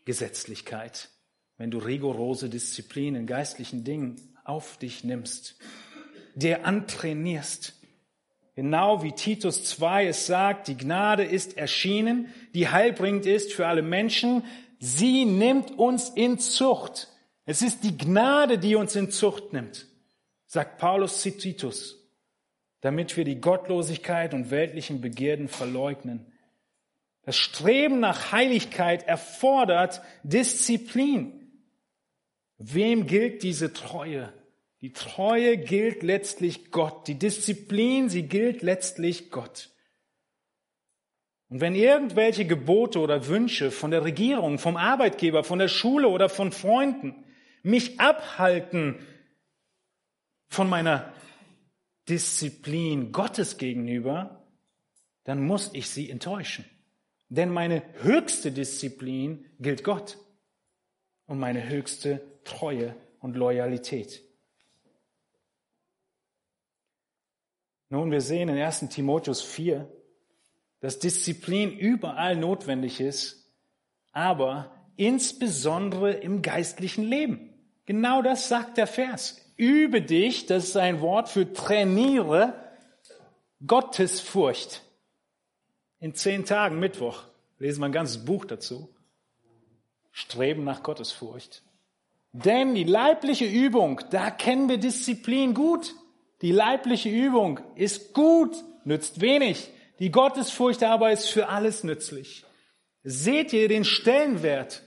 Gesetzlichkeit, 0.05 1.11
wenn 1.57 1.71
du 1.71 1.79
rigorose 1.79 2.49
Disziplin 2.49 3.15
in 3.15 3.27
geistlichen 3.27 3.85
Dingen 3.85 4.37
auf 4.45 4.77
dich 4.79 5.05
nimmst, 5.05 5.57
der 6.35 6.67
antrainierst. 6.67 7.75
Genau 8.55 9.03
wie 9.03 9.13
Titus 9.13 9.65
2 9.65 10.09
es 10.09 10.27
sagt, 10.27 10.69
die 10.69 10.77
Gnade 10.77 11.25
ist 11.25 11.57
erschienen, 11.57 12.33
die 12.55 12.69
heilbringend 12.69 13.25
ist 13.25 13.53
für 13.53 13.67
alle 13.67 13.83
Menschen. 13.83 14.45
Sie 14.79 15.25
nimmt 15.25 15.79
uns 15.79 16.11
in 16.11 16.39
Zucht. 16.39 17.09
Es 17.47 17.63
ist 17.63 17.83
die 17.83 17.97
Gnade, 17.97 18.59
die 18.59 18.77
uns 18.77 18.95
in 18.95 19.11
Zucht 19.11 19.53
nimmt, 19.53 19.87
sagt 20.47 20.79
Paulus 20.79 21.23
zu 21.23 21.37
Titus, 21.37 21.99
damit 22.83 23.17
wir 23.17 23.25
die 23.25 23.41
Gottlosigkeit 23.41 24.35
und 24.35 24.51
weltlichen 24.51 25.01
Begierden 25.01 25.49
verleugnen. 25.49 26.27
Das 27.23 27.37
Streben 27.37 28.01
nach 28.01 28.33
Heiligkeit 28.33 29.05
erfordert 29.05 30.03
Disziplin. 30.25 31.63
Wem 32.59 33.07
gilt 33.07 33.43
diese 33.43 33.73
Treue? 33.73 34.33
Die 34.83 34.93
Treue 34.93 35.59
gilt 35.59 36.03
letztlich 36.03 36.73
Gott. 36.73 37.07
Die 37.07 37.15
Disziplin, 37.15 38.09
sie 38.09 38.25
gilt 38.25 38.63
letztlich 38.63 39.31
Gott. 39.31 39.71
Und 41.49 41.61
wenn 41.61 41.77
irgendwelche 41.77 42.47
Gebote 42.47 42.99
oder 42.99 43.29
Wünsche 43.29 43.71
von 43.71 43.93
der 43.93 44.05
Regierung, 44.05 44.59
vom 44.59 44.77
Arbeitgeber, 44.77 45.45
von 45.45 45.61
der 45.61 45.69
Schule 45.69 46.09
oder 46.09 46.29
von 46.29 46.51
Freunden 46.51 47.25
mich 47.63 48.01
abhalten 48.01 48.99
von 50.49 50.69
meiner 50.69 51.13
Disziplin 52.09 53.13
Gottes 53.13 53.59
gegenüber, 53.59 54.45
dann 55.23 55.47
muss 55.47 55.71
ich 55.75 55.91
sie 55.91 56.11
enttäuschen. 56.11 56.65
Denn 57.29 57.51
meine 57.51 57.83
höchste 58.03 58.51
Disziplin 58.51 59.47
gilt 59.61 59.85
Gott 59.85 60.19
und 61.27 61.39
meine 61.39 61.69
höchste 61.69 62.21
Treue 62.43 62.97
und 63.21 63.37
Loyalität. 63.37 64.32
Nun, 67.93 68.11
wir 68.11 68.23
sehen 68.23 68.49
in 68.49 68.57
1 68.59 68.89
Timotheus 68.89 69.43
4, 69.43 69.87
dass 70.81 70.99
Disziplin 70.99 71.77
überall 71.77 72.37
notwendig 72.37 73.01
ist, 73.01 73.53
aber 74.13 74.75
insbesondere 74.97 76.13
im 76.13 76.41
geistlichen 76.41 77.05
Leben. 77.05 77.53
Genau 77.85 78.23
das 78.23 78.49
sagt 78.49 78.79
der 78.79 78.87
Vers. 78.87 79.37
Übe 79.59 80.01
dich, 80.01 80.47
das 80.47 80.69
ist 80.69 80.79
ein 80.79 81.03
Wort 81.03 81.29
für 81.29 81.53
trainiere 81.53 82.55
Gottesfurcht. 83.67 84.81
In 86.01 86.15
zehn 86.15 86.47
Tagen, 86.47 86.79
Mittwoch, 86.81 87.25
lesen 87.59 87.81
wir 87.83 87.87
ein 87.87 87.93
ganzes 87.93 88.25
Buch 88.25 88.47
dazu. 88.47 88.89
Streben 90.13 90.65
nach 90.65 90.83
Gottesfurcht. 90.83 91.63
Denn 92.33 92.75
die 92.75 92.85
leibliche 92.85 93.45
Übung, 93.45 94.01
da 94.09 94.31
kennen 94.31 94.71
wir 94.71 94.79
Disziplin 94.79 95.53
gut. 95.53 95.95
Die 96.43 96.53
leibliche 96.53 97.09
Übung 97.09 97.61
ist 97.77 98.13
gut, 98.13 98.55
nützt 98.85 99.21
wenig. 99.21 99.71
Die 100.01 100.11
Gottesfurcht 100.11 100.83
aber 100.83 101.13
ist 101.13 101.29
für 101.29 101.49
alles 101.49 101.85
nützlich. 101.85 102.45
Seht 103.05 103.53
ihr 103.53 103.69
den 103.69 103.85
Stellenwert? 103.85 104.83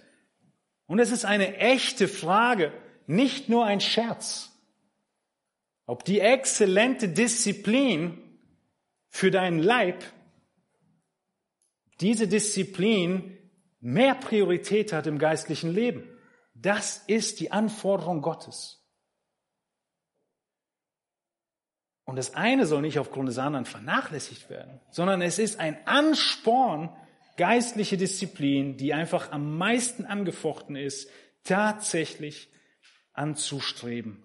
Und 0.88 1.00
es 1.00 1.12
ist 1.12 1.26
eine 1.26 1.58
echte 1.58 2.08
Frage, 2.08 2.74
nicht 3.08 3.50
nur 3.50 3.66
ein 3.66 3.80
Scherz. 3.80 4.52
Ob 5.86 6.04
die 6.04 6.20
exzellente 6.20 7.10
Disziplin 7.10 8.22
für 9.10 9.32
deinen 9.32 9.60
Leib, 9.60 10.04
diese 12.02 12.28
Disziplin 12.28 13.38
mehr 13.80 14.16
Priorität 14.16 14.92
hat 14.92 15.08
im 15.08 15.20
geistlichen 15.20 15.72
Leben. 15.72 16.04
Das 16.54 17.04
ist 17.08 17.40
die 17.40 17.52
Anforderung 17.52 18.22
Gottes. 18.22 18.85
Und 22.06 22.18
das 22.18 22.36
eine 22.36 22.68
soll 22.68 22.82
nicht 22.84 23.00
aufgrund 23.00 23.28
des 23.28 23.40
anderen 23.40 23.66
vernachlässigt 23.66 24.50
werden, 24.50 24.80
sondern 24.92 25.22
es 25.22 25.40
ist 25.40 25.60
ein 25.60 25.78
Ansporn, 25.86 26.96
geistliche 27.36 27.98
Disziplin, 27.98 28.78
die 28.78 28.94
einfach 28.94 29.32
am 29.32 29.58
meisten 29.58 30.06
angefochten 30.06 30.76
ist, 30.76 31.10
tatsächlich 31.44 32.50
anzustreben. 33.14 34.24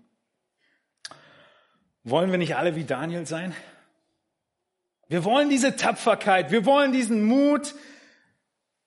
Wollen 2.05 2.31
wir 2.31 2.39
nicht 2.39 2.57
alle 2.57 2.77
wie 2.77 2.85
Daniel 2.85 3.27
sein? 3.27 3.55
Wir 5.09 5.25
wollen 5.25 5.49
diese 5.51 5.77
Tapferkeit, 5.77 6.51
wir 6.51 6.65
wollen 6.67 6.93
diesen 6.93 7.25
Mut, 7.25 7.75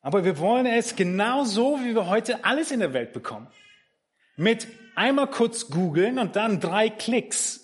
aber 0.02 0.24
wir 0.24 0.38
wollen 0.38 0.66
es 0.66 0.96
genau 0.96 1.44
so, 1.44 1.80
wie 1.82 1.96
wir 1.96 2.08
heute 2.08 2.46
alles 2.46 2.72
in 2.72 2.80
der 2.80 2.94
Welt 2.94 3.14
bekommen. 3.14 3.48
Mit 4.36 4.68
einmal 4.96 5.28
kurz 5.28 5.70
googeln 5.70 6.20
und 6.20 6.36
dann 6.36 6.60
drei 6.60 6.90
Klicks. 6.90 7.63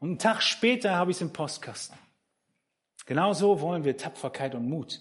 Und 0.00 0.08
einen 0.08 0.18
Tag 0.18 0.42
später 0.42 0.96
habe 0.96 1.10
ich 1.10 1.18
es 1.18 1.20
im 1.20 1.32
Postkasten. 1.32 1.96
Genau 3.06 3.32
so 3.32 3.60
wollen 3.60 3.84
wir 3.84 3.96
Tapferkeit 3.96 4.54
und 4.54 4.68
Mut. 4.68 5.00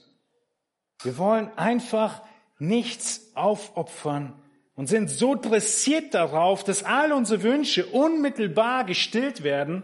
Wir 1.02 1.18
wollen 1.18 1.50
einfach 1.58 2.22
nichts 2.58 3.32
aufopfern 3.36 4.41
und 4.76 4.88
sind 4.88 5.10
so 5.10 5.36
dressiert 5.36 6.14
darauf, 6.14 6.64
dass 6.64 6.84
all 6.84 7.14
unsere 7.14 7.43
Wünsche 7.43 7.86
unmittelbar 7.86 8.84
gestillt 8.84 9.43
werden, 9.43 9.84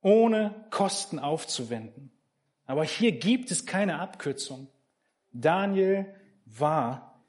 ohne 0.00 0.66
Kosten 0.70 1.18
aufzuwenden. 1.18 2.10
Aber 2.66 2.84
hier 2.84 3.12
gibt 3.12 3.50
es 3.50 3.66
keine 3.66 3.98
Abkürzung. 4.00 4.68
Daniel 5.32 6.14
war 6.46 7.20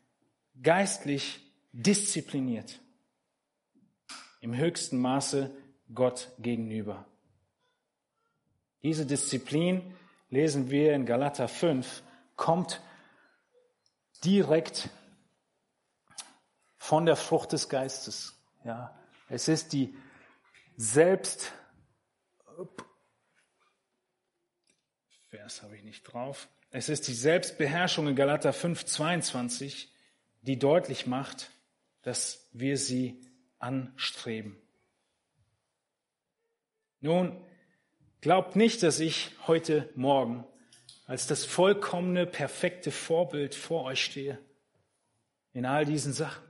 geistlich 0.61 1.41
diszipliniert. 1.74 2.80
Im 4.39 4.55
höchsten 4.55 4.99
Maße 4.99 5.51
Gott 5.96 6.30
gegenüber. 6.39 7.06
Diese 8.84 9.06
Disziplin, 9.06 9.96
lesen 10.30 10.70
wir 10.70 10.93
in 10.93 11.06
Galater 11.06 11.48
5, 11.48 12.04
kommt 12.36 12.82
direkt 14.24 14.89
von 16.78 17.06
der 17.06 17.16
Frucht 17.16 17.54
des 17.54 17.70
Geistes. 17.70 18.39
Ja, 18.64 18.96
es 19.30 19.48
ist 19.48 19.74
die 19.74 19.96
Selbst, 20.78 21.52
Vers 25.30 25.64
habe 25.64 25.76
ich 25.78 25.84
nicht 25.84 26.04
drauf. 26.04 26.48
Es 26.72 26.89
ist 26.89 27.08
die 27.08 27.14
Selbstbeherrschung 27.14 28.08
in 28.08 28.16
Galater 28.16 28.54
5, 28.54 28.86
22, 28.86 29.91
die 30.41 30.60
deutlich 30.60 31.08
macht, 31.08 31.52
dass 32.02 32.50
wir 32.52 32.78
sie 32.78 33.22
anstreben. 33.60 34.62
Nun, 37.06 37.38
glaubt 38.22 38.56
nicht, 38.56 38.82
dass 38.82 38.99
ich 38.99 39.30
heute 39.45 39.88
Morgen 39.93 40.43
als 41.06 41.28
das 41.28 41.45
vollkommene, 41.45 42.26
perfekte 42.26 42.89
Vorbild 42.89 43.53
vor 43.53 43.84
euch 43.84 44.03
stehe 44.03 44.39
in 45.53 45.68
all 45.68 45.86
diesen 45.86 46.14
Sachen. 46.14 46.43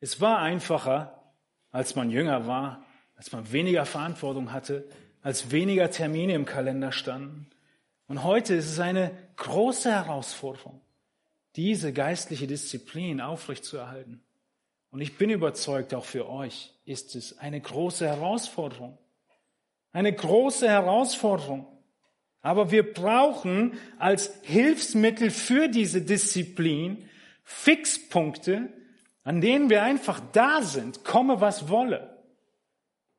Es 0.00 0.22
war 0.22 0.38
einfacher, 0.38 1.34
als 1.72 1.94
man 1.94 2.10
jünger 2.10 2.46
war, 2.46 2.86
als 3.16 3.32
man 3.32 3.52
weniger 3.52 3.84
Verantwortung 3.84 4.50
hatte, 4.50 4.88
als 5.20 5.50
weniger 5.50 5.90
Termine 5.90 6.32
im 6.32 6.46
Kalender 6.46 6.90
standen. 6.90 7.50
Und 8.08 8.24
heute 8.24 8.54
ist 8.54 8.70
es 8.70 8.80
eine 8.80 9.10
große 9.36 9.92
Herausforderung, 9.92 10.80
diese 11.54 11.92
geistliche 11.92 12.46
Disziplin 12.46 13.20
aufrechtzuerhalten. 13.20 14.25
Und 14.90 15.00
ich 15.00 15.18
bin 15.18 15.30
überzeugt, 15.30 15.94
auch 15.94 16.04
für 16.04 16.28
euch 16.28 16.72
ist 16.84 17.16
es 17.16 17.38
eine 17.38 17.60
große 17.60 18.06
Herausforderung. 18.06 18.98
Eine 19.92 20.12
große 20.12 20.68
Herausforderung. 20.68 21.66
Aber 22.40 22.70
wir 22.70 22.92
brauchen 22.92 23.78
als 23.98 24.40
Hilfsmittel 24.42 25.30
für 25.30 25.68
diese 25.68 26.02
Disziplin 26.02 27.08
Fixpunkte, 27.42 28.72
an 29.24 29.40
denen 29.40 29.70
wir 29.70 29.82
einfach 29.82 30.20
da 30.32 30.62
sind, 30.62 31.04
komme 31.04 31.40
was 31.40 31.68
wolle. 31.68 32.22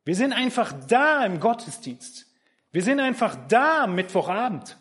Wir 0.05 0.15
sind 0.15 0.31
einfach 0.31 0.73
da 0.87 1.25
im 1.25 1.39
Gottesdienst. 1.39 2.25
Wir 2.71 2.83
sind 2.83 2.99
einfach 2.99 3.35
da 3.47 3.83
am 3.83 3.95
Mittwochabend. 3.95 4.77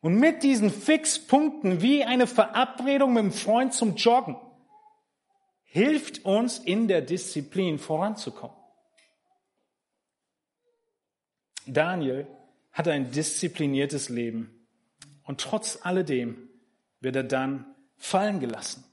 Und 0.00 0.16
mit 0.16 0.42
diesen 0.42 0.70
Fixpunkten 0.70 1.82
wie 1.82 2.04
eine 2.04 2.26
Verabredung 2.26 3.12
mit 3.12 3.20
einem 3.20 3.32
Freund 3.32 3.74
zum 3.74 3.96
Joggen 3.96 4.36
hilft 5.76 6.24
uns 6.24 6.58
in 6.58 6.88
der 6.88 7.02
Disziplin 7.02 7.78
voranzukommen. 7.78 8.56
Daniel 11.66 12.26
hat 12.72 12.88
ein 12.88 13.10
diszipliniertes 13.10 14.08
Leben 14.08 14.66
und 15.24 15.38
trotz 15.38 15.80
alledem 15.82 16.48
wird 17.00 17.16
er 17.16 17.24
dann 17.24 17.66
fallen 17.98 18.40
gelassen. 18.40 18.84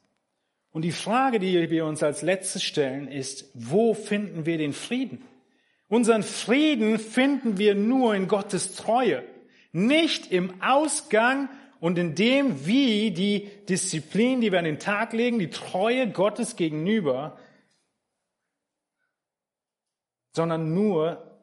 Und 0.72 0.82
die 0.82 0.92
Frage, 0.92 1.40
die 1.40 1.70
wir 1.70 1.86
uns 1.86 2.04
als 2.04 2.22
letztes 2.22 2.64
stellen, 2.64 3.08
ist, 3.08 3.50
wo 3.54 3.94
finden 3.94 4.46
wir 4.46 4.58
den 4.58 4.74
Frieden? 4.74 5.24
Unseren 5.88 6.24
Frieden 6.24 7.00
finden 7.00 7.58
wir 7.58 7.76
nur 7.76 8.14
in 8.14 8.28
Gottes 8.28 8.76
Treue, 8.76 9.24
nicht 9.72 10.34
im 10.34 10.62
Ausgang 10.62 11.48
und 11.84 11.98
in 11.98 12.16
dem, 12.16 12.66
wie 12.66 13.12
die 13.12 13.50
Disziplin, 13.68 14.40
die 14.40 14.54
wir 14.54 14.60
an 14.60 14.64
den 14.64 14.80
Tag 14.80 15.12
legen, 15.12 15.38
die 15.38 15.50
Treue 15.50 16.10
Gottes 16.10 16.56
gegenüber, 16.56 17.38
sondern 20.32 20.74
nur 20.74 21.42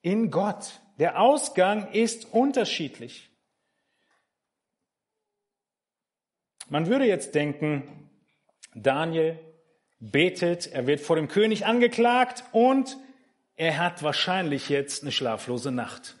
in 0.00 0.30
Gott. 0.30 0.80
Der 1.00 1.20
Ausgang 1.20 1.90
ist 1.90 2.32
unterschiedlich. 2.32 3.30
Man 6.68 6.86
würde 6.86 7.06
jetzt 7.06 7.34
denken, 7.34 8.10
Daniel 8.76 9.40
betet, 9.98 10.68
er 10.68 10.86
wird 10.86 11.00
vor 11.00 11.16
dem 11.16 11.26
König 11.26 11.66
angeklagt 11.66 12.44
und 12.52 12.96
er 13.56 13.78
hat 13.78 14.04
wahrscheinlich 14.04 14.68
jetzt 14.68 15.02
eine 15.02 15.10
schlaflose 15.10 15.72
Nacht. 15.72 16.14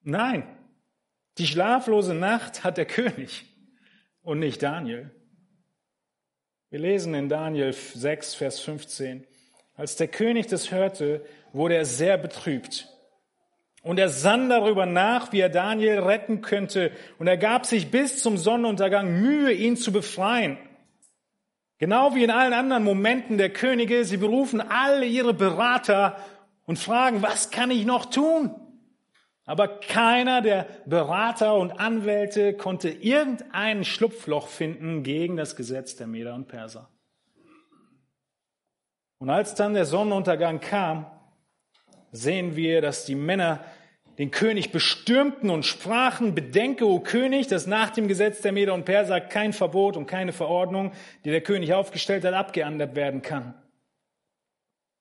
Nein, 0.00 0.55
die 1.38 1.46
schlaflose 1.46 2.14
Nacht 2.14 2.64
hat 2.64 2.76
der 2.76 2.86
König 2.86 3.44
und 4.22 4.38
nicht 4.38 4.62
Daniel. 4.62 5.10
Wir 6.70 6.80
lesen 6.80 7.14
in 7.14 7.28
Daniel 7.28 7.72
6, 7.72 8.34
Vers 8.34 8.60
15. 8.60 9.26
Als 9.74 9.96
der 9.96 10.08
König 10.08 10.46
das 10.46 10.70
hörte, 10.70 11.24
wurde 11.52 11.76
er 11.76 11.84
sehr 11.84 12.18
betrübt. 12.18 12.88
Und 13.82 14.00
er 14.00 14.08
sann 14.08 14.48
darüber 14.48 14.84
nach, 14.84 15.32
wie 15.32 15.40
er 15.40 15.48
Daniel 15.48 16.00
retten 16.00 16.40
könnte. 16.40 16.90
Und 17.18 17.28
er 17.28 17.36
gab 17.36 17.66
sich 17.66 17.90
bis 17.90 18.20
zum 18.20 18.36
Sonnenuntergang 18.36 19.20
Mühe, 19.20 19.52
ihn 19.52 19.76
zu 19.76 19.92
befreien. 19.92 20.58
Genau 21.78 22.14
wie 22.14 22.24
in 22.24 22.30
allen 22.30 22.52
anderen 22.52 22.82
Momenten 22.82 23.38
der 23.38 23.50
Könige, 23.50 24.04
sie 24.04 24.16
berufen 24.16 24.60
alle 24.60 25.04
ihre 25.06 25.34
Berater 25.34 26.16
und 26.64 26.78
fragen, 26.78 27.22
was 27.22 27.50
kann 27.50 27.70
ich 27.70 27.84
noch 27.84 28.06
tun? 28.06 28.54
Aber 29.46 29.68
keiner 29.68 30.42
der 30.42 30.66
Berater 30.86 31.54
und 31.54 31.78
Anwälte 31.78 32.54
konnte 32.54 32.90
irgendein 32.90 33.84
Schlupfloch 33.84 34.48
finden 34.48 35.04
gegen 35.04 35.36
das 35.36 35.54
Gesetz 35.54 35.94
der 35.94 36.08
Meder 36.08 36.34
und 36.34 36.48
Perser. 36.48 36.90
Und 39.18 39.30
als 39.30 39.54
dann 39.54 39.74
der 39.74 39.86
Sonnenuntergang 39.86 40.60
kam, 40.60 41.06
sehen 42.10 42.56
wir, 42.56 42.82
dass 42.82 43.04
die 43.04 43.14
Männer 43.14 43.64
den 44.18 44.32
König 44.32 44.72
bestürmten 44.72 45.50
und 45.50 45.64
sprachen, 45.64 46.34
bedenke, 46.34 46.86
o 46.86 47.00
König, 47.00 47.46
dass 47.46 47.66
nach 47.66 47.90
dem 47.90 48.08
Gesetz 48.08 48.40
der 48.40 48.52
Meder 48.52 48.74
und 48.74 48.84
Perser 48.84 49.20
kein 49.20 49.52
Verbot 49.52 49.96
und 49.96 50.06
keine 50.06 50.32
Verordnung, 50.32 50.92
die 51.24 51.30
der 51.30 51.42
König 51.42 51.72
aufgestellt 51.72 52.24
hat, 52.24 52.34
abgeändert 52.34 52.96
werden 52.96 53.22
kann. 53.22 53.54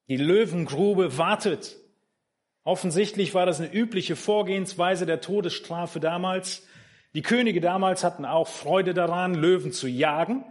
Die 0.08 0.18
Löwengrube 0.18 1.18
wartet 1.18 1.78
Offensichtlich 2.66 3.36
war 3.36 3.46
das 3.46 3.62
eine 3.62 3.72
übliche 3.72 4.16
Vorgehensweise 4.16 5.06
der 5.06 5.22
Todesstrafe 5.22 6.00
damals. 6.00 6.68
Die 7.14 7.22
Könige 7.22 7.62
damals 7.62 8.04
hatten 8.04 8.26
auch 8.26 8.48
Freude 8.48 8.96
daran, 8.96 9.36
Löwen 9.36 9.72
zu 9.72 9.88
jagen. 9.88 10.44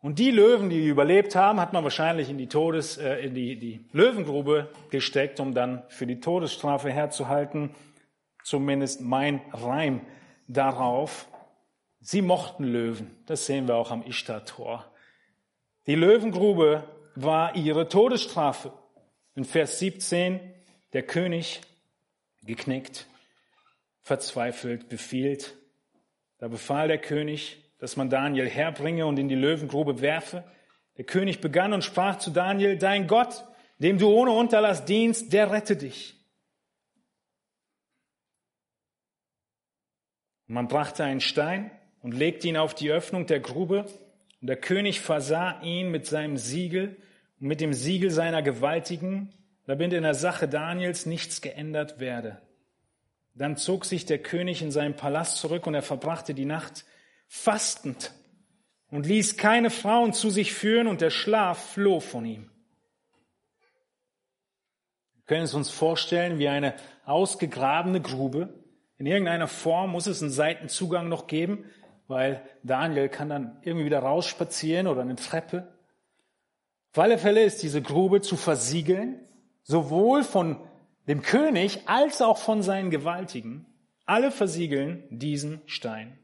Und 0.00 0.18
die 0.18 0.30
Löwen, 0.30 0.70
die 0.70 0.88
überlebt 0.88 1.36
haben, 1.36 1.60
hat 1.60 1.74
man 1.74 1.84
wahrscheinlich 1.84 2.30
in 2.30 2.38
die 2.38 2.48
Todes, 2.48 2.96
äh, 2.96 3.16
in 3.16 3.34
die, 3.34 3.58
die 3.58 3.84
Löwengrube 3.92 4.70
gesteckt, 4.88 5.40
um 5.40 5.52
dann 5.52 5.82
für 5.88 6.06
die 6.06 6.20
Todesstrafe 6.20 6.90
herzuhalten. 6.90 7.74
Zumindest 8.42 9.02
mein 9.02 9.42
Reim 9.52 10.00
darauf. 10.48 11.28
Sie 12.00 12.22
mochten 12.22 12.64
Löwen. 12.64 13.14
Das 13.26 13.44
sehen 13.44 13.68
wir 13.68 13.76
auch 13.76 13.90
am 13.90 14.02
Ishtar-Tor. 14.06 14.90
Die 15.86 15.96
Löwengrube 15.96 16.84
war 17.14 17.56
ihre 17.56 17.88
Todesstrafe. 17.88 18.72
In 19.34 19.44
Vers 19.44 19.78
17 19.80 20.40
der 20.92 21.02
König, 21.02 21.60
geknickt, 22.42 23.06
verzweifelt, 24.00 24.88
befiehlt. 24.88 25.56
Da 26.38 26.48
befahl 26.48 26.88
der 26.88 26.98
König, 26.98 27.58
dass 27.78 27.96
man 27.96 28.10
Daniel 28.10 28.48
herbringe 28.48 29.06
und 29.06 29.18
in 29.18 29.28
die 29.28 29.34
Löwengrube 29.34 30.00
werfe. 30.00 30.44
Der 30.96 31.04
König 31.04 31.40
begann 31.40 31.72
und 31.72 31.84
sprach 31.84 32.18
zu 32.18 32.30
Daniel, 32.30 32.76
dein 32.76 33.06
Gott, 33.06 33.44
dem 33.78 33.98
du 33.98 34.08
ohne 34.10 34.32
Unterlass 34.32 34.84
dienst, 34.84 35.32
der 35.32 35.50
rette 35.50 35.76
dich. 35.76 36.20
man 40.50 40.66
brachte 40.66 41.04
einen 41.04 41.20
Stein 41.20 41.70
und 42.02 42.12
legte 42.12 42.48
ihn 42.48 42.56
auf 42.56 42.74
die 42.74 42.90
Öffnung 42.90 43.26
der 43.26 43.40
Grube, 43.40 43.86
und 44.40 44.46
der 44.46 44.56
König 44.56 45.00
versah 45.00 45.60
ihn 45.62 45.90
mit 45.90 46.06
seinem 46.06 46.36
Siegel 46.36 46.96
und 47.38 47.46
mit 47.46 47.60
dem 47.60 47.72
Siegel 47.72 48.10
seiner 48.10 48.42
Gewaltigen, 48.42 49.32
damit 49.70 49.92
in 49.92 50.02
der 50.02 50.14
Sache 50.14 50.48
Daniels 50.48 51.06
nichts 51.06 51.42
geändert 51.42 52.00
werde. 52.00 52.42
Dann 53.34 53.56
zog 53.56 53.84
sich 53.84 54.04
der 54.04 54.18
König 54.18 54.62
in 54.62 54.72
seinen 54.72 54.96
Palast 54.96 55.36
zurück 55.36 55.64
und 55.68 55.74
er 55.74 55.82
verbrachte 55.82 56.34
die 56.34 56.44
Nacht 56.44 56.84
fastend 57.28 58.12
und 58.90 59.06
ließ 59.06 59.36
keine 59.36 59.70
Frauen 59.70 60.12
zu 60.12 60.28
sich 60.28 60.52
führen 60.54 60.88
und 60.88 61.00
der 61.00 61.10
Schlaf 61.10 61.74
floh 61.74 62.00
von 62.00 62.24
ihm. 62.24 62.50
Wir 65.14 65.22
können 65.26 65.44
es 65.44 65.54
uns 65.54 65.70
vorstellen 65.70 66.40
wie 66.40 66.48
eine 66.48 66.74
ausgegrabene 67.04 68.00
Grube. 68.00 68.64
In 68.96 69.06
irgendeiner 69.06 69.46
Form 69.46 69.92
muss 69.92 70.08
es 70.08 70.20
einen 70.20 70.32
Seitenzugang 70.32 71.08
noch 71.08 71.28
geben, 71.28 71.64
weil 72.08 72.42
Daniel 72.64 73.08
kann 73.08 73.28
dann 73.28 73.60
irgendwie 73.62 73.86
wieder 73.86 74.00
rausspazieren 74.00 74.88
oder 74.88 75.02
eine 75.02 75.14
Treppe. 75.14 75.72
Auf 76.90 76.98
alle 76.98 77.18
Fälle 77.18 77.44
ist 77.44 77.62
diese 77.62 77.80
Grube 77.80 78.20
zu 78.20 78.36
versiegeln 78.36 79.28
sowohl 79.62 80.24
von 80.24 80.60
dem 81.06 81.22
König 81.22 81.88
als 81.88 82.22
auch 82.22 82.38
von 82.38 82.62
seinen 82.62 82.90
Gewaltigen, 82.90 83.66
alle 84.04 84.30
versiegeln 84.30 85.06
diesen 85.10 85.60
Stein. 85.66 86.18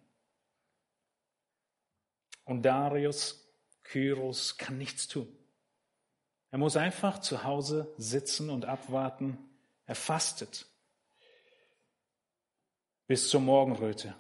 Und 2.45 2.63
Darius, 2.63 3.53
Kyros 3.83 4.57
kann 4.59 4.79
nichts 4.79 5.09
tun. 5.09 5.29
Er 6.51 6.59
muss 6.59 6.77
einfach 6.77 7.19
zu 7.19 7.45
Hause 7.45 7.93
sitzen 7.97 8.51
und 8.51 8.65
abwarten. 8.65 9.39
Er 9.87 9.95
fastet 9.95 10.67
bis 13.07 13.29
zur 13.29 13.41
Morgenröte. 13.41 14.15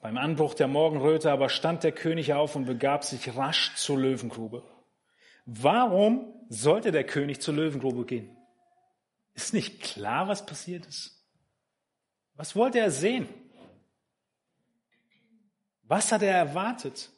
Beim 0.00 0.16
Anbruch 0.16 0.54
der 0.54 0.68
Morgenröte 0.68 1.32
aber 1.32 1.48
stand 1.48 1.82
der 1.82 1.92
König 1.92 2.32
auf 2.32 2.56
und 2.56 2.66
begab 2.66 3.04
sich 3.04 3.36
rasch 3.36 3.74
zur 3.74 3.98
Löwengrube. 3.98 4.62
Warum 5.50 6.34
sollte 6.50 6.92
der 6.92 7.04
König 7.04 7.40
zur 7.40 7.54
Löwengrube 7.54 8.04
gehen? 8.04 8.36
Ist 9.32 9.54
nicht 9.54 9.80
klar, 9.80 10.28
was 10.28 10.44
passiert 10.44 10.84
ist? 10.84 11.24
Was 12.34 12.54
wollte 12.54 12.80
er 12.80 12.90
sehen? 12.90 13.26
Was 15.84 16.12
hat 16.12 16.20
er 16.20 16.34
erwartet? 16.34 17.08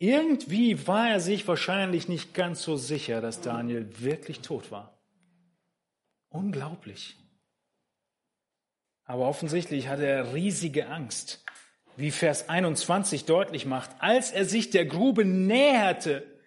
Irgendwie 0.00 0.88
war 0.88 1.08
er 1.08 1.20
sich 1.20 1.46
wahrscheinlich 1.46 2.08
nicht 2.08 2.34
ganz 2.34 2.62
so 2.62 2.76
sicher, 2.76 3.20
dass 3.20 3.40
Daniel 3.40 3.88
wirklich 4.00 4.40
tot 4.40 4.72
war. 4.72 4.98
Unglaublich. 6.30 7.16
Aber 9.04 9.28
offensichtlich 9.28 9.86
hatte 9.86 10.04
er 10.04 10.34
riesige 10.34 10.88
Angst, 10.88 11.44
wie 11.96 12.10
Vers 12.10 12.48
21 12.48 13.24
deutlich 13.24 13.66
macht. 13.66 13.90
Als 14.00 14.32
er 14.32 14.46
sich 14.46 14.70
der 14.70 14.84
Grube 14.84 15.24
näherte, 15.24 16.39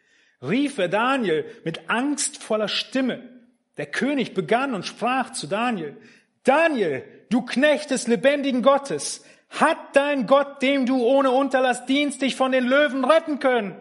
rief 0.44 0.78
er 0.78 0.89
Daniel 0.89 1.46
mit 1.64 1.89
angstvoller 1.89 2.68
Stimme. 2.68 3.30
Der 3.78 3.88
König 3.88 4.34
begann 4.34 4.76
und 4.76 4.86
sprach 4.86 5.32
zu 5.32 5.48
Daniel, 5.48 5.98
Daniel, 6.44 7.04
du 7.30 7.41
Knecht 7.41 7.89
des 7.89 8.08
lebendigen 8.08 8.62
Gottes, 8.62 9.26
hat 9.50 9.96
dein 9.96 10.28
Gott, 10.28 10.62
dem 10.62 10.86
du 10.86 11.04
ohne 11.04 11.32
Unterlass 11.32 11.86
dienst, 11.86 12.22
dich 12.22 12.36
von 12.36 12.52
den 12.52 12.66
Löwen 12.66 13.06
retten 13.06 13.39
können? 13.39 13.76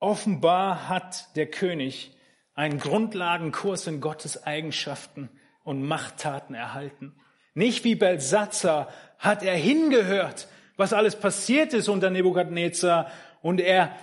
Offenbar 0.00 0.88
hat 0.88 1.34
der 1.36 1.46
König 1.46 2.16
einen 2.54 2.78
Grundlagenkurs 2.78 3.86
in 3.86 4.00
Gottes 4.00 4.44
Eigenschaften 4.44 5.30
und 5.62 5.82
Machttaten 5.82 6.54
erhalten. 6.54 7.14
Nicht 7.54 7.84
wie 7.84 7.94
Belsatzer 7.94 8.88
hat 9.18 9.42
er 9.42 9.56
hingehört, 9.56 10.48
was 10.76 10.92
alles 10.92 11.16
passiert 11.16 11.72
ist 11.72 11.88
unter 11.88 12.10
Nebukadnezar 12.10 13.10
und 13.42 13.60
er 13.60 13.96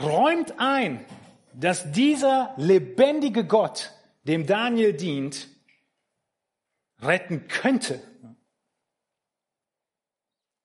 räumt 0.00 0.54
ein, 0.58 1.04
dass 1.52 1.92
dieser 1.92 2.54
lebendige 2.56 3.44
Gott, 3.44 3.92
dem 4.24 4.46
Daniel 4.46 4.94
dient, 4.94 5.48
retten 7.02 7.48
könnte. 7.48 8.00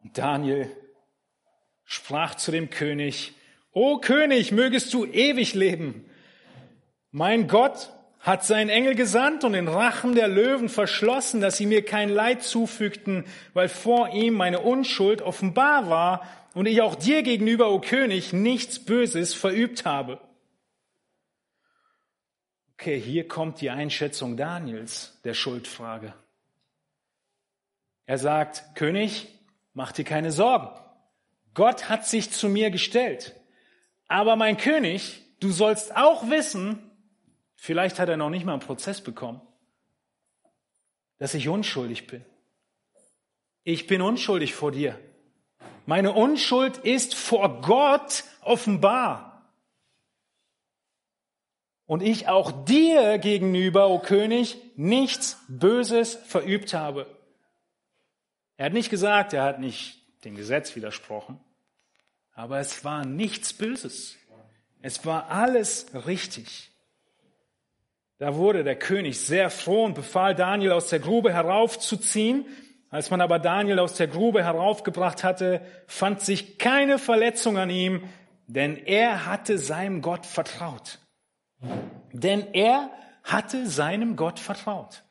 Und 0.04 0.18
Daniel 0.18 0.72
sprach 1.84 2.36
zu 2.36 2.52
dem 2.52 2.70
König, 2.70 3.34
O 3.72 4.00
König, 4.00 4.52
mögest 4.52 4.94
du 4.94 5.06
ewig 5.06 5.54
leben. 5.54 6.10
Mein 7.12 7.48
Gott 7.48 7.92
hat 8.20 8.44
seinen 8.44 8.70
Engel 8.70 8.96
gesandt 8.96 9.44
und 9.44 9.54
den 9.54 9.68
Rachen 9.68 10.16
der 10.16 10.28
Löwen 10.28 10.70
verschlossen, 10.70 11.40
dass 11.40 11.58
sie 11.58 11.66
mir 11.66 11.86
kein 11.86 12.10
Leid 12.10 12.44
zufügten, 12.44 13.26
weil 13.54 13.70
vor 13.70 14.14
ihm 14.14 14.34
meine 14.34 14.60
Unschuld 14.60 15.22
offenbar 15.22 15.90
war 15.90 16.28
und 16.54 16.66
ich 16.66 16.82
auch 16.82 16.96
dir 16.96 17.24
gegenüber, 17.24 17.72
o 17.72 17.80
König, 17.80 18.34
nichts 18.34 18.80
Böses 18.80 19.34
verübt 19.34 19.86
habe. 19.86 20.20
Okay, 22.74 23.00
hier 23.00 23.28
kommt 23.28 23.62
die 23.62 23.70
Einschätzung 23.70 24.38
Daniels 24.38 25.20
der 25.24 25.34
Schuldfrage. 25.34 26.14
Er 28.06 28.18
sagt, 28.18 28.76
König, 28.76 29.28
mach 29.74 29.92
dir 29.92 30.06
keine 30.06 30.32
Sorgen. 30.32 30.70
Gott 31.54 31.90
hat 31.90 32.08
sich 32.08 32.32
zu 32.32 32.50
mir 32.50 32.72
gestellt. 32.72 33.36
Aber 34.08 34.36
mein 34.36 34.58
König, 34.58 35.24
du 35.40 35.50
sollst 35.50 35.96
auch 35.96 36.30
wissen, 36.30 36.87
vielleicht 37.58 38.00
hat 38.00 38.08
er 38.08 38.18
noch 38.18 38.30
nicht 38.30 38.46
mal 38.46 38.54
einen 38.54 38.62
Prozess 38.62 39.02
bekommen, 39.02 39.42
dass 41.18 41.34
ich 41.34 41.50
unschuldig 41.50 42.08
bin. 42.08 42.24
Ich 43.64 43.86
bin 43.86 44.02
unschuldig 44.02 44.56
vor 44.56 44.72
dir. 44.72 44.98
Meine 45.86 46.14
Unschuld 46.14 46.78
ist 46.78 47.16
vor 47.16 47.62
Gott 47.62 48.24
offenbar 48.42 49.52
und 51.86 52.04
ich 52.04 52.28
auch 52.28 52.66
dir 52.66 53.18
gegenüber, 53.18 53.88
o 53.88 53.96
oh 53.96 54.00
König, 54.00 54.58
nichts 54.76 55.38
Böses 55.48 56.16
verübt 56.16 56.74
habe. 56.74 57.08
Er 58.58 58.68
hat 58.68 58.74
nicht 58.74 58.90
gesagt, 58.90 59.34
er 59.34 59.44
hat 59.44 59.60
nicht 59.60 60.04
dem 60.26 60.36
Gesetz 60.36 60.76
widersprochen, 60.76 61.40
aber 62.34 62.60
es 62.60 62.84
war 62.84 63.06
nichts 63.06 63.54
Böses. 63.54 64.18
Es 64.82 65.06
war 65.06 65.30
alles 65.30 65.88
richtig. 66.06 66.70
Da 68.20 68.36
wurde 68.36 68.64
der 68.64 68.78
König 68.78 69.20
sehr 69.20 69.50
froh 69.50 69.86
und 69.86 69.94
befahl 69.94 70.34
Daniel 70.34 70.72
aus 70.72 70.90
der 70.90 71.00
Grube 71.00 71.34
heraufzuziehen. 71.34 72.46
Als 72.90 73.12
man 73.12 73.22
aber 73.22 73.38
Daniel 73.38 73.80
aus 73.80 73.94
der 73.94 74.08
Grube 74.08 74.44
heraufgebracht 74.44 75.24
hatte, 75.24 75.62
fand 75.88 76.22
sich 76.22 76.58
keine 76.58 76.98
Verletzung 77.00 77.58
an 77.58 77.70
ihm, 77.70 78.04
denn 78.48 78.78
er 78.78 79.26
hatte 79.26 79.58
seinem 79.58 80.02
Gott 80.02 80.26
vertraut. 80.26 81.00
Denn 82.12 82.54
er 82.54 82.90
hatte 83.24 83.68
seinem 83.68 84.16
Gott 84.16 84.40
vertraut. 84.40 85.04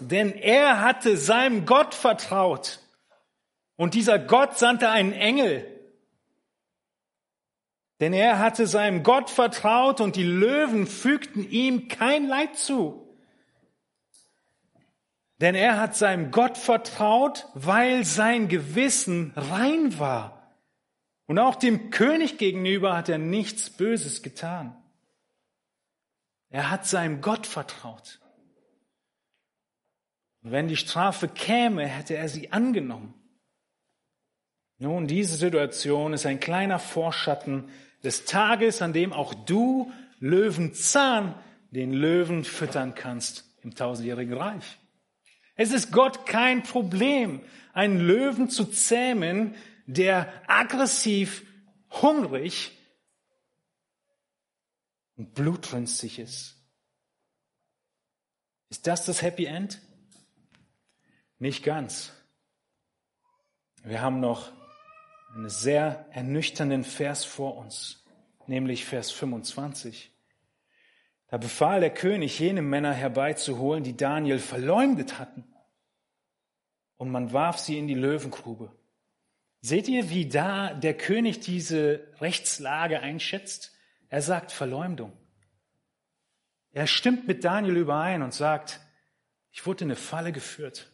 Denn 0.00 0.34
er 0.34 0.80
hatte 0.80 1.16
seinem 1.16 1.66
Gott 1.66 1.94
vertraut. 1.94 2.80
Und 3.76 3.94
dieser 3.94 4.18
Gott 4.18 4.58
sandte 4.58 4.88
einen 4.88 5.12
Engel. 5.12 5.71
Denn 8.02 8.12
er 8.12 8.40
hatte 8.40 8.66
seinem 8.66 9.04
Gott 9.04 9.30
vertraut 9.30 10.00
und 10.00 10.16
die 10.16 10.24
Löwen 10.24 10.88
fügten 10.88 11.48
ihm 11.48 11.86
kein 11.86 12.26
Leid 12.26 12.56
zu. 12.56 13.16
Denn 15.40 15.54
er 15.54 15.78
hat 15.80 15.94
seinem 15.94 16.32
Gott 16.32 16.58
vertraut, 16.58 17.46
weil 17.54 18.04
sein 18.04 18.48
Gewissen 18.48 19.30
rein 19.36 20.00
war. 20.00 20.52
Und 21.26 21.38
auch 21.38 21.54
dem 21.54 21.90
König 21.90 22.38
gegenüber 22.38 22.96
hat 22.96 23.08
er 23.08 23.18
nichts 23.18 23.70
Böses 23.70 24.24
getan. 24.24 24.76
Er 26.50 26.70
hat 26.70 26.84
seinem 26.84 27.20
Gott 27.20 27.46
vertraut. 27.46 28.18
Und 30.42 30.50
wenn 30.50 30.66
die 30.66 30.76
Strafe 30.76 31.28
käme, 31.28 31.86
hätte 31.86 32.16
er 32.16 32.28
sie 32.28 32.50
angenommen. 32.50 33.14
Nun, 34.78 35.06
diese 35.06 35.36
Situation 35.36 36.12
ist 36.12 36.26
ein 36.26 36.40
kleiner 36.40 36.80
Vorschatten 36.80 37.68
des 38.02 38.24
Tages, 38.24 38.82
an 38.82 38.92
dem 38.92 39.12
auch 39.12 39.34
du 39.34 39.92
Löwenzahn 40.18 41.34
den 41.70 41.92
Löwen 41.92 42.44
füttern 42.44 42.94
kannst 42.94 43.44
im 43.62 43.74
tausendjährigen 43.74 44.34
Reich. 44.34 44.78
Es 45.54 45.72
ist 45.72 45.92
Gott 45.92 46.26
kein 46.26 46.62
Problem, 46.62 47.40
einen 47.72 48.00
Löwen 48.00 48.48
zu 48.48 48.64
zähmen, 48.64 49.54
der 49.86 50.32
aggressiv, 50.48 51.44
hungrig 51.90 52.72
und 55.16 55.34
blutrünstig 55.34 56.18
ist. 56.18 56.56
Ist 58.70 58.86
das 58.86 59.04
das 59.04 59.22
Happy 59.22 59.44
End? 59.44 59.80
Nicht 61.38 61.62
ganz. 61.62 62.12
Wir 63.84 64.00
haben 64.00 64.20
noch 64.20 64.52
einen 65.34 65.48
sehr 65.48 66.06
ernüchternden 66.10 66.84
Vers 66.84 67.24
vor 67.24 67.56
uns, 67.56 68.04
nämlich 68.46 68.84
Vers 68.84 69.10
25. 69.10 70.10
Da 71.28 71.38
befahl 71.38 71.80
der 71.80 71.94
König, 71.94 72.38
jene 72.38 72.60
Männer 72.60 72.92
herbeizuholen, 72.92 73.82
die 73.84 73.96
Daniel 73.96 74.38
verleumdet 74.38 75.18
hatten. 75.18 75.44
Und 76.98 77.10
man 77.10 77.32
warf 77.32 77.58
sie 77.58 77.78
in 77.78 77.88
die 77.88 77.94
Löwengrube. 77.94 78.76
Seht 79.62 79.88
ihr, 79.88 80.10
wie 80.10 80.28
da 80.28 80.74
der 80.74 80.96
König 80.96 81.40
diese 81.40 82.06
Rechtslage 82.20 83.00
einschätzt? 83.00 83.72
Er 84.08 84.20
sagt 84.20 84.52
Verleumdung. 84.52 85.12
Er 86.72 86.86
stimmt 86.86 87.26
mit 87.26 87.44
Daniel 87.44 87.76
überein 87.76 88.22
und 88.22 88.34
sagt, 88.34 88.80
ich 89.50 89.64
wurde 89.64 89.84
in 89.84 89.90
eine 89.90 89.96
Falle 89.96 90.32
geführt. 90.32 90.92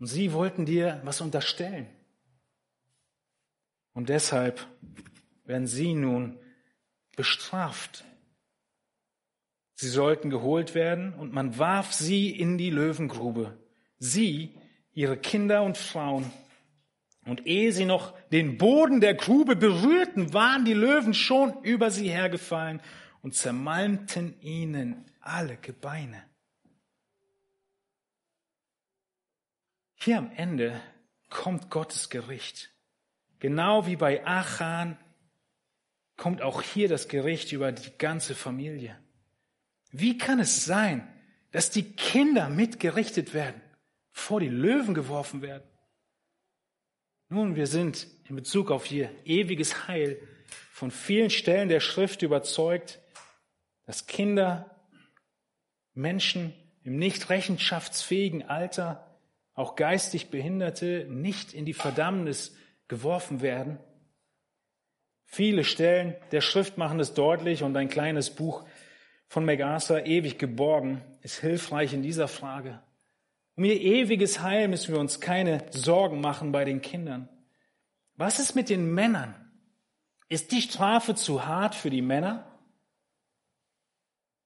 Und 0.00 0.06
sie 0.06 0.32
wollten 0.32 0.66
dir 0.66 1.00
was 1.04 1.20
unterstellen. 1.20 1.88
Und 3.94 4.08
deshalb 4.08 4.66
werden 5.44 5.66
sie 5.66 5.94
nun 5.94 6.38
bestraft. 7.16 8.04
Sie 9.74 9.88
sollten 9.88 10.30
geholt 10.30 10.74
werden 10.74 11.14
und 11.14 11.32
man 11.32 11.58
warf 11.58 11.92
sie 11.92 12.30
in 12.30 12.58
die 12.58 12.70
Löwengrube. 12.70 13.58
Sie, 13.98 14.54
ihre 14.92 15.16
Kinder 15.16 15.62
und 15.62 15.78
Frauen 15.78 16.30
und 17.24 17.46
ehe 17.46 17.72
sie 17.72 17.84
noch 17.84 18.18
den 18.30 18.58
Boden 18.58 19.00
der 19.00 19.14
Grube 19.14 19.56
berührten, 19.56 20.32
waren 20.32 20.64
die 20.64 20.74
Löwen 20.74 21.14
schon 21.14 21.62
über 21.62 21.90
sie 21.90 22.08
hergefallen 22.08 22.80
und 23.22 23.34
zermalmten 23.34 24.38
ihnen 24.40 25.04
alle 25.20 25.56
Gebeine. 25.56 26.22
Hier 29.94 30.18
am 30.18 30.30
Ende 30.36 30.80
kommt 31.30 31.70
Gottes 31.70 32.10
Gericht. 32.10 32.73
Genau 33.44 33.86
wie 33.86 33.96
bei 33.96 34.26
Achan 34.26 34.96
kommt 36.16 36.40
auch 36.40 36.62
hier 36.62 36.88
das 36.88 37.08
Gericht 37.08 37.52
über 37.52 37.72
die 37.72 37.90
ganze 37.98 38.34
Familie. 38.34 38.98
Wie 39.90 40.16
kann 40.16 40.40
es 40.40 40.64
sein, 40.64 41.06
dass 41.50 41.68
die 41.68 41.92
Kinder 41.92 42.48
mitgerichtet 42.48 43.34
werden, 43.34 43.60
vor 44.10 44.40
die 44.40 44.48
Löwen 44.48 44.94
geworfen 44.94 45.42
werden? 45.42 45.68
Nun, 47.28 47.54
wir 47.54 47.66
sind 47.66 48.06
in 48.30 48.36
Bezug 48.36 48.70
auf 48.70 48.90
ihr 48.90 49.10
ewiges 49.26 49.88
Heil 49.88 50.26
von 50.72 50.90
vielen 50.90 51.28
Stellen 51.28 51.68
der 51.68 51.80
Schrift 51.80 52.22
überzeugt, 52.22 52.98
dass 53.84 54.06
Kinder, 54.06 54.74
Menschen 55.92 56.54
im 56.82 56.96
nicht 56.96 57.28
rechenschaftsfähigen 57.28 58.44
Alter 58.44 59.20
auch 59.52 59.76
geistig 59.76 60.30
Behinderte, 60.30 61.06
nicht 61.10 61.52
in 61.52 61.66
die 61.66 61.74
Verdammnis 61.74 62.56
geworfen 62.88 63.40
werden? 63.40 63.78
Viele 65.24 65.64
Stellen 65.64 66.14
der 66.30 66.40
Schrift 66.40 66.78
machen 66.78 67.00
es 67.00 67.14
deutlich 67.14 67.62
und 67.62 67.76
ein 67.76 67.88
kleines 67.88 68.30
Buch 68.30 68.64
von 69.26 69.44
MacArthur, 69.44 70.06
ewig 70.06 70.38
geborgen, 70.38 71.02
ist 71.22 71.40
hilfreich 71.40 71.92
in 71.92 72.02
dieser 72.02 72.28
Frage. 72.28 72.82
Um 73.56 73.64
ihr 73.64 73.80
ewiges 73.80 74.40
Heil 74.40 74.68
müssen 74.68 74.94
wir 74.94 75.00
uns 75.00 75.20
keine 75.20 75.64
Sorgen 75.70 76.20
machen 76.20 76.52
bei 76.52 76.64
den 76.64 76.82
Kindern. 76.82 77.28
Was 78.16 78.38
ist 78.38 78.54
mit 78.54 78.68
den 78.68 78.92
Männern? 78.94 79.34
Ist 80.28 80.52
die 80.52 80.62
Strafe 80.62 81.14
zu 81.14 81.46
hart 81.46 81.74
für 81.74 81.90
die 81.90 82.02
Männer? 82.02 82.46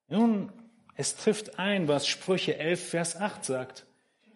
Nun, 0.09 0.53
es 0.95 1.16
trifft 1.16 1.59
ein, 1.59 1.86
was 1.86 2.07
Sprüche 2.07 2.59
11, 2.59 2.89
Vers 2.89 3.16
8 3.16 3.45
sagt. 3.45 3.86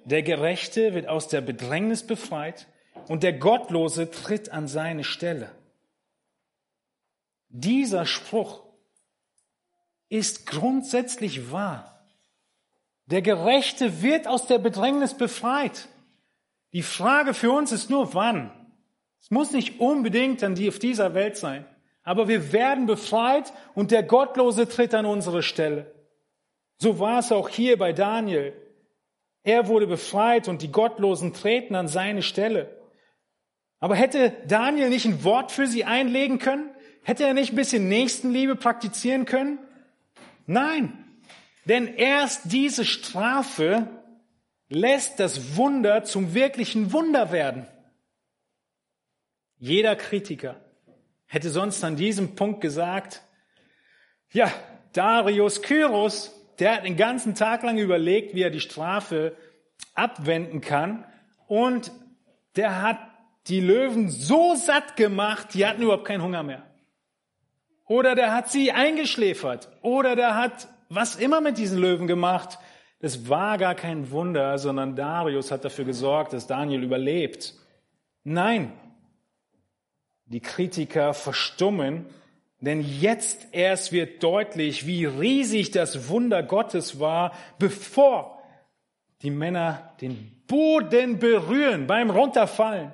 Der 0.04 0.22
Gerechte 0.22 0.94
wird 0.94 1.08
aus 1.08 1.28
der 1.28 1.40
Bedrängnis 1.40 2.06
befreit 2.06 2.66
und 3.08 3.22
der 3.22 3.32
Gottlose 3.32 4.10
tritt 4.10 4.50
an 4.50 4.68
seine 4.68 5.04
Stelle. 5.04 5.50
Dieser 7.48 8.06
Spruch 8.06 8.62
ist 10.08 10.46
grundsätzlich 10.46 11.52
wahr. 11.52 12.04
Der 13.06 13.22
Gerechte 13.22 14.02
wird 14.02 14.26
aus 14.26 14.46
der 14.46 14.58
Bedrängnis 14.58 15.14
befreit. 15.14 15.88
Die 16.72 16.82
Frage 16.82 17.34
für 17.34 17.52
uns 17.52 17.72
ist 17.72 17.90
nur, 17.90 18.14
wann? 18.14 18.50
Es 19.20 19.30
muss 19.30 19.52
nicht 19.52 19.80
unbedingt 19.80 20.42
an 20.42 20.54
die 20.54 20.68
auf 20.68 20.78
dieser 20.78 21.14
Welt 21.14 21.36
sein. 21.36 21.64
Aber 22.02 22.26
wir 22.26 22.52
werden 22.52 22.86
befreit 22.86 23.52
und 23.74 23.90
der 23.90 24.02
Gottlose 24.02 24.68
tritt 24.68 24.94
an 24.94 25.06
unsere 25.06 25.42
Stelle. 25.42 25.92
So 26.78 26.98
war 26.98 27.20
es 27.20 27.30
auch 27.30 27.48
hier 27.48 27.78
bei 27.78 27.92
Daniel. 27.92 28.52
Er 29.44 29.68
wurde 29.68 29.86
befreit 29.86 30.48
und 30.48 30.62
die 30.62 30.72
Gottlosen 30.72 31.32
treten 31.32 31.74
an 31.74 31.88
seine 31.88 32.22
Stelle. 32.22 32.81
Aber 33.82 33.96
hätte 33.96 34.32
Daniel 34.46 34.90
nicht 34.90 35.06
ein 35.06 35.24
Wort 35.24 35.50
für 35.50 35.66
sie 35.66 35.84
einlegen 35.84 36.38
können? 36.38 36.70
Hätte 37.02 37.24
er 37.24 37.34
nicht 37.34 37.52
ein 37.52 37.56
bisschen 37.56 37.88
Nächstenliebe 37.88 38.54
praktizieren 38.54 39.24
können? 39.24 39.58
Nein, 40.46 40.96
denn 41.64 41.88
erst 41.88 42.52
diese 42.52 42.84
Strafe 42.84 43.88
lässt 44.68 45.18
das 45.18 45.56
Wunder 45.56 46.04
zum 46.04 46.32
wirklichen 46.32 46.92
Wunder 46.92 47.32
werden. 47.32 47.66
Jeder 49.58 49.96
Kritiker 49.96 50.60
hätte 51.26 51.50
sonst 51.50 51.82
an 51.82 51.96
diesem 51.96 52.36
Punkt 52.36 52.60
gesagt, 52.60 53.24
ja, 54.30 54.52
Darius 54.92 55.60
Kyros, 55.60 56.32
der 56.60 56.76
hat 56.76 56.84
den 56.84 56.96
ganzen 56.96 57.34
Tag 57.34 57.64
lang 57.64 57.78
überlegt, 57.78 58.36
wie 58.36 58.42
er 58.42 58.50
die 58.50 58.60
Strafe 58.60 59.36
abwenden 59.94 60.60
kann 60.60 61.04
und 61.48 61.90
der 62.54 62.80
hat 62.80 63.11
die 63.48 63.60
Löwen 63.60 64.08
so 64.08 64.54
satt 64.54 64.96
gemacht, 64.96 65.54
die 65.54 65.66
hatten 65.66 65.82
überhaupt 65.82 66.04
keinen 66.04 66.22
Hunger 66.22 66.42
mehr. 66.42 66.62
Oder 67.86 68.14
der 68.14 68.32
hat 68.32 68.50
sie 68.50 68.72
eingeschläfert. 68.72 69.68
Oder 69.82 70.16
der 70.16 70.36
hat 70.36 70.68
was 70.88 71.16
immer 71.16 71.40
mit 71.40 71.58
diesen 71.58 71.78
Löwen 71.78 72.06
gemacht. 72.06 72.58
Das 73.00 73.28
war 73.28 73.58
gar 73.58 73.74
kein 73.74 74.10
Wunder, 74.10 74.58
sondern 74.58 74.94
Darius 74.94 75.50
hat 75.50 75.64
dafür 75.64 75.84
gesorgt, 75.84 76.32
dass 76.32 76.46
Daniel 76.46 76.82
überlebt. 76.84 77.54
Nein, 78.24 78.72
die 80.26 80.40
Kritiker 80.40 81.12
verstummen, 81.12 82.06
denn 82.60 82.80
jetzt 82.80 83.48
erst 83.50 83.90
wird 83.90 84.22
deutlich, 84.22 84.86
wie 84.86 85.04
riesig 85.04 85.72
das 85.72 86.08
Wunder 86.08 86.44
Gottes 86.44 87.00
war, 87.00 87.32
bevor 87.58 88.40
die 89.22 89.30
Männer 89.30 89.94
den 90.00 90.44
Boden 90.46 91.18
berühren 91.18 91.88
beim 91.88 92.10
Runterfallen, 92.10 92.92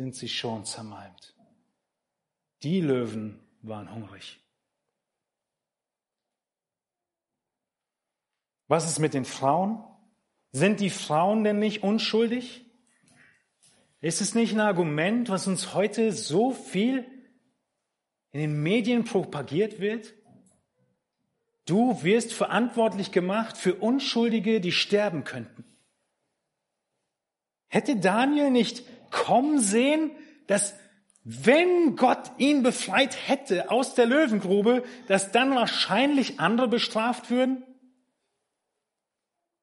sind 0.00 0.14
sie 0.14 0.30
schon 0.30 0.64
zermalmt. 0.64 1.34
Die 2.62 2.80
Löwen 2.80 3.38
waren 3.60 3.94
hungrig. 3.94 4.40
Was 8.66 8.88
ist 8.88 8.98
mit 8.98 9.12
den 9.12 9.26
Frauen? 9.26 9.84
Sind 10.52 10.80
die 10.80 10.88
Frauen 10.88 11.44
denn 11.44 11.58
nicht 11.58 11.82
unschuldig? 11.82 12.64
Ist 14.00 14.22
es 14.22 14.34
nicht 14.34 14.54
ein 14.54 14.60
Argument, 14.60 15.28
was 15.28 15.46
uns 15.46 15.74
heute 15.74 16.12
so 16.12 16.52
viel 16.52 17.04
in 18.30 18.40
den 18.40 18.62
Medien 18.62 19.04
propagiert 19.04 19.80
wird? 19.80 20.14
Du 21.66 22.02
wirst 22.02 22.32
verantwortlich 22.32 23.12
gemacht 23.12 23.58
für 23.58 23.74
Unschuldige, 23.74 24.62
die 24.62 24.72
sterben 24.72 25.24
könnten. 25.24 25.62
Hätte 27.68 27.96
Daniel 27.96 28.50
nicht 28.50 28.82
kommen 29.10 29.58
sehen, 29.58 30.10
dass 30.46 30.74
wenn 31.22 31.96
Gott 31.96 32.30
ihn 32.38 32.62
befreit 32.62 33.16
hätte 33.28 33.70
aus 33.70 33.94
der 33.94 34.06
Löwengrube, 34.06 34.84
dass 35.06 35.32
dann 35.32 35.54
wahrscheinlich 35.54 36.40
andere 36.40 36.68
bestraft 36.68 37.30
würden? 37.30 37.64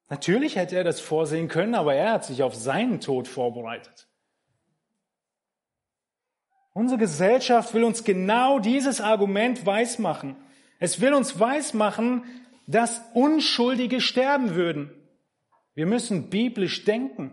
Natürlich 0.08 0.56
hätte 0.56 0.76
er 0.76 0.84
das 0.84 1.00
vorsehen 1.00 1.48
können, 1.48 1.74
aber 1.74 1.94
er 1.94 2.12
hat 2.12 2.24
sich 2.24 2.42
auf 2.42 2.54
seinen 2.54 3.00
Tod 3.00 3.28
vorbereitet. 3.28 4.08
Unsere 6.72 6.98
Gesellschaft 6.98 7.74
will 7.74 7.84
uns 7.84 8.04
genau 8.04 8.60
dieses 8.60 9.00
Argument 9.00 9.66
weismachen. 9.66 10.36
Es 10.78 11.00
will 11.00 11.12
uns 11.12 11.40
weismachen, 11.40 12.24
dass 12.68 13.02
Unschuldige 13.14 14.00
sterben 14.00 14.54
würden. 14.54 14.92
Wir 15.74 15.86
müssen 15.86 16.30
biblisch 16.30 16.84
denken. 16.84 17.32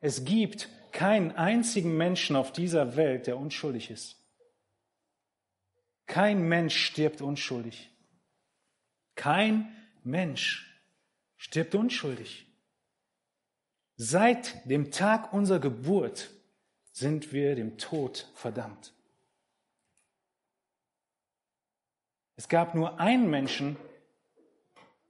Es 0.00 0.24
gibt 0.24 0.68
keinen 0.94 1.32
einzigen 1.32 1.96
Menschen 1.96 2.36
auf 2.36 2.52
dieser 2.52 2.96
Welt, 2.96 3.26
der 3.26 3.36
unschuldig 3.36 3.90
ist. 3.90 4.16
Kein 6.06 6.48
Mensch 6.48 6.76
stirbt 6.86 7.20
unschuldig. 7.20 7.90
Kein 9.16 9.74
Mensch 10.04 10.80
stirbt 11.36 11.74
unschuldig. 11.74 12.46
Seit 13.96 14.68
dem 14.70 14.92
Tag 14.92 15.32
unserer 15.32 15.58
Geburt 15.58 16.30
sind 16.92 17.32
wir 17.32 17.56
dem 17.56 17.76
Tod 17.76 18.30
verdammt. 18.34 18.92
Es 22.36 22.48
gab 22.48 22.74
nur 22.74 23.00
einen 23.00 23.28
Menschen, 23.30 23.76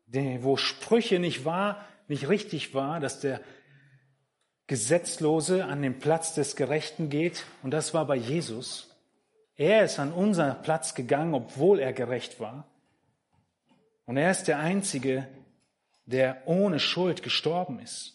wo 0.07 0.57
Sprüche 0.57 1.19
nicht 1.19 1.45
wahr, 1.45 1.87
nicht 2.09 2.29
richtig 2.29 2.73
war, 2.75 3.01
dass 3.01 3.21
der 3.21 3.43
Gesetzlose 4.67 5.65
an 5.65 5.83
den 5.83 5.99
Platz 5.99 6.35
des 6.35 6.57
Gerechten 6.57 7.11
geht, 7.11 7.45
und 7.63 7.71
das 7.71 7.93
war 7.93 8.07
bei 8.07 8.17
Jesus. 8.17 8.91
Er 9.57 9.85
ist 9.85 9.99
an 9.99 10.13
unseren 10.13 10.63
Platz 10.63 10.95
gegangen, 10.95 11.35
obwohl 11.35 11.79
er 11.79 11.93
gerecht 11.93 12.41
war. 12.41 12.67
Und 14.07 14.17
er 14.17 14.31
ist 14.31 14.45
der 14.45 14.59
Einzige, 14.59 15.29
der 16.07 16.43
ohne 16.47 16.81
Schuld 16.81 17.23
gestorben 17.23 17.79
ist. 17.79 18.15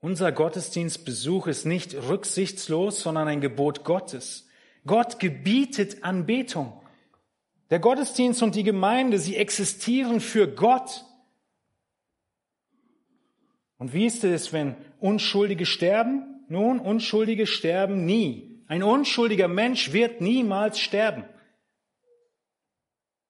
Unser 0.00 0.32
Gottesdienstbesuch 0.32 1.46
ist 1.46 1.66
nicht 1.66 1.94
rücksichtslos, 1.94 3.00
sondern 3.00 3.28
ein 3.28 3.40
Gebot 3.40 3.84
Gottes. 3.84 4.46
Gott 4.86 5.18
gebietet 5.18 6.04
Anbetung. 6.04 6.80
Der 7.68 7.80
Gottesdienst 7.80 8.42
und 8.42 8.54
die 8.54 8.64
Gemeinde, 8.64 9.18
sie 9.18 9.36
existieren 9.36 10.20
für 10.20 10.48
Gott. 10.48 11.04
Und 13.80 13.94
wie 13.94 14.04
ist 14.04 14.24
es, 14.24 14.52
wenn 14.52 14.76
Unschuldige 14.98 15.64
sterben? 15.64 16.44
Nun, 16.48 16.80
Unschuldige 16.80 17.46
sterben 17.46 18.04
nie. 18.04 18.62
Ein 18.68 18.82
unschuldiger 18.82 19.48
Mensch 19.48 19.94
wird 19.94 20.20
niemals 20.20 20.78
sterben. 20.78 21.24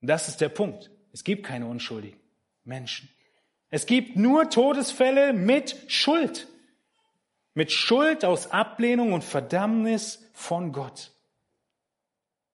Das 0.00 0.26
ist 0.26 0.40
der 0.40 0.48
Punkt. 0.48 0.90
Es 1.12 1.22
gibt 1.22 1.46
keine 1.46 1.66
unschuldigen 1.66 2.18
Menschen. 2.64 3.08
Es 3.68 3.86
gibt 3.86 4.16
nur 4.16 4.50
Todesfälle 4.50 5.32
mit 5.32 5.76
Schuld. 5.86 6.48
Mit 7.54 7.70
Schuld 7.70 8.24
aus 8.24 8.50
Ablehnung 8.50 9.12
und 9.12 9.22
Verdammnis 9.22 10.28
von 10.32 10.72
Gott. 10.72 11.12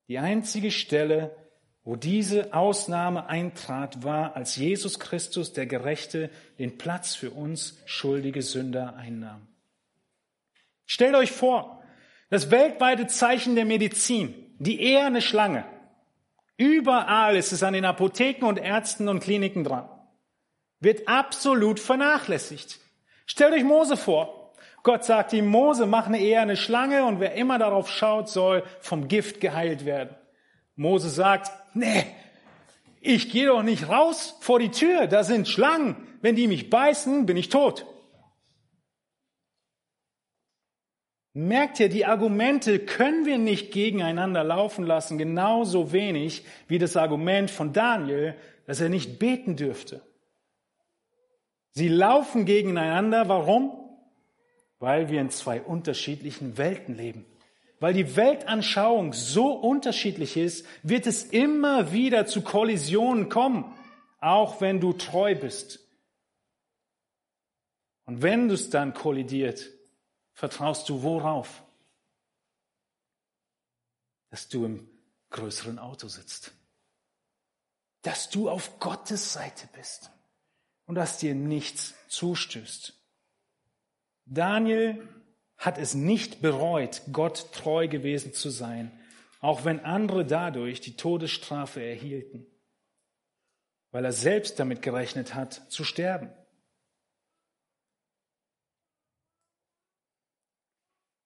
Die 0.08 0.18
einzige 0.18 0.70
Stelle, 0.70 1.34
wo 1.86 1.94
diese 1.94 2.52
Ausnahme 2.52 3.28
eintrat, 3.28 4.02
war, 4.02 4.34
als 4.34 4.56
Jesus 4.56 4.98
Christus, 4.98 5.52
der 5.52 5.66
Gerechte, 5.66 6.30
den 6.58 6.78
Platz 6.78 7.14
für 7.14 7.30
uns 7.30 7.78
schuldige 7.86 8.42
Sünder 8.42 8.96
einnahm. 8.96 9.46
Stellt 10.84 11.14
euch 11.14 11.30
vor, 11.30 11.80
das 12.28 12.50
weltweite 12.50 13.06
Zeichen 13.06 13.54
der 13.54 13.66
Medizin, 13.66 14.34
die 14.58 14.80
eherne 14.80 15.22
Schlange. 15.22 15.64
Überall 16.56 17.36
ist 17.36 17.52
es 17.52 17.62
an 17.62 17.74
den 17.74 17.84
Apotheken 17.84 18.46
und 18.46 18.58
Ärzten 18.58 19.08
und 19.08 19.20
Kliniken 19.20 19.62
dran. 19.62 19.88
Wird 20.80 21.06
absolut 21.06 21.78
vernachlässigt. 21.78 22.80
Stellt 23.26 23.54
euch 23.54 23.64
Mose 23.64 23.96
vor. 23.96 24.54
Gott 24.82 25.04
sagt 25.04 25.32
ihm, 25.32 25.46
Mose, 25.46 25.86
mach 25.86 26.08
eine 26.08 26.18
eherne 26.18 26.56
Schlange 26.56 27.04
und 27.04 27.20
wer 27.20 27.34
immer 27.34 27.60
darauf 27.60 27.88
schaut, 27.88 28.28
soll 28.28 28.64
vom 28.80 29.06
Gift 29.06 29.40
geheilt 29.40 29.84
werden. 29.84 30.16
Mose 30.74 31.08
sagt, 31.08 31.50
nee, 31.76 32.06
ich 33.00 33.30
gehe 33.30 33.46
doch 33.46 33.62
nicht 33.62 33.88
raus 33.88 34.36
vor 34.40 34.58
die 34.58 34.70
Tür, 34.70 35.06
da 35.06 35.22
sind 35.22 35.48
Schlangen. 35.48 35.96
Wenn 36.22 36.34
die 36.34 36.48
mich 36.48 36.70
beißen, 36.70 37.26
bin 37.26 37.36
ich 37.36 37.48
tot. 37.48 37.86
Merkt 41.34 41.78
ihr, 41.80 41.90
die 41.90 42.06
Argumente 42.06 42.78
können 42.78 43.26
wir 43.26 43.36
nicht 43.36 43.70
gegeneinander 43.70 44.42
laufen 44.42 44.84
lassen, 44.84 45.18
genauso 45.18 45.92
wenig 45.92 46.44
wie 46.66 46.78
das 46.78 46.96
Argument 46.96 47.50
von 47.50 47.74
Daniel, 47.74 48.34
dass 48.66 48.80
er 48.80 48.88
nicht 48.88 49.18
beten 49.18 49.54
dürfte. 49.54 50.00
Sie 51.72 51.88
laufen 51.88 52.46
gegeneinander. 52.46 53.28
Warum? 53.28 53.70
Weil 54.78 55.10
wir 55.10 55.20
in 55.20 55.28
zwei 55.28 55.60
unterschiedlichen 55.60 56.56
Welten 56.56 56.96
leben. 56.96 57.26
Weil 57.86 57.94
die 57.94 58.16
Weltanschauung 58.16 59.12
so 59.12 59.52
unterschiedlich 59.52 60.36
ist, 60.36 60.66
wird 60.82 61.06
es 61.06 61.22
immer 61.22 61.92
wieder 61.92 62.26
zu 62.26 62.42
Kollisionen 62.42 63.28
kommen, 63.28 63.72
auch 64.18 64.60
wenn 64.60 64.80
du 64.80 64.92
treu 64.92 65.36
bist. 65.36 65.78
Und 68.04 68.22
wenn 68.22 68.50
es 68.50 68.70
dann 68.70 68.92
kollidiert, 68.92 69.70
vertraust 70.32 70.88
du 70.88 71.04
worauf? 71.04 71.62
Dass 74.30 74.48
du 74.48 74.64
im 74.64 74.90
größeren 75.30 75.78
Auto 75.78 76.08
sitzt. 76.08 76.50
Dass 78.02 78.30
du 78.30 78.50
auf 78.50 78.80
Gottes 78.80 79.32
Seite 79.32 79.68
bist 79.76 80.10
und 80.86 80.96
dass 80.96 81.18
dir 81.18 81.36
nichts 81.36 81.94
zustößt. 82.08 83.00
Daniel 84.24 85.06
hat 85.56 85.78
es 85.78 85.94
nicht 85.94 86.42
bereut, 86.42 87.02
Gott 87.12 87.52
treu 87.52 87.88
gewesen 87.88 88.32
zu 88.32 88.50
sein, 88.50 88.90
auch 89.40 89.64
wenn 89.64 89.84
andere 89.84 90.24
dadurch 90.24 90.80
die 90.80 90.96
Todesstrafe 90.96 91.82
erhielten, 91.82 92.46
weil 93.90 94.04
er 94.04 94.12
selbst 94.12 94.58
damit 94.58 94.82
gerechnet 94.82 95.34
hat, 95.34 95.54
zu 95.70 95.84
sterben. 95.84 96.30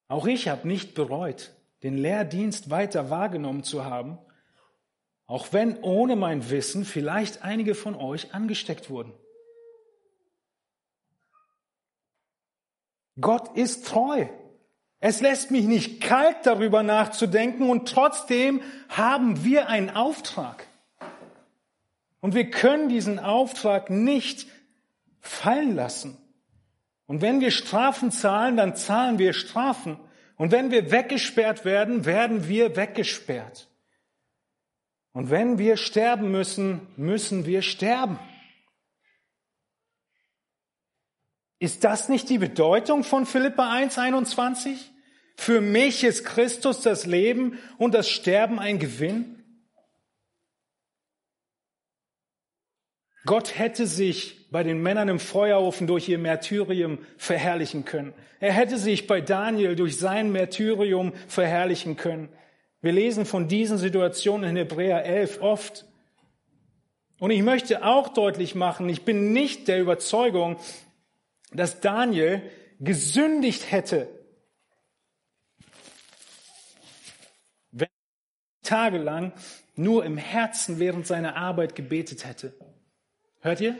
Auch 0.08 0.26
ich 0.26 0.48
habe 0.48 0.66
nicht 0.66 0.94
bereut, 0.94 1.52
den 1.82 1.96
Lehrdienst 1.96 2.70
weiter 2.70 3.10
wahrgenommen 3.10 3.62
zu 3.62 3.84
haben, 3.84 4.18
auch 5.26 5.52
wenn 5.52 5.80
ohne 5.82 6.16
mein 6.16 6.50
Wissen 6.50 6.84
vielleicht 6.84 7.42
einige 7.42 7.76
von 7.76 7.94
euch 7.94 8.34
angesteckt 8.34 8.90
wurden. 8.90 9.12
Gott 13.20 13.56
ist 13.56 13.86
treu. 13.86 14.26
Es 15.00 15.20
lässt 15.20 15.50
mich 15.50 15.64
nicht 15.64 16.00
kalt 16.00 16.36
darüber 16.44 16.82
nachzudenken 16.82 17.70
und 17.70 17.88
trotzdem 17.88 18.62
haben 18.88 19.44
wir 19.44 19.68
einen 19.68 19.90
Auftrag. 19.90 20.66
Und 22.20 22.34
wir 22.34 22.50
können 22.50 22.90
diesen 22.90 23.18
Auftrag 23.18 23.88
nicht 23.88 24.46
fallen 25.20 25.74
lassen. 25.74 26.18
Und 27.06 27.22
wenn 27.22 27.40
wir 27.40 27.50
Strafen 27.50 28.10
zahlen, 28.10 28.56
dann 28.56 28.76
zahlen 28.76 29.18
wir 29.18 29.32
Strafen. 29.32 29.98
Und 30.36 30.52
wenn 30.52 30.70
wir 30.70 30.90
weggesperrt 30.90 31.64
werden, 31.64 32.04
werden 32.04 32.46
wir 32.46 32.76
weggesperrt. 32.76 33.68
Und 35.12 35.30
wenn 35.30 35.58
wir 35.58 35.76
sterben 35.76 36.30
müssen, 36.30 36.86
müssen 36.96 37.46
wir 37.46 37.62
sterben. 37.62 38.18
Ist 41.60 41.84
das 41.84 42.08
nicht 42.08 42.30
die 42.30 42.38
Bedeutung 42.38 43.04
von 43.04 43.26
Philippa 43.26 43.70
1,21? 43.70 44.76
Für 45.36 45.60
mich 45.60 46.04
ist 46.04 46.24
Christus 46.24 46.80
das 46.80 47.04
Leben 47.04 47.58
und 47.76 47.92
das 47.92 48.08
Sterben 48.08 48.58
ein 48.58 48.78
Gewinn? 48.78 49.44
Gott 53.26 53.58
hätte 53.58 53.86
sich 53.86 54.50
bei 54.50 54.62
den 54.62 54.82
Männern 54.82 55.10
im 55.10 55.20
Feuerofen 55.20 55.86
durch 55.86 56.08
ihr 56.08 56.18
Märtyrium 56.18 56.98
verherrlichen 57.18 57.84
können. 57.84 58.14
Er 58.40 58.54
hätte 58.54 58.78
sich 58.78 59.06
bei 59.06 59.20
Daniel 59.20 59.76
durch 59.76 59.98
sein 59.98 60.32
Märtyrium 60.32 61.12
verherrlichen 61.28 61.96
können. 61.96 62.30
Wir 62.80 62.92
lesen 62.92 63.26
von 63.26 63.48
diesen 63.48 63.76
Situationen 63.76 64.48
in 64.48 64.56
Hebräer 64.56 65.04
11 65.04 65.42
oft. 65.42 65.84
Und 67.18 67.30
ich 67.30 67.42
möchte 67.42 67.84
auch 67.84 68.08
deutlich 68.08 68.54
machen, 68.54 68.88
ich 68.88 69.04
bin 69.04 69.34
nicht 69.34 69.68
der 69.68 69.78
Überzeugung, 69.78 70.56
dass 71.52 71.80
Daniel 71.80 72.42
gesündigt 72.78 73.70
hätte, 73.70 74.08
wenn 77.72 77.88
er 77.88 78.68
tagelang 78.68 79.32
nur 79.74 80.04
im 80.04 80.16
Herzen 80.16 80.78
während 80.78 81.06
seiner 81.06 81.36
Arbeit 81.36 81.74
gebetet 81.74 82.24
hätte. 82.24 82.54
Hört 83.40 83.60
ihr? 83.60 83.76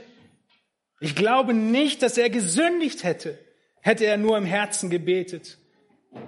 Ich 1.01 1.15
glaube 1.15 1.55
nicht, 1.55 2.03
dass 2.03 2.19
er 2.19 2.31
gesündigt 2.31 3.05
hätte, 3.05 3.39
hätte 3.81 4.05
er 4.05 4.17
nur 4.17 4.37
im 4.37 4.45
Herzen 4.45 4.91
gebetet. 4.91 5.59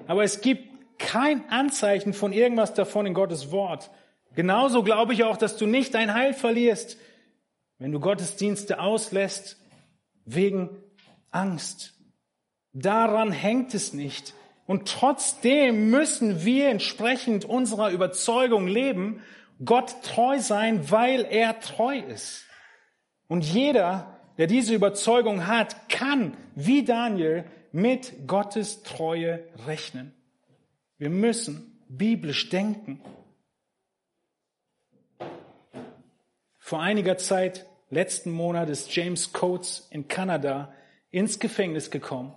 Aber 0.06 0.24
es 0.24 0.40
gibt 0.40 0.98
kein 0.98 1.48
Anzeichen 1.51 2.14
von 2.14 2.32
irgendwas 2.32 2.74
davon 2.74 3.06
in 3.06 3.14
Gottes 3.14 3.51
Wort. 3.51 3.90
Genauso 4.35 4.82
glaube 4.82 5.12
ich 5.12 5.24
auch, 5.24 5.36
dass 5.36 5.56
du 5.56 5.66
nicht 5.66 5.94
dein 5.94 6.14
Heil 6.14 6.32
verlierst, 6.32 6.97
wenn 7.78 7.93
du 7.93 8.01
Gottesdienste 8.01 8.81
auslässt 8.81 9.59
wegen 10.24 10.70
Angst. 11.32 11.94
Daran 12.72 13.32
hängt 13.32 13.74
es 13.74 13.92
nicht. 13.92 14.34
Und 14.66 14.88
trotzdem 14.88 15.90
müssen 15.90 16.44
wir 16.44 16.68
entsprechend 16.68 17.44
unserer 17.44 17.90
Überzeugung 17.90 18.66
leben, 18.66 19.20
Gott 19.64 20.02
treu 20.02 20.38
sein, 20.38 20.90
weil 20.90 21.24
er 21.24 21.60
treu 21.60 21.98
ist. 21.98 22.46
Und 23.28 23.44
jeder, 23.44 24.20
der 24.38 24.46
diese 24.46 24.74
Überzeugung 24.74 25.46
hat, 25.46 25.88
kann, 25.88 26.36
wie 26.54 26.84
Daniel, 26.84 27.44
mit 27.72 28.26
Gottes 28.26 28.82
Treue 28.82 29.44
rechnen. 29.66 30.14
Wir 30.98 31.10
müssen 31.10 31.80
biblisch 31.88 32.48
denken. 32.48 33.00
Vor 36.59 36.80
einiger 36.80 37.18
Zeit, 37.18 37.66
letzten 37.90 38.30
Monat, 38.30 38.70
ist 38.70 38.94
James 38.94 39.32
Coates 39.32 39.88
in 39.90 40.09
Kanada 40.09 40.72
ins 41.12 41.39
Gefängnis 41.39 41.93
gekommen, 41.93 42.34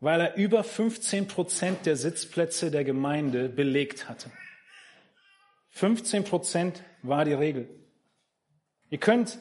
weil 0.00 0.20
er 0.20 0.34
über 0.34 0.64
15 0.64 1.28
Prozent 1.28 1.86
der 1.86 1.94
Sitzplätze 1.94 2.72
der 2.72 2.82
Gemeinde 2.82 3.48
belegt 3.48 4.08
hatte. 4.08 4.30
15 5.70 6.24
Prozent 6.24 6.82
war 7.02 7.24
die 7.24 7.34
Regel. 7.34 7.68
Ihr 8.90 8.98
könnt 8.98 9.38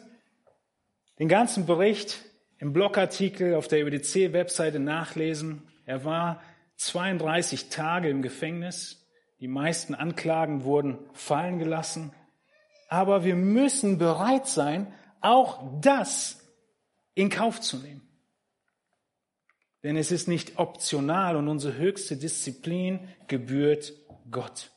den 1.17 1.29
ganzen 1.29 1.65
Bericht 1.65 2.19
im 2.59 2.73
Blogartikel 2.73 3.55
auf 3.55 3.67
der 3.67 3.79
EBDC-Webseite 3.79 4.79
nachlesen. 4.79 5.63
Er 5.85 6.05
war 6.05 6.41
32 6.77 7.69
Tage 7.69 8.09
im 8.09 8.21
Gefängnis. 8.21 9.07
Die 9.39 9.47
meisten 9.47 9.95
Anklagen 9.95 10.63
wurden 10.63 10.99
fallen 11.13 11.59
gelassen. 11.59 12.13
Aber 12.89 13.23
wir 13.23 13.35
müssen 13.35 13.97
bereit 13.97 14.47
sein, 14.47 14.93
auch 15.21 15.79
das 15.81 16.41
in 17.13 17.29
Kauf 17.29 17.61
zu 17.61 17.77
nehmen. 17.77 18.12
Denn 19.83 19.97
es 19.97 20.11
ist 20.11 20.27
nicht 20.27 20.57
optional 20.57 21.35
und 21.35 21.47
unsere 21.47 21.77
höchste 21.77 22.15
Disziplin 22.15 22.99
gebührt 23.27 23.93
Gott. 24.31 24.71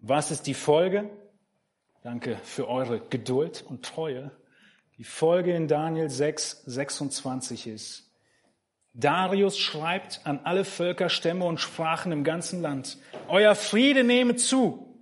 Was 0.00 0.30
ist 0.30 0.46
die 0.46 0.54
Folge? 0.54 1.08
Danke 2.02 2.38
für 2.42 2.68
eure 2.68 3.00
Geduld 3.00 3.64
und 3.68 3.84
Treue. 3.84 4.32
Die 4.98 5.04
Folge 5.04 5.54
in 5.54 5.68
Daniel 5.68 6.10
6, 6.10 6.64
26 6.66 7.66
ist, 7.68 8.10
Darius 8.92 9.58
schreibt 9.58 10.20
an 10.24 10.40
alle 10.42 10.64
Völker, 10.64 11.08
Stämme 11.08 11.44
und 11.44 11.60
Sprachen 11.60 12.10
im 12.10 12.24
ganzen 12.24 12.60
Land, 12.60 12.98
Euer 13.28 13.54
Friede 13.54 14.02
nehme 14.02 14.36
zu. 14.36 14.98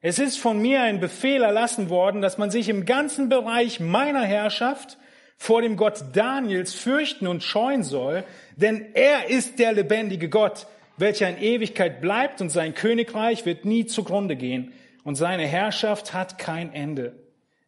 Es 0.00 0.18
ist 0.18 0.38
von 0.38 0.60
mir 0.60 0.82
ein 0.82 1.00
Befehl 1.00 1.42
erlassen 1.42 1.88
worden, 1.88 2.20
dass 2.20 2.36
man 2.36 2.50
sich 2.50 2.68
im 2.68 2.84
ganzen 2.84 3.28
Bereich 3.28 3.80
meiner 3.80 4.24
Herrschaft 4.24 4.98
vor 5.42 5.60
dem 5.60 5.76
Gott 5.76 6.04
Daniels 6.12 6.72
fürchten 6.72 7.26
und 7.26 7.42
scheuen 7.42 7.82
soll, 7.82 8.22
denn 8.54 8.94
er 8.94 9.28
ist 9.28 9.58
der 9.58 9.72
lebendige 9.72 10.28
Gott, 10.28 10.68
welcher 10.98 11.28
in 11.28 11.42
Ewigkeit 11.42 12.00
bleibt 12.00 12.40
und 12.40 12.48
sein 12.48 12.74
Königreich 12.74 13.44
wird 13.44 13.64
nie 13.64 13.84
zugrunde 13.86 14.36
gehen 14.36 14.72
und 15.02 15.16
seine 15.16 15.44
Herrschaft 15.44 16.14
hat 16.14 16.38
kein 16.38 16.72
Ende. 16.72 17.16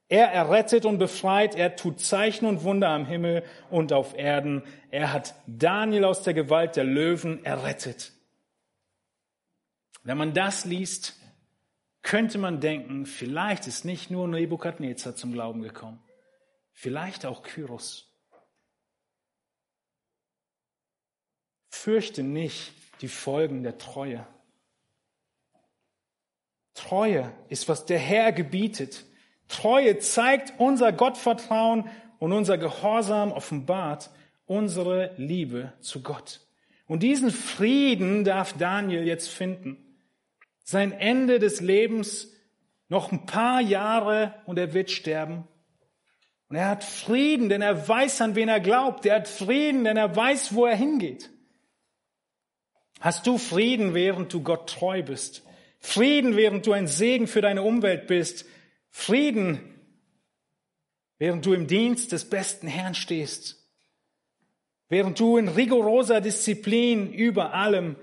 Er 0.09 0.29
errettet 0.29 0.85
und 0.85 0.99
befreit, 0.99 1.57
er 1.57 1.75
tut 1.75 1.99
Zeichen 1.99 2.47
und 2.47 2.63
Wunder 2.63 2.91
am 2.91 3.07
Himmel 3.07 3.43
und 3.71 3.93
auf 3.93 4.17
Erden. 4.17 4.63
Er 4.93 5.13
hat 5.13 5.35
Daniel 5.49 6.05
aus 6.05 6.23
der 6.23 6.35
Gewalt 6.35 6.77
der 6.77 6.85
Löwen 6.85 7.45
errettet. 7.45 8.13
Wenn 10.05 10.17
man 10.17 10.33
das 10.33 10.65
liest, 10.65 11.17
könnte 12.03 12.39
man 12.39 12.61
denken, 12.61 13.05
vielleicht 13.05 13.67
ist 13.67 13.85
nicht 13.85 14.13
nur 14.13 14.29
Nebukadnezar 14.29 15.17
zum 15.17 15.33
Glauben 15.33 15.61
gekommen, 15.61 15.99
vielleicht 16.75 17.25
auch 17.25 17.43
Kyros. 17.43 18.13
Fürchte 21.71 22.23
nicht 22.23 22.73
die 23.01 23.09
Folgen 23.09 23.63
der 23.63 23.79
Treue. 23.79 24.27
Treue 26.75 27.33
ist, 27.49 27.69
was 27.69 27.87
der 27.87 27.99
Herr 27.99 28.33
gebietet. 28.33 29.05
Treue 29.49 29.99
zeigt 29.99 30.59
unser 30.59 30.93
Gottvertrauen 30.93 31.89
und 32.19 32.33
unser 32.33 32.59
Gehorsam 32.59 33.33
offenbart 33.33 34.11
unsere 34.47 35.15
Liebe 35.17 35.73
zu 35.81 36.03
Gott. 36.03 36.41
Und 36.87 37.03
diesen 37.03 37.31
Frieden 37.31 38.25
darf 38.25 38.53
Daniel 38.55 39.07
jetzt 39.07 39.29
finden. 39.29 39.79
Sein 40.65 40.93
Ende 40.93 41.39
des 41.39 41.61
Lebens 41.61 42.33
noch 42.89 43.13
ein 43.13 43.27
paar 43.27 43.61
Jahre 43.61 44.35
und 44.47 44.59
er 44.59 44.75
wird 44.75 44.91
sterben. 44.91 45.49
Und 46.49 46.57
er 46.57 46.69
hat 46.69 46.85
Frieden, 46.85 47.49
denn 47.49 47.63
er 47.63 47.89
weiß, 47.89 48.21
an 48.21 48.35
wen 48.35 48.49
er 48.49 48.61
glaubt. 48.61 49.07
Er 49.07 49.17
hat 49.17 49.29
Frieden, 49.29 49.85
denn 49.85 49.97
er 49.97 50.15
weiß, 50.15 50.55
wo 50.55 50.67
er 50.67 50.77
hingeht. 50.77 51.31
Hast 53.01 53.27
du 53.27 53.39
Frieden, 53.39 53.95
während 53.95 54.33
du 54.33 54.43
Gott 54.43 54.69
treu 54.69 55.03
bist? 55.03 55.43
Frieden, 55.79 56.37
während 56.37 56.67
du 56.67 56.73
ein 56.73 56.87
Segen 56.87 57.27
für 57.27 57.43
deine 57.43 57.63
Umwelt 57.63 58.07
bist? 58.07 58.47
Frieden, 58.91 59.61
während 61.19 61.45
du 61.45 61.53
im 61.53 61.67
Dienst 61.67 62.13
des 62.13 62.29
besten 62.29 62.67
Herrn 62.67 62.95
stehst? 62.95 63.63
Während 64.89 65.19
du 65.19 65.37
in 65.37 65.49
rigoroser 65.49 66.21
Disziplin 66.21 67.13
über 67.13 67.53
allem 67.53 67.97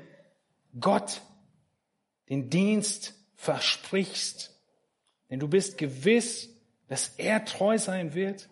Gott 0.80 1.22
den 2.30 2.49
Dienst 2.49 3.15
versprichst? 3.35 4.55
Denn 5.30 5.39
du 5.39 5.47
bist 5.47 5.77
gewiss, 5.77 6.51
dass 6.91 7.07
er 7.15 7.45
treu 7.45 7.77
sein 7.77 8.15
wird, 8.15 8.49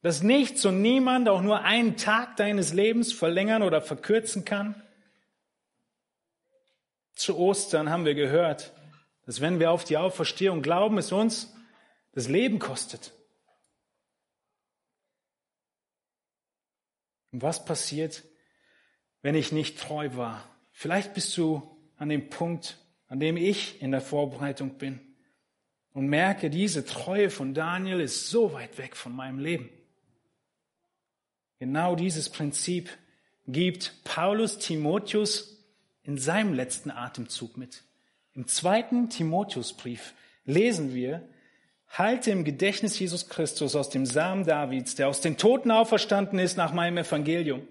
dass 0.00 0.22
nichts 0.22 0.64
und 0.64 0.80
niemand 0.80 1.28
auch 1.28 1.42
nur 1.42 1.62
einen 1.62 1.96
Tag 1.96 2.36
deines 2.36 2.72
Lebens 2.72 3.12
verlängern 3.12 3.64
oder 3.64 3.82
verkürzen 3.82 4.44
kann. 4.44 4.80
Zu 7.16 7.36
Ostern 7.36 7.90
haben 7.90 8.04
wir 8.04 8.14
gehört, 8.14 8.72
dass 9.26 9.40
wenn 9.40 9.58
wir 9.58 9.72
auf 9.72 9.82
die 9.82 9.96
Auferstehung 9.96 10.62
glauben, 10.62 10.98
es 10.98 11.10
uns 11.10 11.52
das 12.12 12.28
Leben 12.28 12.60
kostet. 12.60 13.12
Und 17.32 17.42
was 17.42 17.64
passiert, 17.64 18.22
wenn 19.20 19.34
ich 19.34 19.50
nicht 19.50 19.80
treu 19.80 20.10
war? 20.14 20.48
Vielleicht 20.70 21.12
bist 21.12 21.36
du 21.36 21.76
an 21.96 22.08
dem 22.08 22.30
Punkt, 22.30 22.78
an 23.08 23.18
dem 23.18 23.36
ich 23.36 23.82
in 23.82 23.90
der 23.90 24.00
Vorbereitung 24.00 24.78
bin 24.78 25.13
und 25.94 26.08
merke, 26.08 26.50
diese 26.50 26.84
Treue 26.84 27.30
von 27.30 27.54
Daniel 27.54 28.00
ist 28.00 28.28
so 28.28 28.52
weit 28.52 28.76
weg 28.76 28.96
von 28.96 29.14
meinem 29.14 29.38
Leben. 29.38 29.70
Genau 31.60 31.94
dieses 31.96 32.28
Prinzip 32.28 32.90
gibt 33.46 33.94
Paulus 34.04 34.58
Timotheus 34.58 35.64
in 36.02 36.18
seinem 36.18 36.52
letzten 36.52 36.90
Atemzug 36.90 37.56
mit. 37.56 37.84
Im 38.34 38.48
zweiten 38.48 39.08
Timotheusbrief 39.08 40.14
lesen 40.44 40.92
wir, 40.92 41.26
halte 41.88 42.32
im 42.32 42.42
Gedächtnis 42.42 42.98
Jesus 42.98 43.28
Christus 43.28 43.76
aus 43.76 43.88
dem 43.88 44.04
Samen 44.04 44.44
Davids, 44.44 44.96
der 44.96 45.08
aus 45.08 45.20
den 45.20 45.36
Toten 45.36 45.70
auferstanden 45.70 46.40
ist 46.40 46.56
nach 46.56 46.72
meinem 46.72 46.98
Evangelium, 46.98 47.66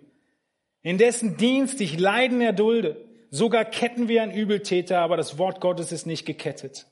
in 0.82 0.98
dessen 0.98 1.36
Dienst 1.36 1.82
ich 1.82 2.00
Leiden 2.00 2.40
erdulde, 2.40 3.04
sogar 3.30 3.66
ketten 3.66 4.08
wir 4.08 4.24
einen 4.24 4.32
Übeltäter, 4.34 5.00
aber 5.00 5.18
das 5.18 5.38
Wort 5.38 5.60
Gottes 5.60 5.92
ist 5.92 6.06
nicht 6.06 6.26
gekettet. 6.26 6.88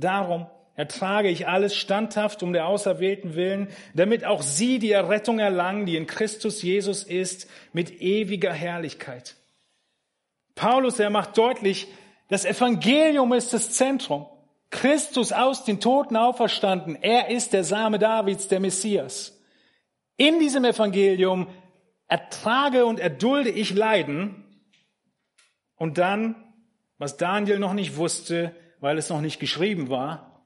Darum 0.00 0.46
ertrage 0.74 1.28
ich 1.28 1.46
alles 1.46 1.76
standhaft 1.76 2.42
um 2.42 2.52
der 2.52 2.66
Auserwählten 2.66 3.34
willen, 3.34 3.68
damit 3.94 4.24
auch 4.24 4.42
sie 4.42 4.78
die 4.78 4.92
Errettung 4.92 5.38
erlangen, 5.38 5.84
die 5.84 5.96
in 5.96 6.06
Christus 6.06 6.62
Jesus 6.62 7.04
ist, 7.04 7.48
mit 7.72 8.00
ewiger 8.00 8.52
Herrlichkeit. 8.52 9.36
Paulus, 10.54 10.98
er 10.98 11.10
macht 11.10 11.36
deutlich, 11.36 11.88
das 12.28 12.44
Evangelium 12.44 13.32
ist 13.32 13.52
das 13.52 13.72
Zentrum. 13.72 14.26
Christus 14.70 15.32
aus 15.32 15.64
den 15.64 15.80
Toten 15.80 16.16
auferstanden. 16.16 16.96
Er 17.00 17.28
ist 17.28 17.52
der 17.52 17.64
Same 17.64 17.98
Davids, 17.98 18.48
der 18.48 18.60
Messias. 18.60 19.38
In 20.16 20.38
diesem 20.38 20.64
Evangelium 20.64 21.48
ertrage 22.06 22.86
und 22.86 23.00
erdulde 23.00 23.50
ich 23.50 23.74
Leiden. 23.74 24.44
Und 25.76 25.98
dann, 25.98 26.36
was 26.98 27.16
Daniel 27.16 27.58
noch 27.58 27.72
nicht 27.72 27.96
wusste, 27.96 28.54
weil 28.80 28.98
es 28.98 29.08
noch 29.08 29.20
nicht 29.20 29.38
geschrieben 29.38 29.88
war. 29.88 30.44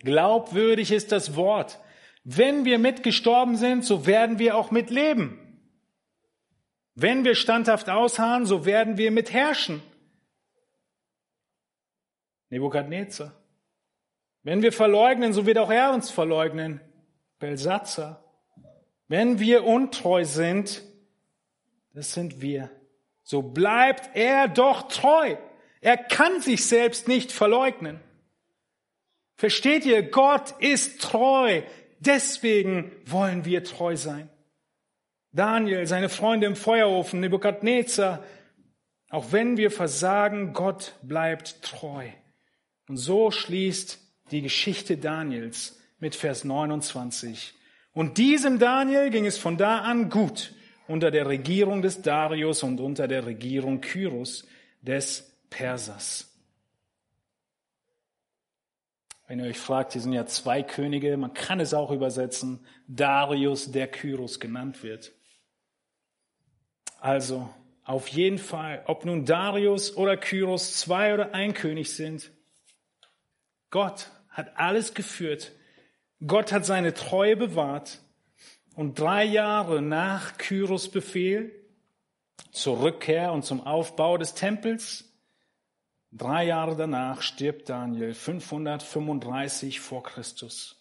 Glaubwürdig 0.00 0.90
ist 0.92 1.12
das 1.12 1.36
Wort. 1.36 1.78
Wenn 2.24 2.64
wir 2.64 2.78
mitgestorben 2.78 3.56
sind, 3.56 3.84
so 3.84 4.06
werden 4.06 4.38
wir 4.38 4.56
auch 4.56 4.70
mitleben. 4.70 5.38
Wenn 6.94 7.24
wir 7.24 7.34
standhaft 7.34 7.88
ausharren, 7.88 8.44
so 8.44 8.64
werden 8.64 8.98
wir 8.98 9.10
mitherrschen. 9.10 9.82
Nebukadnezar. 12.50 13.32
Wenn 14.42 14.62
wir 14.62 14.72
verleugnen, 14.72 15.32
so 15.32 15.46
wird 15.46 15.58
auch 15.58 15.70
er 15.70 15.92
uns 15.92 16.10
verleugnen. 16.10 16.80
Belsatzer. 17.38 18.24
Wenn 19.06 19.38
wir 19.38 19.64
untreu 19.64 20.24
sind, 20.24 20.82
das 21.92 22.12
sind 22.12 22.40
wir. 22.40 22.70
So 23.22 23.42
bleibt 23.42 24.10
er 24.14 24.48
doch 24.48 24.88
treu. 24.88 25.36
Er 25.88 25.96
kann 25.96 26.42
sich 26.42 26.66
selbst 26.66 27.08
nicht 27.08 27.32
verleugnen. 27.32 27.98
Versteht 29.36 29.86
ihr? 29.86 30.02
Gott 30.02 30.54
ist 30.58 31.00
treu. 31.00 31.62
Deswegen 31.98 32.92
wollen 33.06 33.46
wir 33.46 33.64
treu 33.64 33.96
sein. 33.96 34.28
Daniel, 35.32 35.86
seine 35.86 36.10
Freunde 36.10 36.46
im 36.46 36.56
Feuerofen, 36.56 37.20
Nebukadnezar, 37.20 38.22
auch 39.08 39.32
wenn 39.32 39.56
wir 39.56 39.70
versagen, 39.70 40.52
Gott 40.52 40.92
bleibt 41.00 41.62
treu. 41.62 42.04
Und 42.86 42.98
so 42.98 43.30
schließt 43.30 43.98
die 44.30 44.42
Geschichte 44.42 44.98
Daniels 44.98 45.80
mit 46.00 46.14
Vers 46.14 46.44
29. 46.44 47.54
Und 47.94 48.18
diesem 48.18 48.58
Daniel 48.58 49.08
ging 49.08 49.24
es 49.24 49.38
von 49.38 49.56
da 49.56 49.78
an 49.78 50.10
gut 50.10 50.52
unter 50.86 51.10
der 51.10 51.28
Regierung 51.28 51.80
des 51.80 52.02
Darius 52.02 52.62
und 52.62 52.78
unter 52.78 53.08
der 53.08 53.24
Regierung 53.24 53.80
Kyros 53.80 54.46
des 54.82 55.28
Persers. 55.50 56.28
Wenn 59.26 59.40
ihr 59.40 59.46
euch 59.46 59.58
fragt, 59.58 59.92
hier 59.92 60.00
sind 60.00 60.14
ja 60.14 60.24
zwei 60.24 60.62
Könige, 60.62 61.16
man 61.18 61.34
kann 61.34 61.60
es 61.60 61.74
auch 61.74 61.90
übersetzen, 61.90 62.64
Darius, 62.86 63.70
der 63.70 63.86
Kyros 63.86 64.40
genannt 64.40 64.82
wird. 64.82 65.12
Also, 67.00 67.48
auf 67.84 68.08
jeden 68.08 68.38
Fall, 68.38 68.82
ob 68.86 69.04
nun 69.04 69.24
Darius 69.26 69.96
oder 69.96 70.16
Kyros 70.16 70.76
zwei 70.76 71.14
oder 71.14 71.34
ein 71.34 71.52
König 71.54 71.94
sind, 71.94 72.30
Gott 73.70 74.10
hat 74.30 74.56
alles 74.56 74.94
geführt. 74.94 75.52
Gott 76.26 76.52
hat 76.52 76.64
seine 76.64 76.94
Treue 76.94 77.36
bewahrt. 77.36 78.00
Und 78.74 78.98
drei 78.98 79.24
Jahre 79.24 79.82
nach 79.82 80.38
Kyros 80.38 80.90
Befehl 80.90 81.52
zur 82.52 82.80
Rückkehr 82.80 83.32
und 83.32 83.44
zum 83.44 83.66
Aufbau 83.66 84.16
des 84.16 84.34
Tempels 84.34 85.07
Drei 86.10 86.44
Jahre 86.46 86.74
danach 86.74 87.20
stirbt 87.20 87.68
Daniel, 87.68 88.14
535 88.14 89.80
vor 89.80 90.02
Christus. 90.02 90.78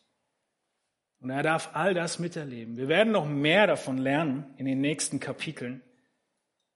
Und 1.20 1.30
er 1.32 1.44
darf 1.44 1.72
all 1.74 1.94
das 1.94 2.20
miterleben. 2.20 2.78
Wir 2.78 2.88
werden 2.88 3.12
noch 3.12 3.28
mehr 3.28 3.68
davon 3.68 3.98
lernen 3.98 4.46
in 4.58 4.66
den 4.66 4.80
nächsten 4.80 5.20
Kapiteln. 5.20 5.82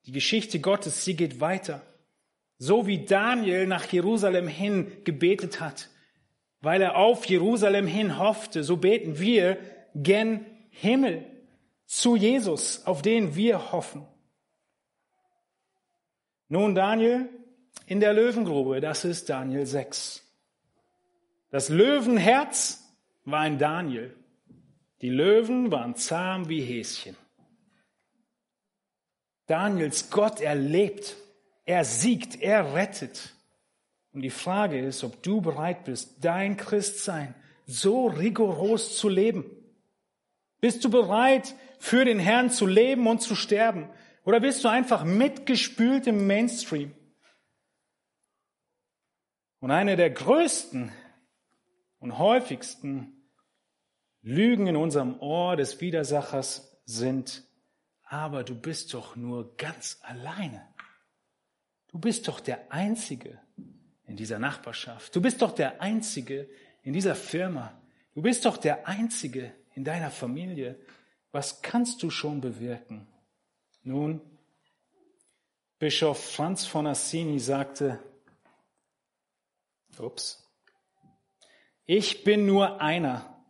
Die 0.06 0.12
Geschichte 0.12 0.60
Gottes, 0.60 1.06
sie 1.06 1.16
geht 1.16 1.40
weiter. 1.40 1.82
So 2.58 2.88
wie 2.88 3.06
Daniel 3.06 3.68
nach 3.68 3.86
Jerusalem 3.86 4.48
hin 4.48 4.92
gebetet 5.04 5.62
hat, 5.62 5.90
weil 6.60 6.82
er 6.82 6.96
auf 6.98 7.26
Jerusalem 7.26 7.88
hin 7.88 8.18
hoffte, 8.18 8.64
so 8.64 8.78
beten 8.78 9.20
wir 9.20 9.58
gen 9.96 10.46
Himmel 10.70 11.26
zu 11.86 12.16
Jesus, 12.16 12.86
auf 12.86 13.02
den 13.02 13.36
wir 13.36 13.72
hoffen. 13.72 14.06
Nun, 16.50 16.76
Daniel, 16.76 17.30
in 17.86 18.00
der 18.00 18.14
Löwengrube, 18.14 18.82
das 18.82 19.06
ist 19.06 19.30
Daniel 19.30 19.66
6. 19.66 20.24
Das 21.50 21.70
Löwenherz 21.70 22.84
war 23.26 23.42
ein 23.42 23.58
Daniel. 23.58 24.16
Die 25.02 25.10
Löwen 25.10 25.72
waren 25.72 25.96
zahm 25.96 26.48
wie 26.48 26.62
Häschen. 26.62 27.18
Daniels 29.48 30.10
Gott 30.10 30.40
erlebt, 30.40 31.18
er 31.66 31.84
siegt, 31.84 32.42
er 32.42 32.74
rettet. 32.74 33.34
Und 34.14 34.22
die 34.22 34.30
Frage 34.30 34.80
ist, 34.80 35.04
ob 35.04 35.22
du 35.24 35.42
bereit 35.42 35.84
bist, 35.84 36.24
dein 36.24 36.58
Christsein 36.58 37.36
so 37.66 38.08
rigoros 38.08 38.98
zu 38.98 39.10
leben. 39.10 39.46
Bist 40.60 40.84
du 40.86 40.90
bereit, 40.90 41.56
für 41.80 42.06
den 42.06 42.20
Herrn 42.20 42.52
zu 42.52 42.68
leben 42.68 43.08
und 43.08 43.22
zu 43.22 43.36
sterben? 43.36 43.90
Oder 44.24 44.40
bist 44.40 44.64
du 44.64 44.68
einfach 44.68 45.04
mitgespült 45.04 46.06
im 46.06 46.28
Mainstream? 46.28 46.94
Und 49.62 49.70
eine 49.70 49.96
der 49.96 50.10
größten 50.10 50.92
und 52.00 52.18
häufigsten 52.18 53.14
Lügen 54.24 54.66
in 54.66 54.76
unserem 54.76 55.20
Ohr 55.20 55.56
des 55.56 55.80
Widersachers 55.82 56.82
sind, 56.86 57.44
aber 58.04 58.44
du 58.44 58.56
bist 58.56 58.92
doch 58.96 59.16
nur 59.16 59.56
ganz 59.58 60.00
alleine. 60.02 60.68
Du 61.90 62.00
bist 62.00 62.28
doch 62.28 62.40
der 62.40 62.72
Einzige 62.72 63.40
in 64.08 64.16
dieser 64.16 64.40
Nachbarschaft. 64.40 65.16
Du 65.16 65.22
bist 65.22 65.44
doch 65.44 65.54
der 65.54 65.80
Einzige 65.80 66.50
in 66.82 66.94
dieser 66.94 67.16
Firma. 67.16 67.80
Du 68.16 68.24
bist 68.24 68.46
doch 68.46 68.58
der 68.58 68.88
Einzige 68.88 69.54
in 69.76 69.84
deiner 69.84 70.10
Familie. 70.10 70.76
Was 71.32 71.62
kannst 71.62 72.02
du 72.02 72.10
schon 72.10 72.42
bewirken? 72.42 73.08
Nun, 73.84 74.22
Bischof 75.78 76.34
Franz 76.34 76.66
von 76.66 76.88
Assini 76.88 77.40
sagte, 77.40 78.00
ups, 80.00 80.50
ich 81.86 82.24
bin 82.24 82.46
nur 82.46 82.82
einer, 82.82 83.44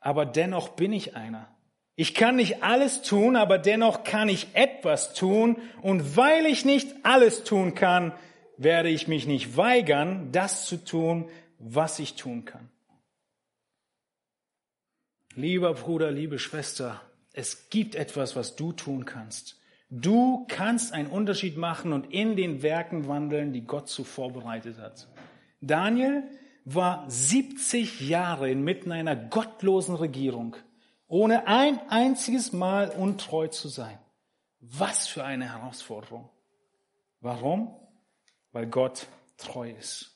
aber 0.00 0.26
dennoch 0.26 0.70
bin 0.70 0.92
ich 0.92 1.16
einer. 1.16 1.48
Ich 1.94 2.14
kann 2.14 2.36
nicht 2.36 2.62
alles 2.62 3.02
tun, 3.02 3.36
aber 3.36 3.58
dennoch 3.58 4.02
kann 4.02 4.28
ich 4.28 4.48
etwas 4.54 5.14
tun. 5.14 5.56
Und 5.82 6.16
weil 6.16 6.46
ich 6.46 6.64
nicht 6.64 6.88
alles 7.04 7.44
tun 7.44 7.74
kann, 7.74 8.12
werde 8.56 8.88
ich 8.88 9.08
mich 9.08 9.26
nicht 9.26 9.56
weigern, 9.56 10.32
das 10.32 10.66
zu 10.66 10.78
tun, 10.78 11.28
was 11.58 11.98
ich 11.98 12.14
tun 12.14 12.44
kann. 12.44 12.70
Lieber 15.34 15.74
Bruder, 15.74 16.10
liebe 16.10 16.38
Schwester, 16.38 17.00
es 17.32 17.70
gibt 17.70 17.94
etwas, 17.94 18.36
was 18.36 18.56
du 18.56 18.72
tun 18.72 19.04
kannst. 19.04 19.58
Du 19.88 20.46
kannst 20.48 20.92
einen 20.92 21.08
Unterschied 21.08 21.56
machen 21.56 21.92
und 21.92 22.12
in 22.12 22.36
den 22.36 22.62
Werken 22.62 23.08
wandeln, 23.08 23.52
die 23.52 23.64
Gott 23.64 23.88
so 23.88 24.04
vorbereitet 24.04 24.78
hat. 24.78 25.08
Daniel 25.62 26.24
war 26.64 27.08
70 27.08 28.00
Jahre 28.00 28.50
inmitten 28.50 28.92
einer 28.92 29.16
gottlosen 29.16 29.94
Regierung, 29.94 30.56
ohne 31.06 31.46
ein 31.46 31.80
einziges 31.88 32.52
Mal 32.52 32.90
untreu 32.90 33.48
zu 33.48 33.68
sein. 33.68 33.98
Was 34.60 35.06
für 35.06 35.24
eine 35.24 35.52
Herausforderung. 35.52 36.28
Warum? 37.20 37.74
Weil 38.52 38.66
Gott 38.66 39.06
treu 39.36 39.70
ist. 39.70 40.11